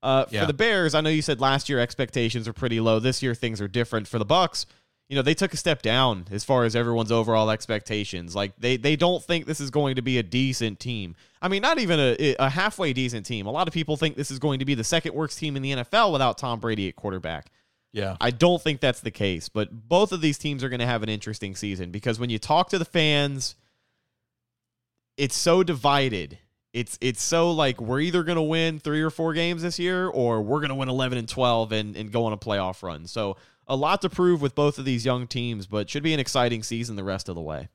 Uh, 0.00 0.26
Yeah. 0.30 0.42
For 0.42 0.46
the 0.46 0.52
Bears, 0.54 0.94
I 0.94 1.00
know 1.00 1.10
you 1.10 1.22
said 1.22 1.40
last 1.40 1.68
year 1.68 1.80
expectations 1.80 2.46
are 2.46 2.52
pretty 2.52 2.78
low. 2.78 3.00
This 3.00 3.20
year 3.20 3.34
things 3.34 3.60
are 3.60 3.66
different. 3.68 4.06
For 4.06 4.20
the 4.20 4.26
Bucs, 4.26 4.64
you 5.08 5.16
know 5.16 5.22
they 5.22 5.34
took 5.34 5.52
a 5.52 5.56
step 5.56 5.82
down 5.82 6.26
as 6.30 6.44
far 6.44 6.64
as 6.64 6.74
everyone's 6.74 7.12
overall 7.12 7.50
expectations. 7.50 8.34
Like 8.34 8.54
they 8.58 8.76
they 8.76 8.96
don't 8.96 9.22
think 9.22 9.46
this 9.46 9.60
is 9.60 9.70
going 9.70 9.96
to 9.96 10.02
be 10.02 10.18
a 10.18 10.22
decent 10.22 10.80
team. 10.80 11.14
I 11.42 11.48
mean, 11.48 11.60
not 11.60 11.78
even 11.78 12.00
a, 12.00 12.36
a 12.38 12.48
halfway 12.48 12.92
decent 12.92 13.26
team. 13.26 13.46
A 13.46 13.50
lot 13.50 13.68
of 13.68 13.74
people 13.74 13.96
think 13.96 14.16
this 14.16 14.30
is 14.30 14.38
going 14.38 14.60
to 14.60 14.64
be 14.64 14.74
the 14.74 14.84
second 14.84 15.14
worst 15.14 15.38
team 15.38 15.56
in 15.56 15.62
the 15.62 15.72
NFL 15.72 16.12
without 16.12 16.38
Tom 16.38 16.58
Brady 16.58 16.88
at 16.88 16.96
quarterback. 16.96 17.50
yeah. 17.92 18.16
I 18.20 18.30
don't 18.30 18.62
think 18.62 18.80
that's 18.80 19.00
the 19.00 19.10
case, 19.10 19.50
but 19.50 19.88
both 19.88 20.12
of 20.12 20.20
these 20.22 20.38
teams 20.38 20.64
are 20.64 20.70
going 20.70 20.80
to 20.80 20.86
have 20.86 21.02
an 21.02 21.10
interesting 21.10 21.54
season 21.54 21.90
because 21.90 22.18
when 22.18 22.30
you 22.30 22.38
talk 22.38 22.70
to 22.70 22.78
the 22.78 22.84
fans, 22.86 23.56
it's 25.18 25.36
so 25.36 25.62
divided. 25.62 26.38
It's 26.72 26.98
it's 27.00 27.22
so 27.22 27.52
like 27.52 27.80
we're 27.80 28.00
either 28.00 28.24
going 28.24 28.36
to 28.36 28.42
win 28.42 28.80
3 28.80 29.00
or 29.02 29.10
4 29.10 29.32
games 29.34 29.62
this 29.62 29.78
year 29.78 30.08
or 30.08 30.42
we're 30.42 30.58
going 30.58 30.70
to 30.70 30.74
win 30.74 30.88
11 30.88 31.18
and 31.18 31.28
12 31.28 31.72
and 31.72 31.96
and 31.96 32.10
go 32.10 32.24
on 32.24 32.32
a 32.32 32.36
playoff 32.36 32.82
run. 32.82 33.06
So 33.06 33.36
a 33.66 33.76
lot 33.76 34.02
to 34.02 34.08
prove 34.10 34.42
with 34.42 34.54
both 34.54 34.78
of 34.78 34.84
these 34.84 35.04
young 35.04 35.26
teams, 35.26 35.66
but 35.66 35.88
should 35.88 36.02
be 36.02 36.14
an 36.14 36.20
exciting 36.20 36.62
season 36.62 36.96
the 36.96 37.04
rest 37.04 37.28
of 37.28 37.34
the 37.34 37.40
way. 37.40 37.68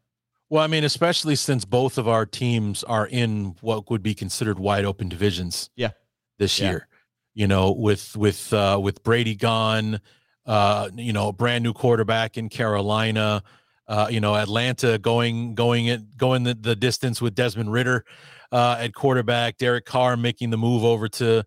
Well, 0.49 0.63
I 0.63 0.67
mean, 0.67 0.83
especially 0.83 1.35
since 1.35 1.63
both 1.65 1.97
of 1.97 2.07
our 2.07 2.25
teams 2.25 2.83
are 2.83 3.05
in 3.05 3.55
what 3.61 3.89
would 3.91 4.01
be 4.01 4.15
considered 4.15 4.59
wide 4.59 4.85
open 4.85 5.07
divisions. 5.09 5.69
Yeah. 5.75 5.91
This 6.39 6.59
Yeah. 6.59 6.69
year, 6.69 6.87
you 7.35 7.47
know, 7.47 7.71
with 7.71 8.15
with 8.17 8.51
uh, 8.53 8.79
with 8.81 9.03
Brady 9.03 9.35
gone, 9.35 9.99
uh, 10.45 10.89
you 10.95 11.13
know, 11.13 11.27
a 11.27 11.33
brand 11.33 11.63
new 11.63 11.73
quarterback 11.73 12.37
in 12.37 12.49
Carolina, 12.49 13.43
uh, 13.87 14.07
you 14.09 14.19
know, 14.19 14.35
Atlanta 14.35 14.97
going 14.97 15.53
going 15.53 15.85
it 15.87 16.17
going 16.17 16.43
the, 16.43 16.55
the 16.55 16.75
distance 16.75 17.21
with 17.21 17.35
Desmond 17.35 17.71
Ridder 17.71 18.05
uh, 18.51 18.77
at 18.79 18.93
quarterback, 18.95 19.57
Derek 19.57 19.85
Carr 19.85 20.17
making 20.17 20.49
the 20.49 20.57
move 20.57 20.83
over 20.83 21.07
to 21.09 21.43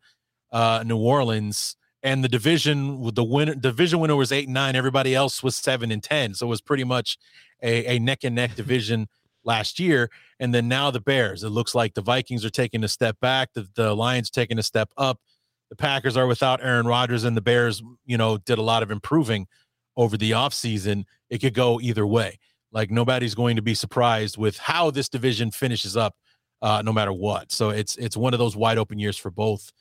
uh, 0.52 0.84
New 0.86 0.98
Orleans, 0.98 1.74
and 2.02 2.24
the 2.24 2.28
division 2.28 3.00
with 3.00 3.14
the 3.14 3.24
winner 3.24 3.54
division 3.54 4.00
winner 4.00 4.16
was 4.16 4.32
eight 4.32 4.46
and 4.46 4.54
nine. 4.54 4.74
Everybody 4.76 5.14
else 5.14 5.42
was 5.42 5.56
seven 5.56 5.90
and 5.90 6.02
ten, 6.02 6.34
so 6.34 6.46
it 6.46 6.50
was 6.50 6.60
pretty 6.60 6.84
much 6.84 7.18
a, 7.62 7.96
a 7.96 7.98
neck 7.98 8.24
and 8.24 8.34
neck 8.34 8.54
division 8.56 9.08
last 9.44 9.78
year. 9.78 10.10
And 10.40 10.54
then 10.54 10.68
now 10.68 10.90
the 10.90 11.00
Bears. 11.00 11.42
It 11.44 11.50
looks 11.50 11.74
like 11.74 11.94
the 11.94 12.02
Vikings 12.02 12.44
are 12.44 12.50
taking 12.50 12.84
a 12.84 12.88
step 12.88 13.18
back. 13.20 13.52
The, 13.54 13.68
the 13.74 13.94
Lions 13.94 14.30
taking 14.30 14.58
a 14.58 14.62
step 14.62 14.90
up. 14.96 15.20
The 15.70 15.76
Packers 15.76 16.16
are 16.16 16.26
without 16.26 16.62
Aaron 16.62 16.86
Rodgers, 16.86 17.24
and 17.24 17.36
the 17.36 17.40
Bears, 17.40 17.82
you 18.04 18.18
know, 18.18 18.36
did 18.38 18.58
a 18.58 18.62
lot 18.62 18.82
of 18.82 18.90
improving 18.90 19.46
over 19.96 20.16
the 20.16 20.32
offseason. 20.32 21.04
It 21.30 21.38
could 21.38 21.54
go 21.54 21.80
either 21.80 22.06
way. 22.06 22.38
Like 22.72 22.90
nobody's 22.90 23.34
going 23.34 23.56
to 23.56 23.62
be 23.62 23.74
surprised 23.74 24.36
with 24.36 24.58
how 24.58 24.90
this 24.90 25.08
division 25.08 25.50
finishes 25.50 25.96
up, 25.96 26.14
uh, 26.60 26.82
no 26.84 26.92
matter 26.92 27.12
what. 27.12 27.52
So 27.52 27.70
it's 27.70 27.96
it's 27.96 28.16
one 28.16 28.32
of 28.32 28.38
those 28.38 28.56
wide 28.56 28.78
open 28.78 28.98
years 28.98 29.16
for 29.16 29.30
both 29.30 29.72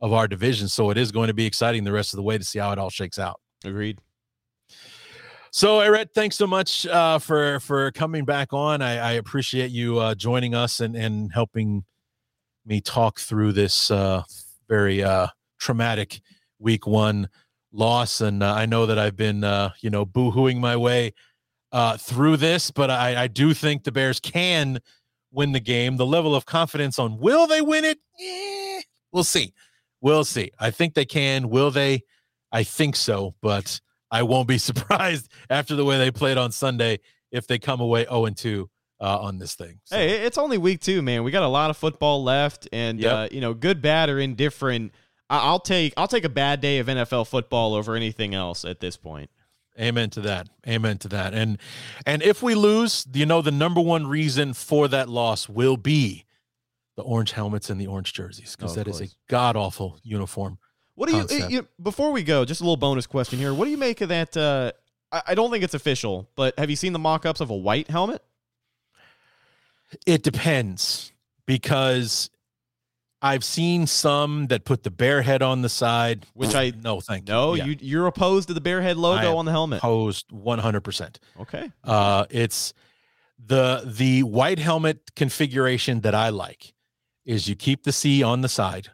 of 0.00 0.12
our 0.12 0.26
division. 0.26 0.68
So 0.68 0.90
it 0.90 0.98
is 0.98 1.12
going 1.12 1.28
to 1.28 1.34
be 1.34 1.46
exciting 1.46 1.84
the 1.84 1.92
rest 1.92 2.12
of 2.12 2.16
the 2.16 2.22
way 2.22 2.38
to 2.38 2.44
see 2.44 2.58
how 2.58 2.72
it 2.72 2.78
all 2.78 2.90
shakes 2.90 3.18
out. 3.18 3.40
Agreed. 3.64 3.98
So, 5.52 5.86
Rhett, 5.88 6.14
thanks 6.14 6.36
so 6.36 6.46
much 6.46 6.86
uh, 6.86 7.18
for 7.18 7.58
for 7.58 7.90
coming 7.90 8.24
back 8.24 8.52
on. 8.52 8.82
I, 8.82 8.98
I 8.98 9.12
appreciate 9.12 9.72
you 9.72 9.98
uh, 9.98 10.14
joining 10.14 10.54
us 10.54 10.78
and 10.78 10.94
and 10.94 11.32
helping 11.32 11.84
me 12.64 12.80
talk 12.80 13.18
through 13.18 13.52
this 13.52 13.90
uh, 13.90 14.22
very 14.68 15.02
uh, 15.02 15.26
traumatic 15.58 16.20
week 16.60 16.86
one 16.86 17.28
loss. 17.72 18.20
And 18.20 18.44
uh, 18.44 18.54
I 18.54 18.66
know 18.66 18.86
that 18.86 18.98
I've 18.98 19.16
been 19.16 19.42
uh, 19.42 19.70
you 19.80 19.90
know 19.90 20.06
boohooing 20.06 20.58
my 20.58 20.76
way 20.76 21.14
uh, 21.72 21.96
through 21.96 22.36
this, 22.36 22.70
but 22.70 22.88
I, 22.88 23.24
I 23.24 23.26
do 23.26 23.52
think 23.52 23.82
the 23.82 23.92
Bears 23.92 24.20
can 24.20 24.78
win 25.32 25.50
the 25.50 25.60
game. 25.60 25.96
The 25.96 26.06
level 26.06 26.34
of 26.34 26.46
confidence 26.46 26.98
on 26.98 27.18
will 27.18 27.48
they 27.48 27.60
win 27.60 27.84
it? 27.84 27.98
Eh, 28.20 28.82
we'll 29.10 29.24
see. 29.24 29.52
We'll 30.00 30.24
see. 30.24 30.50
I 30.58 30.70
think 30.70 30.94
they 30.94 31.04
can. 31.04 31.48
Will 31.50 31.70
they? 31.70 32.02
I 32.52 32.62
think 32.64 32.96
so, 32.96 33.34
but 33.42 33.80
I 34.10 34.22
won't 34.22 34.48
be 34.48 34.58
surprised 34.70 35.30
after 35.48 35.76
the 35.76 35.84
way 35.84 35.98
they 35.98 36.10
played 36.10 36.36
on 36.38 36.52
Sunday 36.52 37.00
if 37.30 37.46
they 37.46 37.58
come 37.58 37.80
away 37.80 38.04
0 38.04 38.24
and 38.26 38.36
2 38.36 38.68
uh, 39.00 39.18
on 39.20 39.38
this 39.38 39.54
thing. 39.54 39.80
So, 39.84 39.96
Hey, 39.96 40.24
it's 40.26 40.36
only 40.38 40.58
week 40.58 40.80
two, 40.80 41.00
man. 41.00 41.22
We 41.22 41.30
got 41.30 41.42
a 41.44 41.48
lot 41.48 41.70
of 41.70 41.76
football 41.76 42.22
left, 42.24 42.68
and 42.72 42.98
Yep. 43.00 43.12
uh, 43.12 43.28
you 43.30 43.40
know, 43.40 43.54
good, 43.54 43.80
bad, 43.80 44.10
or 44.10 44.18
indifferent. 44.18 44.92
I'll 45.32 45.60
take 45.60 45.94
I'll 45.96 46.08
take 46.08 46.24
a 46.24 46.28
bad 46.28 46.60
day 46.60 46.78
of 46.78 46.88
NFL 46.88 47.28
football 47.28 47.74
over 47.74 47.94
anything 47.94 48.34
else 48.34 48.64
at 48.64 48.80
this 48.80 48.96
point. 48.96 49.30
amen 49.80 50.10
to 50.10 50.20
that. 50.22 50.48
Amen 50.66 50.98
to 50.98 51.08
that. 51.08 51.32
And 51.34 51.56
and 52.04 52.20
if 52.20 52.42
we 52.42 52.56
lose, 52.56 53.06
you 53.14 53.26
know, 53.26 53.40
the 53.40 53.52
number 53.52 53.80
one 53.80 54.08
reason 54.08 54.54
for 54.54 54.88
that 54.88 55.08
loss 55.08 55.48
will 55.48 55.76
be 55.76 56.24
the 57.00 57.06
orange 57.06 57.32
helmets 57.32 57.70
and 57.70 57.80
the 57.80 57.86
orange 57.86 58.12
jerseys 58.12 58.54
because 58.56 58.72
Oh, 58.72 58.74
that 58.76 58.88
is 58.88 59.00
a 59.00 59.08
god 59.28 59.56
awful 59.56 59.98
uniform. 60.02 60.58
What 60.94 61.08
do 61.08 61.16
you, 61.16 61.46
you 61.48 61.68
before 61.82 62.12
we 62.12 62.22
go? 62.22 62.44
Just 62.44 62.60
a 62.60 62.64
little 62.64 62.76
bonus 62.76 63.06
question 63.06 63.38
here. 63.38 63.54
What 63.54 63.64
do 63.64 63.70
you 63.70 63.78
make 63.78 64.00
of 64.02 64.10
that? 64.10 64.36
Uh, 64.36 64.72
I, 65.10 65.22
I 65.28 65.34
don't 65.34 65.50
think 65.50 65.64
it's 65.64 65.74
official, 65.74 66.28
but 66.36 66.58
have 66.58 66.68
you 66.68 66.76
seen 66.76 66.92
the 66.92 66.98
mock-ups 66.98 67.40
of 67.40 67.48
a 67.50 67.56
white 67.56 67.88
helmet? 67.88 68.22
It 70.06 70.22
depends 70.22 71.12
because 71.46 72.30
I've 73.22 73.44
seen 73.44 73.86
some 73.86 74.46
that 74.48 74.64
put 74.64 74.82
the 74.82 74.90
bear 74.90 75.22
head 75.22 75.42
on 75.42 75.62
the 75.62 75.68
side, 75.68 76.26
Which 76.34 76.54
I- 76.54 76.72
no 76.82 77.00
thank 77.00 77.28
you. 77.28 77.34
No, 77.34 77.54
Yeah, 77.54 77.64
you 77.64 77.76
you're 77.80 78.06
opposed 78.06 78.48
to 78.48 78.54
the 78.54 78.60
bear 78.60 78.80
head 78.82 78.96
logo 78.96 79.36
on 79.36 79.44
the 79.46 79.50
helmet. 79.52 79.78
opposed 79.78 80.30
one 80.30 80.58
hundred 80.58 80.82
percent. 80.82 81.18
Okay. 81.40 81.70
Uh, 81.82 82.26
it's 82.30 82.72
the 83.44 83.82
the 83.86 84.22
white 84.22 84.58
helmet 84.58 85.14
configuration 85.16 86.00
that 86.02 86.14
I 86.14 86.28
like 86.28 86.72
is 87.24 87.48
you 87.48 87.54
keep 87.56 87.82
the 87.84 87.92
C 87.92 88.22
on 88.22 88.40
the 88.40 88.48
side, 88.48 88.88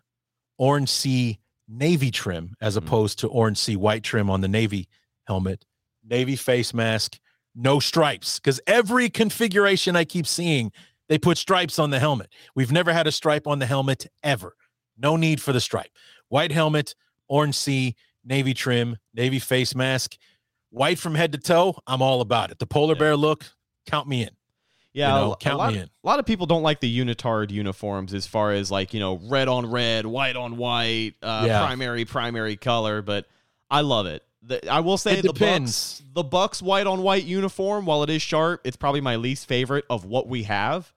orange 0.58 0.90
C 0.90 1.38
navy 1.68 2.10
trim 2.10 2.54
as 2.60 2.74
Mm. 2.74 2.78
opposed 2.78 3.18
to 3.20 3.28
orange 3.28 3.58
C 3.58 3.76
white 3.76 4.02
trim 4.04 4.30
on 4.30 4.40
the 4.40 4.48
navy 4.48 4.88
helmet, 5.26 5.64
navy 6.04 6.36
face 6.36 6.72
mask, 6.72 7.18
no 7.54 7.80
stripes 7.80 8.38
because 8.38 8.60
every 8.66 9.08
configuration 9.08 9.96
I 9.96 10.04
keep 10.04 10.26
seeing 10.26 10.70
they 11.08 11.18
put 11.18 11.38
stripes 11.38 11.78
on 11.78 11.90
the 11.90 12.00
helmet. 12.00 12.32
We've 12.54 12.72
never 12.72 12.92
had 12.92 13.06
a 13.06 13.12
stripe 13.12 13.46
on 13.46 13.60
the 13.60 13.66
helmet 13.66 14.06
ever. 14.24 14.54
No 14.98 15.16
need 15.16 15.40
for 15.40 15.52
the 15.52 15.60
stripe. 15.60 15.90
White 16.28 16.50
helmet, 16.52 16.94
orange 17.28 17.54
C, 17.54 17.94
navy 18.24 18.52
trim, 18.54 18.96
navy 19.14 19.38
face 19.38 19.74
mask, 19.74 20.16
white 20.70 20.98
from 20.98 21.14
head 21.14 21.30
to 21.32 21.38
toe. 21.38 21.78
I'm 21.86 22.02
all 22.02 22.20
about 22.20 22.50
it. 22.50 22.58
The 22.58 22.66
polar 22.66 22.94
Yeah. 22.94 22.98
bear 23.00 23.16
look, 23.16 23.46
count 23.86 24.08
me 24.08 24.22
in. 24.24 24.35
Yeah, 24.96 25.10
know, 25.10 25.32
a- 25.32 25.36
count 25.36 25.54
a 25.54 25.58
lot, 25.58 25.72
me 25.74 25.78
in. 25.80 25.84
A 25.84 26.06
lot 26.06 26.18
of 26.18 26.26
people 26.26 26.46
don't 26.46 26.62
like 26.62 26.80
the 26.80 26.98
unitard 26.98 27.50
uniforms 27.50 28.14
as 28.14 28.26
far 28.26 28.52
as 28.52 28.70
like 28.70 28.94
you 28.94 29.00
know 29.00 29.20
red 29.24 29.46
on 29.48 29.70
red, 29.70 30.06
white 30.06 30.36
on 30.36 30.56
white, 30.56 31.14
uh, 31.22 31.44
Yeah. 31.46 31.64
primary 31.66 32.04
primary 32.04 32.56
color. 32.56 33.02
But 33.02 33.26
I 33.70 33.82
love 33.82 34.06
it. 34.06 34.22
The, 34.42 34.68
I 34.70 34.80
will 34.80 34.96
say 34.96 35.18
It 35.18 35.22
the 35.22 35.32
depends. 35.32 36.00
Bucs, 36.00 36.14
the 36.14 36.24
Bucs 36.24 36.62
white 36.62 36.86
on 36.86 37.02
white 37.02 37.24
uniform, 37.24 37.84
while 37.84 38.02
it 38.04 38.10
is 38.10 38.22
sharp, 38.22 38.60
it's 38.64 38.76
probably 38.76 39.00
my 39.00 39.16
least 39.16 39.46
favorite 39.48 39.84
of 39.90 40.04
what 40.04 40.28
we 40.28 40.44
have. 40.44 40.92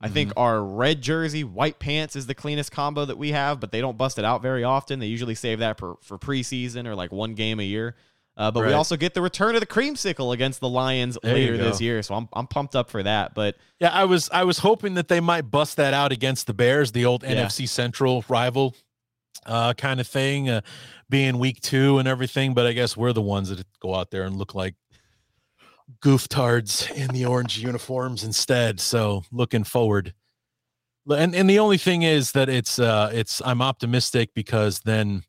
I 0.00 0.08
think 0.08 0.30
Mm-hmm. 0.30 0.38
our 0.38 0.62
red 0.62 1.00
jersey, 1.02 1.42
white 1.42 1.78
pants 1.80 2.14
is 2.16 2.26
the 2.26 2.34
cleanest 2.34 2.70
combo 2.70 3.04
that 3.04 3.18
we 3.18 3.32
have, 3.32 3.58
but 3.60 3.72
they 3.72 3.80
don't 3.80 3.96
bust 3.96 4.18
it 4.18 4.24
out 4.24 4.42
very 4.42 4.62
often. 4.62 4.98
They 5.00 5.06
usually 5.06 5.34
save 5.34 5.58
that 5.60 5.76
for, 5.78 5.96
for 6.02 6.18
preseason 6.18 6.86
or 6.86 6.94
like 6.94 7.10
one 7.12 7.34
game 7.34 7.58
a 7.58 7.64
year. 7.64 7.96
Uh, 8.38 8.52
but 8.52 8.64
we 8.64 8.72
also 8.72 8.96
get 8.96 9.14
the 9.14 9.20
return 9.20 9.56
of 9.56 9.60
the 9.60 9.66
creamsicle 9.66 10.32
against 10.32 10.60
the 10.60 10.68
Lions 10.68 11.18
There 11.22 11.34
later 11.34 11.58
this 11.58 11.80
year, 11.80 12.02
so 12.04 12.14
I'm 12.14 12.28
I'm 12.32 12.46
pumped 12.46 12.76
up 12.76 12.88
for 12.88 13.02
that. 13.02 13.34
But 13.34 13.56
Yeah, 13.80 13.90
I 13.92 14.04
was 14.04 14.30
I 14.30 14.44
was 14.44 14.58
hoping 14.58 14.94
that 14.94 15.08
they 15.08 15.18
might 15.18 15.50
bust 15.50 15.76
that 15.76 15.92
out 15.92 16.12
against 16.12 16.46
the 16.46 16.54
Bears, 16.54 16.92
the 16.92 17.04
old 17.04 17.24
Yeah. 17.24 17.46
NFC 17.46 17.68
Central 17.68 18.24
rival 18.28 18.76
uh 19.44 19.74
kind 19.74 19.98
of 19.98 20.06
thing, 20.06 20.48
uh, 20.48 20.60
being 21.10 21.38
week 21.38 21.60
2 21.62 21.98
and 21.98 22.06
everything, 22.06 22.54
but 22.54 22.64
I 22.64 22.72
guess 22.74 22.96
we're 22.96 23.12
the 23.12 23.20
ones 23.22 23.48
that 23.48 23.66
go 23.80 23.94
out 23.96 24.12
there 24.12 24.22
and 24.22 24.36
look 24.36 24.54
like 24.54 24.76
gooftards 26.00 26.90
in 26.94 27.08
the 27.08 27.24
orange 27.24 27.58
uniforms 27.62 28.22
instead. 28.22 28.78
So, 28.78 29.24
looking 29.32 29.64
forward. 29.64 30.14
And 31.10 31.34
and 31.34 31.48
the 31.50 31.58
only 31.58 31.78
thing 31.78 32.02
is 32.02 32.32
that 32.32 32.48
it's 32.48 32.78
uh 32.78 33.10
it's 33.12 33.42
I'm 33.44 33.62
optimistic 33.62 34.30
because 34.34 34.80
then 34.80 35.24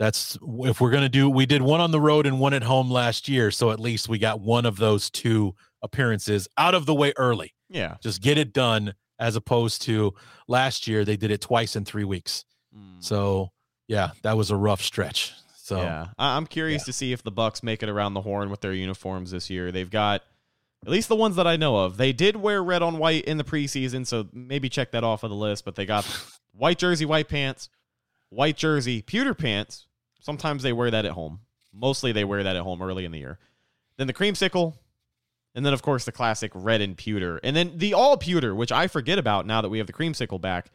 that's 0.00 0.36
if 0.60 0.80
we're 0.80 0.90
going 0.90 1.04
to 1.04 1.08
do 1.08 1.30
we 1.30 1.46
did 1.46 1.62
one 1.62 1.80
on 1.80 1.92
the 1.92 2.00
road 2.00 2.26
and 2.26 2.40
one 2.40 2.54
at 2.54 2.64
home 2.64 2.90
last 2.90 3.28
year, 3.28 3.52
so 3.52 3.70
at 3.70 3.78
least 3.78 4.08
we 4.08 4.18
got 4.18 4.40
one 4.40 4.66
of 4.66 4.78
those 4.78 5.08
two 5.10 5.54
appearances 5.82 6.48
out 6.58 6.74
of 6.74 6.86
the 6.86 6.94
way 6.94 7.12
early 7.16 7.54
yeah, 7.68 7.94
just 8.02 8.20
get 8.20 8.36
it 8.36 8.52
done 8.52 8.94
as 9.20 9.36
opposed 9.36 9.82
to 9.82 10.12
last 10.48 10.88
year 10.88 11.04
they 11.04 11.16
did 11.16 11.30
it 11.30 11.40
twice 11.40 11.76
in 11.76 11.84
three 11.84 12.04
weeks 12.04 12.44
hmm. 12.74 12.98
so 12.98 13.52
yeah 13.86 14.10
that 14.22 14.36
was 14.36 14.50
a 14.50 14.56
rough 14.56 14.82
stretch 14.82 15.32
so 15.70 15.82
yeah, 15.82 16.08
I'm 16.18 16.48
curious 16.48 16.82
to 16.86 16.92
see 16.92 17.12
if 17.12 17.22
the 17.22 17.30
Bucs 17.30 17.62
make 17.62 17.84
it 17.84 17.88
around 17.88 18.14
the 18.14 18.22
horn 18.22 18.50
with 18.50 18.60
their 18.60 18.72
uniforms 18.72 19.30
this 19.30 19.48
year. 19.50 19.70
They've 19.70 19.88
got 19.88 20.24
at 20.84 20.90
least 20.90 21.08
the 21.08 21.14
ones 21.14 21.36
that 21.36 21.46
I 21.46 21.56
know 21.56 21.76
of. 21.76 21.96
They 21.96 22.12
did 22.12 22.34
wear 22.34 22.60
red 22.60 22.82
on 22.82 22.98
white 22.98 23.24
in 23.24 23.36
the 23.36 23.44
preseason, 23.44 24.04
so 24.04 24.26
maybe 24.32 24.68
check 24.68 24.90
that 24.90 25.04
off 25.04 25.22
of 25.22 25.30
the 25.30 25.36
list. 25.36 25.64
But 25.64 25.76
they 25.76 25.86
got 25.86 26.04
white 26.52 26.78
jersey, 26.78 27.04
white 27.04 27.28
pants, 27.28 27.68
white 28.30 28.56
jersey, 28.56 29.00
pewter 29.00 29.32
pants. 29.32 29.86
Sometimes 30.20 30.62
they 30.62 30.72
wear 30.72 30.90
that 30.90 31.04
at 31.04 31.12
home. 31.12 31.40
Mostly 31.72 32.12
they 32.12 32.24
wear 32.24 32.42
that 32.42 32.56
at 32.56 32.62
home 32.62 32.82
early 32.82 33.04
in 33.04 33.12
the 33.12 33.18
year. 33.18 33.38
Then 33.96 34.06
the 34.06 34.14
creamsicle, 34.14 34.74
and 35.54 35.64
then 35.66 35.72
of 35.72 35.82
course 35.82 36.04
the 36.04 36.12
classic 36.12 36.50
red 36.54 36.80
and 36.80 36.96
pewter, 36.96 37.38
and 37.42 37.54
then 37.56 37.72
the 37.78 37.94
all 37.94 38.16
pewter, 38.16 38.54
which 38.54 38.72
I 38.72 38.86
forget 38.86 39.18
about 39.18 39.46
now 39.46 39.60
that 39.60 39.68
we 39.68 39.78
have 39.78 39.86
the 39.86 39.92
creamsicle 39.92 40.40
back. 40.40 40.70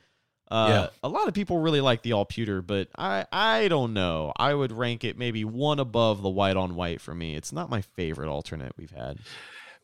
Uh, 0.50 0.68
Yeah. 0.70 0.88
A 1.04 1.10
lot 1.10 1.28
of 1.28 1.34
people 1.34 1.58
really 1.60 1.82
like 1.82 2.04
the 2.04 2.14
all 2.14 2.26
pewter, 2.26 2.62
but 2.62 2.88
I 2.98 3.26
I 3.32 3.68
don't 3.68 3.94
know. 3.94 4.32
I 4.38 4.54
would 4.54 4.72
rank 4.72 5.04
it 5.04 5.18
maybe 5.18 5.44
one 5.44 5.80
above 5.80 6.22
the 6.22 6.30
white 6.30 6.56
on 6.56 6.76
white 6.76 7.02
for 7.02 7.16
me. 7.16 7.36
It's 7.36 7.52
not 7.52 7.70
my 7.70 7.82
favorite 7.82 8.30
alternate 8.30 8.74
we've 8.78 8.92
had. 8.92 9.18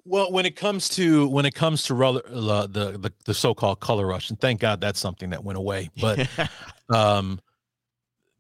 well 0.06 0.32
when 0.32 0.46
it 0.46 0.56
comes 0.56 0.88
to 0.90 1.28
when 1.28 1.46
it 1.46 1.54
comes 1.56 1.84
to 1.84 1.94
rel- 1.94 2.18
uh, 2.18 2.68
the, 2.68 2.98
the 2.98 3.12
the 3.26 3.34
so-called 3.34 3.80
color 3.80 4.06
rush 4.08 4.30
and 4.32 4.40
thank 4.40 4.60
god 4.60 4.82
that's 4.82 5.00
something 5.00 5.30
that 5.30 5.44
went 5.44 5.58
away 5.60 5.90
but 6.00 6.28
um 6.90 7.40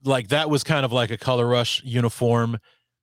like 0.03 0.29
that 0.29 0.49
was 0.49 0.63
kind 0.63 0.85
of 0.85 0.91
like 0.91 1.11
a 1.11 1.17
color 1.17 1.47
rush 1.47 1.81
uniform 1.83 2.57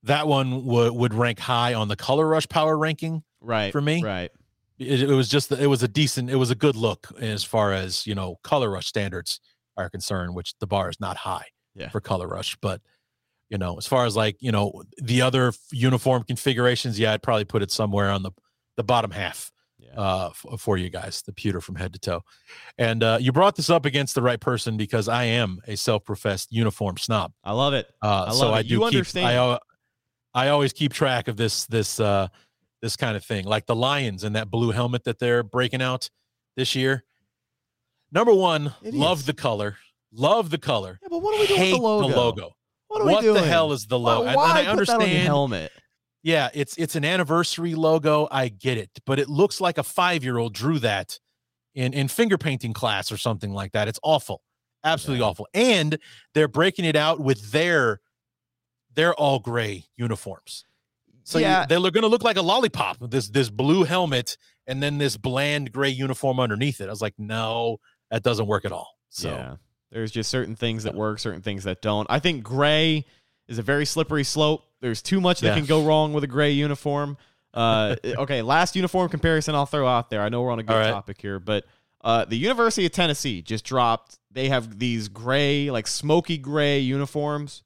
that 0.05 0.27
one 0.29 0.65
would 0.65 0.93
would 0.95 1.15
rank 1.15 1.39
high 1.39 1.75
on 1.75 1.89
the 1.89 1.97
color 1.97 2.27
rush 2.27 2.49
power 2.49 2.77
ranking 2.79 3.23
right 3.41 3.73
For 3.73 3.81
me? 3.81 4.03
right? 4.03 4.31
it, 4.79 5.03
it 5.03 5.07
was 5.15 5.29
just 5.29 5.51
it 5.53 5.67
was 5.67 5.83
a 5.83 5.89
decent 5.89 6.31
it 6.31 6.37
was 6.37 6.51
a 6.51 6.55
good 6.55 6.77
look 6.77 7.09
as 7.21 7.43
far 7.45 7.73
as 7.73 8.07
you 8.07 8.15
know 8.15 8.37
color 8.45 8.71
rush 8.71 8.87
standards 8.87 9.41
are 9.77 9.89
concerned 9.91 10.35
which 10.35 10.55
the 10.61 10.67
bar 10.67 10.89
is 10.91 11.01
not 11.01 11.17
high 11.17 11.47
Yeah. 11.75 11.89
for 11.89 12.01
color 12.01 12.29
rush 12.29 12.57
but 12.61 12.81
you 13.51 13.59
know 13.59 13.77
as 13.77 13.87
far 13.87 14.07
as 14.07 14.15
like 14.17 14.37
you 14.41 14.53
know 14.53 14.83
the 14.99 15.23
other 15.23 15.53
uniform 15.73 16.23
configurations 16.25 16.99
yeah 16.99 17.13
i'd 17.13 17.23
probably 17.23 17.45
put 17.45 17.63
it 17.63 17.71
somewhere 17.71 18.11
on 18.11 18.23
the 18.23 18.31
the 18.77 18.85
bottom 18.85 19.11
half. 19.11 19.51
Uh 19.99 20.29
f- 20.31 20.61
for 20.61 20.77
you 20.79 20.89
guys 20.89 21.21
the 21.23 21.33
pewter 21.33 21.61
from 21.61 21.75
head 21.75 21.93
to 21.93 21.99
toe 21.99 22.23
and 22.79 23.03
uh 23.03 23.19
you 23.21 23.33
brought 23.33 23.57
this 23.57 23.69
up 23.69 23.85
against 23.85 24.15
the 24.15 24.23
right 24.23 24.41
person 24.41 24.77
because 24.77 25.09
i 25.09 25.25
am 25.25 25.59
a 25.67 25.77
self-professed 25.77 26.53
uniform 26.53 26.97
snob 26.97 27.33
I 27.43 27.53
love 27.53 27.75
it. 27.75 27.87
uh, 28.01 28.27
I 28.29 28.33
so 28.33 28.47
love 28.47 28.55
I 28.55 28.63
do 28.63 28.69
You 28.69 28.79
keep, 28.79 28.87
understand. 28.87 29.27
I, 29.27 29.59
I 30.35 30.49
always 30.51 30.73
keep 30.73 30.93
track 30.93 31.27
of 31.29 31.37
this 31.37 31.67
this 31.67 31.99
uh 32.01 32.29
this 32.81 32.95
kind 32.97 33.17
of 33.17 33.25
thing, 33.25 33.45
like 33.45 33.67
the 33.67 33.75
Lions 33.75 34.23
and 34.23 34.37
that 34.37 34.51
blue 34.53 34.71
helmet 34.71 35.03
that 35.03 35.19
they're 35.19 35.43
breaking 35.43 35.83
out 35.83 36.09
this 36.57 36.77
year. 36.77 37.03
Number 38.13 38.33
one, 38.33 38.73
It 38.85 38.95
love 38.95 39.27
the 39.27 39.35
color, 39.35 39.79
love 40.13 40.51
the 40.51 40.59
color. 40.59 41.01
Yeah, 41.03 41.09
but 41.11 41.19
what 41.23 41.35
are 41.35 41.41
we 41.41 41.47
doing 41.49 41.59
hate 41.61 41.73
with 41.73 41.81
the 41.81 41.87
logo? 41.87 42.09
The 42.09 42.17
logo. 42.17 42.51
What 42.87 43.05
What 43.05 43.25
the 43.25 43.43
hell 43.43 43.73
is 43.73 43.87
the 43.87 43.99
logo? 43.99 44.27
Why, 44.27 44.37
why 44.37 44.61
and 44.61 44.69
I 44.69 44.75
put 44.77 44.87
that 44.87 44.95
on 44.95 45.01
your 45.01 45.07
understand. 45.09 45.27
helmet? 45.27 45.73
Yeah, 46.29 46.51
it's 46.53 46.77
it's 46.77 46.95
an 46.95 47.07
anniversary 47.07 47.75
logo. 47.75 48.29
I 48.31 48.49
get 48.49 48.77
it, 48.77 48.91
but 49.07 49.19
it 49.19 49.31
looks 49.31 49.63
like 49.63 49.79
a 49.79 49.83
five 49.83 50.23
year 50.23 50.37
old 50.37 50.53
drew 50.53 50.79
that 50.81 51.19
in 51.75 51.95
in 51.95 52.07
finger 52.09 52.37
painting 52.37 52.75
class 52.75 53.11
or 53.11 53.17
something 53.17 53.51
like 53.51 53.73
that. 53.73 53.89
It's 53.89 53.99
awful, 54.03 54.43
absolutely 54.85 55.21
Yeah. 55.21 55.31
awful. 55.31 55.49
And 55.55 55.99
they're 56.35 56.47
breaking 56.47 56.85
it 56.85 56.97
out 56.97 57.19
with 57.19 57.51
their 57.51 58.01
their 58.95 59.15
all 59.15 59.39
gray 59.39 59.87
uniforms. 59.97 60.67
So 61.25 61.39
Yeah. 61.39 61.63
you, 61.63 61.67
they're 61.69 61.81
going 61.91 62.03
to 62.03 62.09
look 62.09 62.25
like 62.25 62.37
a 62.37 62.43
lollipop 62.43 62.99
this 63.11 63.31
this 63.31 63.49
blue 63.49 63.85
helmet 63.85 64.37
and 64.67 64.83
then 64.83 64.99
this 64.99 65.17
bland 65.17 65.73
gray 65.73 65.89
uniform 65.89 66.41
underneath 66.41 66.83
it. 66.83 66.89
I 66.89 66.91
was 66.91 67.01
like, 67.01 67.15
no, 67.17 67.79
that 68.11 68.23
doesn't 68.23 68.47
work 68.47 68.67
at 68.67 68.73
all. 68.73 68.99
So 69.09 69.31
yeah, 69.31 69.57
there's 69.91 70.11
just 70.11 70.29
certain 70.31 70.57
things 70.57 70.83
that 70.83 70.95
work, 70.95 71.21
certain 71.21 71.41
things 71.41 71.65
that 71.65 71.81
don't. 71.81 72.07
I 72.11 72.19
think 72.19 72.43
gray 72.43 73.07
is 73.47 73.57
a 73.57 73.63
very 73.63 73.87
slippery 73.87 74.25
slope. 74.25 74.65
There's 74.81 75.03
too 75.03 75.21
much 75.21 75.41
that 75.41 75.49
Yeah. 75.49 75.55
can 75.57 75.65
go 75.67 75.85
wrong 75.85 76.13
with 76.13 76.25
a 76.25 76.29
gray 76.29 76.53
uniform. 76.53 77.17
Uh, 77.55 77.97
okay, 78.05 78.43
last 78.43 78.77
uniform 78.77 79.09
comparison 79.09 79.55
I'll 79.55 79.67
throw 79.67 79.87
out 79.87 80.11
there. 80.11 80.23
I 80.23 80.29
know 80.29 80.43
we're 80.43 80.51
on 80.53 80.59
a 80.59 80.63
good 80.65 80.75
right. 80.75 80.91
topic 80.91 81.21
here, 81.21 81.39
but 81.39 81.65
uh, 82.03 82.25
the 82.25 82.37
University 82.37 82.87
of 82.87 82.93
Tennessee 82.93 83.43
just 83.43 83.65
dropped. 83.65 84.19
They 84.31 84.49
have 84.49 84.79
these 84.79 85.09
gray, 85.09 85.71
like 85.71 85.87
smoky 85.87 86.39
gray 86.39 86.79
uniforms, 86.79 87.65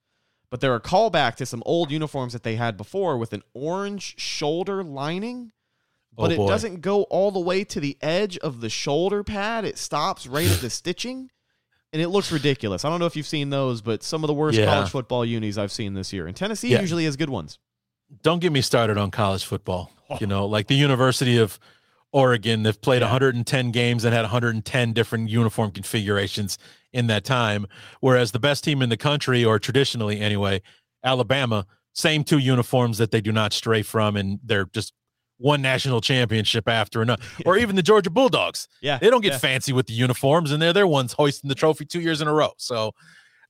but 0.49 0.61
they're 0.61 0.75
a 0.75 0.81
callback 0.81 1.35
to 1.37 1.47
some 1.47 1.63
old 1.67 1.91
uniforms 1.91 2.33
that 2.33 2.43
they 2.43 2.57
had 2.57 2.77
before 2.77 3.19
with 3.19 3.33
an 3.33 3.43
orange 3.53 4.19
shoulder 4.19 4.83
lining. 4.83 5.53
Oh, 6.17 6.23
But 6.25 6.33
it 6.33 6.47
doesn't 6.47 6.81
go 6.83 7.03
all 7.05 7.31
the 7.31 7.41
way 7.41 7.65
to 7.65 7.81
the 7.81 7.97
edge 8.03 8.37
of 8.39 8.61
the 8.61 8.69
shoulder 8.71 9.25
pad. 9.25 9.65
It 9.65 9.79
stops 9.79 10.27
right 10.27 10.47
at 10.51 10.61
the 10.61 10.69
stitching, 10.71 11.31
and 11.93 12.01
it 12.01 12.09
looks 12.09 12.33
ridiculous. 12.33 12.85
I 12.85 12.91
don't 12.91 13.01
know 13.01 13.07
if 13.07 13.17
you've 13.17 13.27
seen 13.27 13.51
those, 13.51 13.83
but 13.83 14.03
some 14.03 14.25
of 14.25 14.29
the 14.29 14.35
worst 14.35 14.59
Yeah. 14.59 14.67
college 14.67 14.91
football 14.91 15.25
unis 15.25 15.59
I've 15.59 15.73
seen 15.73 15.95
this 15.95 16.13
year. 16.13 16.27
And 16.27 16.37
Tennessee 16.37 16.69
Yeah. 16.71 16.81
usually 16.81 17.05
has 17.05 17.17
good 17.17 17.31
ones. 17.31 17.59
don't 18.23 18.41
get 18.41 18.53
me 18.53 18.61
started 18.61 18.99
on 18.99 19.11
college 19.11 19.43
football. 19.45 19.91
You 20.21 20.27
know, 20.27 20.45
like 20.45 20.67
the 20.67 20.75
University 20.75 21.39
of 21.39 21.59
Oregon. 22.13 22.63
They've 22.63 22.79
played 22.79 23.01
110 23.01 23.71
games 23.71 24.05
and 24.05 24.13
had 24.15 24.21
110 24.23 24.93
different 24.93 25.31
uniform 25.31 25.71
configurations 25.71 26.59
in 26.93 27.07
that 27.07 27.25
time. 27.25 27.67
Whereas 28.01 28.33
the 28.33 28.39
best 28.39 28.65
team 28.65 28.83
in 28.83 28.91
the 28.91 28.99
country, 28.99 29.43
or 29.43 29.59
traditionally 29.59 30.21
anyway, 30.21 30.61
Alabama, 31.03 31.65
same 31.95 32.23
two 32.25 32.37
uniforms 32.39 32.99
that 32.99 33.11
they 33.13 33.23
do 33.23 33.33
not 33.33 33.55
stray 33.55 33.81
from, 33.81 34.15
and 34.19 34.41
they're 34.45 34.67
just 34.67 34.93
one 35.43 35.61
national 35.61 36.01
championship 36.01 36.69
after 36.69 37.03
another. 37.03 37.23
Or 37.45 37.59
even 37.59 37.77
the 37.77 37.83
Georgia 37.83 38.11
Bulldogs. 38.11 38.69
Yeah, 38.81 38.99
They 38.99 39.11
don't 39.11 39.21
get 39.21 39.33
yeah. 39.33 39.39
fancy 39.39 39.73
with 39.73 39.87
the 39.87 39.93
uniforms, 39.93 40.53
and 40.53 40.63
they're 40.63 40.73
their 40.73 40.87
ones 40.87 41.13
hoisting 41.13 41.49
the 41.49 41.55
trophy 41.55 41.85
two 41.85 42.01
years 42.01 42.21
in 42.21 42.29
a 42.29 42.33
row. 42.33 42.53
So 42.57 42.93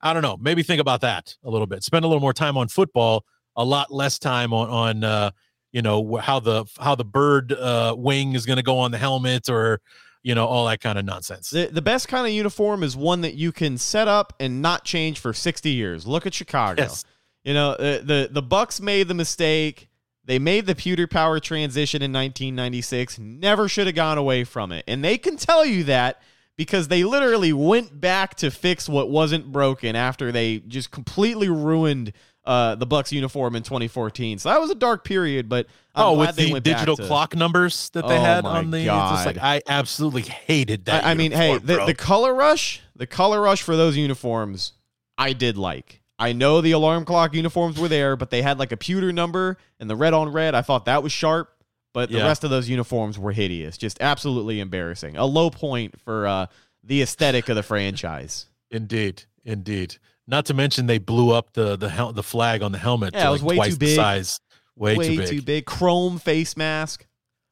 I 0.00 0.12
don't 0.12 0.22
know. 0.22 0.36
Maybe 0.40 0.62
think 0.62 0.80
about 0.80 1.00
that 1.02 1.36
a 1.44 1.50
little 1.50 1.66
bit. 1.66 1.84
Spend 1.84 2.04
a 2.04 2.08
little 2.08 2.20
more 2.20 2.32
time 2.32 2.56
on 2.56 2.68
football, 2.68 3.24
a 3.56 3.64
lot 3.64 3.92
less 3.92 4.18
time 4.18 4.52
on 4.52 4.68
on 4.68 5.04
uh, 5.04 5.30
you 5.70 5.82
know 5.82 6.16
how 6.16 6.40
the 6.40 6.64
how 6.80 6.94
the 6.94 7.04
bird 7.04 7.52
uh, 7.52 7.94
wing 7.96 8.34
is 8.34 8.46
going 8.46 8.56
to 8.56 8.62
go 8.62 8.78
on 8.78 8.90
the 8.90 8.98
helmet 8.98 9.48
or 9.48 9.80
you 10.22 10.34
know 10.34 10.46
all 10.46 10.66
that 10.66 10.80
kind 10.80 10.98
of 10.98 11.04
nonsense. 11.04 11.50
The, 11.50 11.66
the 11.66 11.82
best 11.82 12.08
kind 12.08 12.26
of 12.26 12.32
uniform 12.32 12.82
is 12.82 12.96
one 12.96 13.20
that 13.20 13.34
you 13.34 13.52
can 13.52 13.78
set 13.78 14.08
up 14.08 14.32
and 14.40 14.60
not 14.62 14.84
change 14.84 15.18
for 15.20 15.32
60 15.32 15.70
years. 15.70 16.06
Look 16.06 16.26
at 16.26 16.34
Chicago. 16.34 16.82
Yes. 16.82 17.04
You 17.44 17.54
know, 17.54 17.76
the, 17.76 18.02
the 18.04 18.40
the 18.40 18.42
Bucs 18.42 18.80
made 18.80 19.08
the 19.08 19.14
mistake. 19.14 19.88
They 20.24 20.38
made 20.38 20.66
the 20.66 20.74
pewter 20.74 21.06
power 21.06 21.40
transition 21.40 22.02
in 22.02 22.12
1996. 22.12 23.18
Never 23.18 23.68
should 23.68 23.86
have 23.86 23.96
gone 23.96 24.18
away 24.18 24.44
from 24.44 24.72
it. 24.72 24.84
And 24.86 25.04
they 25.04 25.18
can 25.18 25.36
tell 25.36 25.64
you 25.64 25.84
that 25.84 26.22
because 26.56 26.88
they 26.88 27.02
literally 27.02 27.52
went 27.52 28.00
back 28.00 28.36
to 28.36 28.50
fix 28.50 28.88
what 28.88 29.10
wasn't 29.10 29.50
broken 29.50 29.96
after 29.96 30.30
they 30.30 30.58
just 30.60 30.90
completely 30.90 31.48
ruined 31.48 32.12
uh, 32.44 32.74
the 32.74 32.86
Bucs 32.86 33.12
uniform 33.12 33.56
in 33.56 33.62
2014. 33.62 34.38
So 34.38 34.48
that 34.48 34.60
was 34.60 34.70
a 34.70 34.74
dark 34.74 35.04
period, 35.04 35.48
but 35.48 35.66
I'm 35.94 36.06
oh, 36.06 36.18
with 36.18 36.36
the 36.36 36.60
digital 36.60 36.96
to- 36.96 37.06
clock 37.06 37.36
numbers 37.36 37.90
that 37.90 38.06
they 38.06 38.16
Oh 38.16 38.22
had 38.22 38.44
on 38.44 38.70
the, 38.70 38.78
it's 38.78 38.86
just 38.86 39.26
like 39.26 39.38
I 39.38 39.62
absolutely 39.68 40.22
hated 40.22 40.86
that. 40.86 41.04
I, 41.04 41.12
I 41.12 41.14
mean, 41.14 41.32
hey, 41.32 41.58
the, 41.58 41.84
the 41.86 41.94
color 41.94 42.34
rush, 42.34 42.80
the 42.96 43.06
color 43.06 43.40
rush 43.40 43.62
for 43.62 43.76
those 43.76 43.96
uniforms, 43.96 44.72
I 45.16 45.32
did 45.32 45.56
like. 45.56 46.01
I 46.22 46.32
know 46.32 46.60
the 46.60 46.72
alarm 46.72 47.04
clock 47.04 47.34
uniforms 47.34 47.78
were 47.78 47.88
there, 47.88 48.16
but 48.16 48.30
they 48.30 48.42
had 48.42 48.58
like 48.58 48.72
a 48.72 48.76
pewter 48.76 49.12
number 49.12 49.56
and 49.80 49.90
the 49.90 49.96
red 49.96 50.14
on 50.14 50.28
red. 50.30 50.54
I 50.54 50.62
thought 50.62 50.84
that 50.84 51.02
was 51.02 51.12
sharp, 51.12 51.50
but 51.92 52.10
the 52.10 52.18
Yeah. 52.18 52.26
rest 52.26 52.44
of 52.44 52.50
those 52.50 52.68
uniforms 52.68 53.18
were 53.18 53.32
hideous, 53.32 53.76
just 53.76 53.98
absolutely 54.00 54.60
embarrassing. 54.60 55.16
A 55.16 55.24
low 55.26 55.50
point 55.50 56.00
for 56.00 56.26
uh, 56.26 56.46
the 56.84 57.02
aesthetic 57.02 57.48
of 57.48 57.56
the 57.56 57.62
franchise. 57.62 58.46
Indeed, 58.70 59.24
indeed. 59.44 59.96
Not 60.26 60.46
to 60.46 60.54
mention 60.54 60.86
they 60.86 60.98
blew 60.98 61.32
up 61.32 61.52
the 61.54 61.76
the 61.76 61.88
hel- 61.88 62.12
the 62.12 62.22
flag 62.22 62.62
on 62.62 62.70
the 62.72 62.78
helmet. 62.78 63.14
Yeah, 63.14 63.24
to 63.24 63.28
it 63.28 63.32
was 63.32 63.42
way 63.42 63.56
twice 63.56 63.70
too 63.70 63.76
the 63.78 63.86
big. 63.86 63.96
size. 63.96 64.38
Way, 64.76 64.96
Way 64.96 65.26
too 65.26 65.42
big. 65.42 65.66
Chrome 65.66 66.18
face 66.18 66.56
mask, 66.56 67.04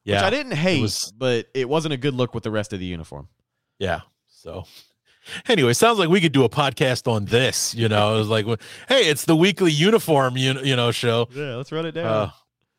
Yeah, 0.05 0.15
which 0.15 0.23
I 0.23 0.29
didn't 0.31 0.53
hate, 0.53 0.81
was- 0.81 1.13
but 1.15 1.47
it 1.53 1.69
wasn't 1.69 1.93
a 1.93 1.97
good 1.97 2.13
look 2.15 2.33
with 2.33 2.43
the 2.43 2.49
rest 2.51 2.73
of 2.73 2.79
the 2.79 2.85
uniform. 2.85 3.27
Yeah. 3.77 4.01
So 4.27 4.63
anyway, 5.47 5.73
sounds 5.73 5.99
like 5.99 6.09
we 6.09 6.21
could 6.21 6.31
do 6.31 6.43
a 6.43 6.49
podcast 6.49 7.11
on 7.11 7.25
this. 7.25 7.73
You 7.75 7.89
know, 7.89 8.15
it 8.15 8.17
was 8.19 8.27
like, 8.27 8.45
hey, 8.87 9.09
it's 9.09 9.25
the 9.25 9.35
weekly 9.35 9.71
uniform, 9.71 10.37
you, 10.37 10.59
you 10.61 10.75
know, 10.75 10.91
show. 10.91 11.27
Yeah, 11.31 11.55
let's 11.55 11.71
run 11.71 11.85
it 11.85 11.93
down. 11.93 12.05
Uh, 12.05 12.31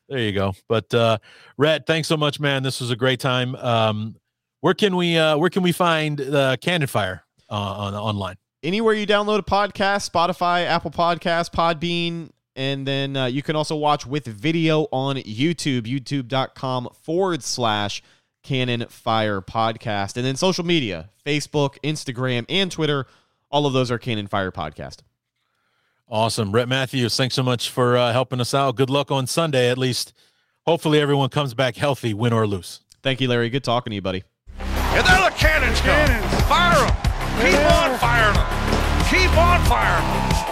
there 0.09 0.19
you 0.19 0.33
go. 0.33 0.55
But 0.69 0.93
uh 0.93 1.19
Rhett, 1.57 1.87
thanks 1.87 2.09
so 2.09 2.17
much, 2.17 2.39
man. 2.41 2.63
This 2.63 2.81
was 2.81 2.91
a 2.91 2.97
great 2.97 3.21
time. 3.21 3.55
Um 3.57 4.17
where 4.61 4.75
can 4.75 4.97
we 4.97 5.17
uh 5.17 5.37
where 5.37 5.51
can 5.51 5.63
we 5.63 5.73
find 5.73 6.21
uh 6.21 6.57
Cannon 6.59 6.89
Fire 6.89 7.25
uh, 7.51 7.55
on 7.55 7.95
online? 7.95 8.37
anywhere 8.65 8.95
you 8.95 9.05
download 9.07 9.41
a 9.41 9.43
podcast 9.43 10.09
spotify 10.09 10.65
apple 10.65 10.91
podcast 10.91 11.51
podbean 11.53 12.31
and 12.55 12.87
then 12.87 13.17
uh, 13.17 13.25
you 13.27 13.43
can 13.43 13.57
also 13.57 13.75
watch 13.75 14.07
with 14.07 14.25
video 14.25 14.87
on 14.93 15.17
youtube 15.17 15.83
youtube.com 15.83 16.89
forward 17.03 17.43
slash 17.43 18.03
cannon 18.43 18.85
fire 18.89 19.41
podcast 19.41 20.17
and 20.17 20.25
then 20.27 20.35
social 20.37 20.65
media 20.65 21.09
facebook 21.25 21.77
instagram 21.85 22.45
and 22.49 22.71
twitter 22.73 23.07
all 23.51 23.67
of 23.67 23.73
those 23.73 23.91
are 23.91 23.99
cannon 23.99 24.27
fire 24.27 24.51
podcast 24.53 24.99
Awesome. 26.09 26.53
Rhett 26.53 26.69
Matthews, 26.69 27.17
thanks 27.17 27.35
so 27.35 27.43
much 27.43 27.71
for 27.71 27.97
uh, 27.97 28.13
helping 28.13 28.39
us 28.39 28.53
out. 28.53 28.77
Good 28.77 28.91
luck 28.91 29.11
on 29.11 29.27
Sunday, 29.27 29.71
at 29.71 29.79
least. 29.79 30.13
Hopefully 30.67 31.01
everyone 31.01 31.31
comes 31.31 31.55
back 31.55 31.77
healthy, 31.77 32.13
win 32.13 32.35
or 32.35 32.47
lose. 32.47 32.81
thank 33.03 33.21
you 33.23 33.29
larry 33.29 33.49
good 33.49 33.65
talking 33.65 33.93
to 33.93 33.95
you 33.95 34.03
buddy 34.03 34.23
And 34.59 35.07
there 35.07 35.31
the 35.31 35.35
cannons 35.37 35.81
go. 35.81 35.95
Fire 36.49 36.87
them. 36.87 36.97
Keep 37.41 37.73
on 37.73 37.99
firing 37.99 38.35
them. 38.35 39.09
Keep 39.09 39.39
on 39.39 39.65
firing 39.65 40.29
them. 40.47 40.52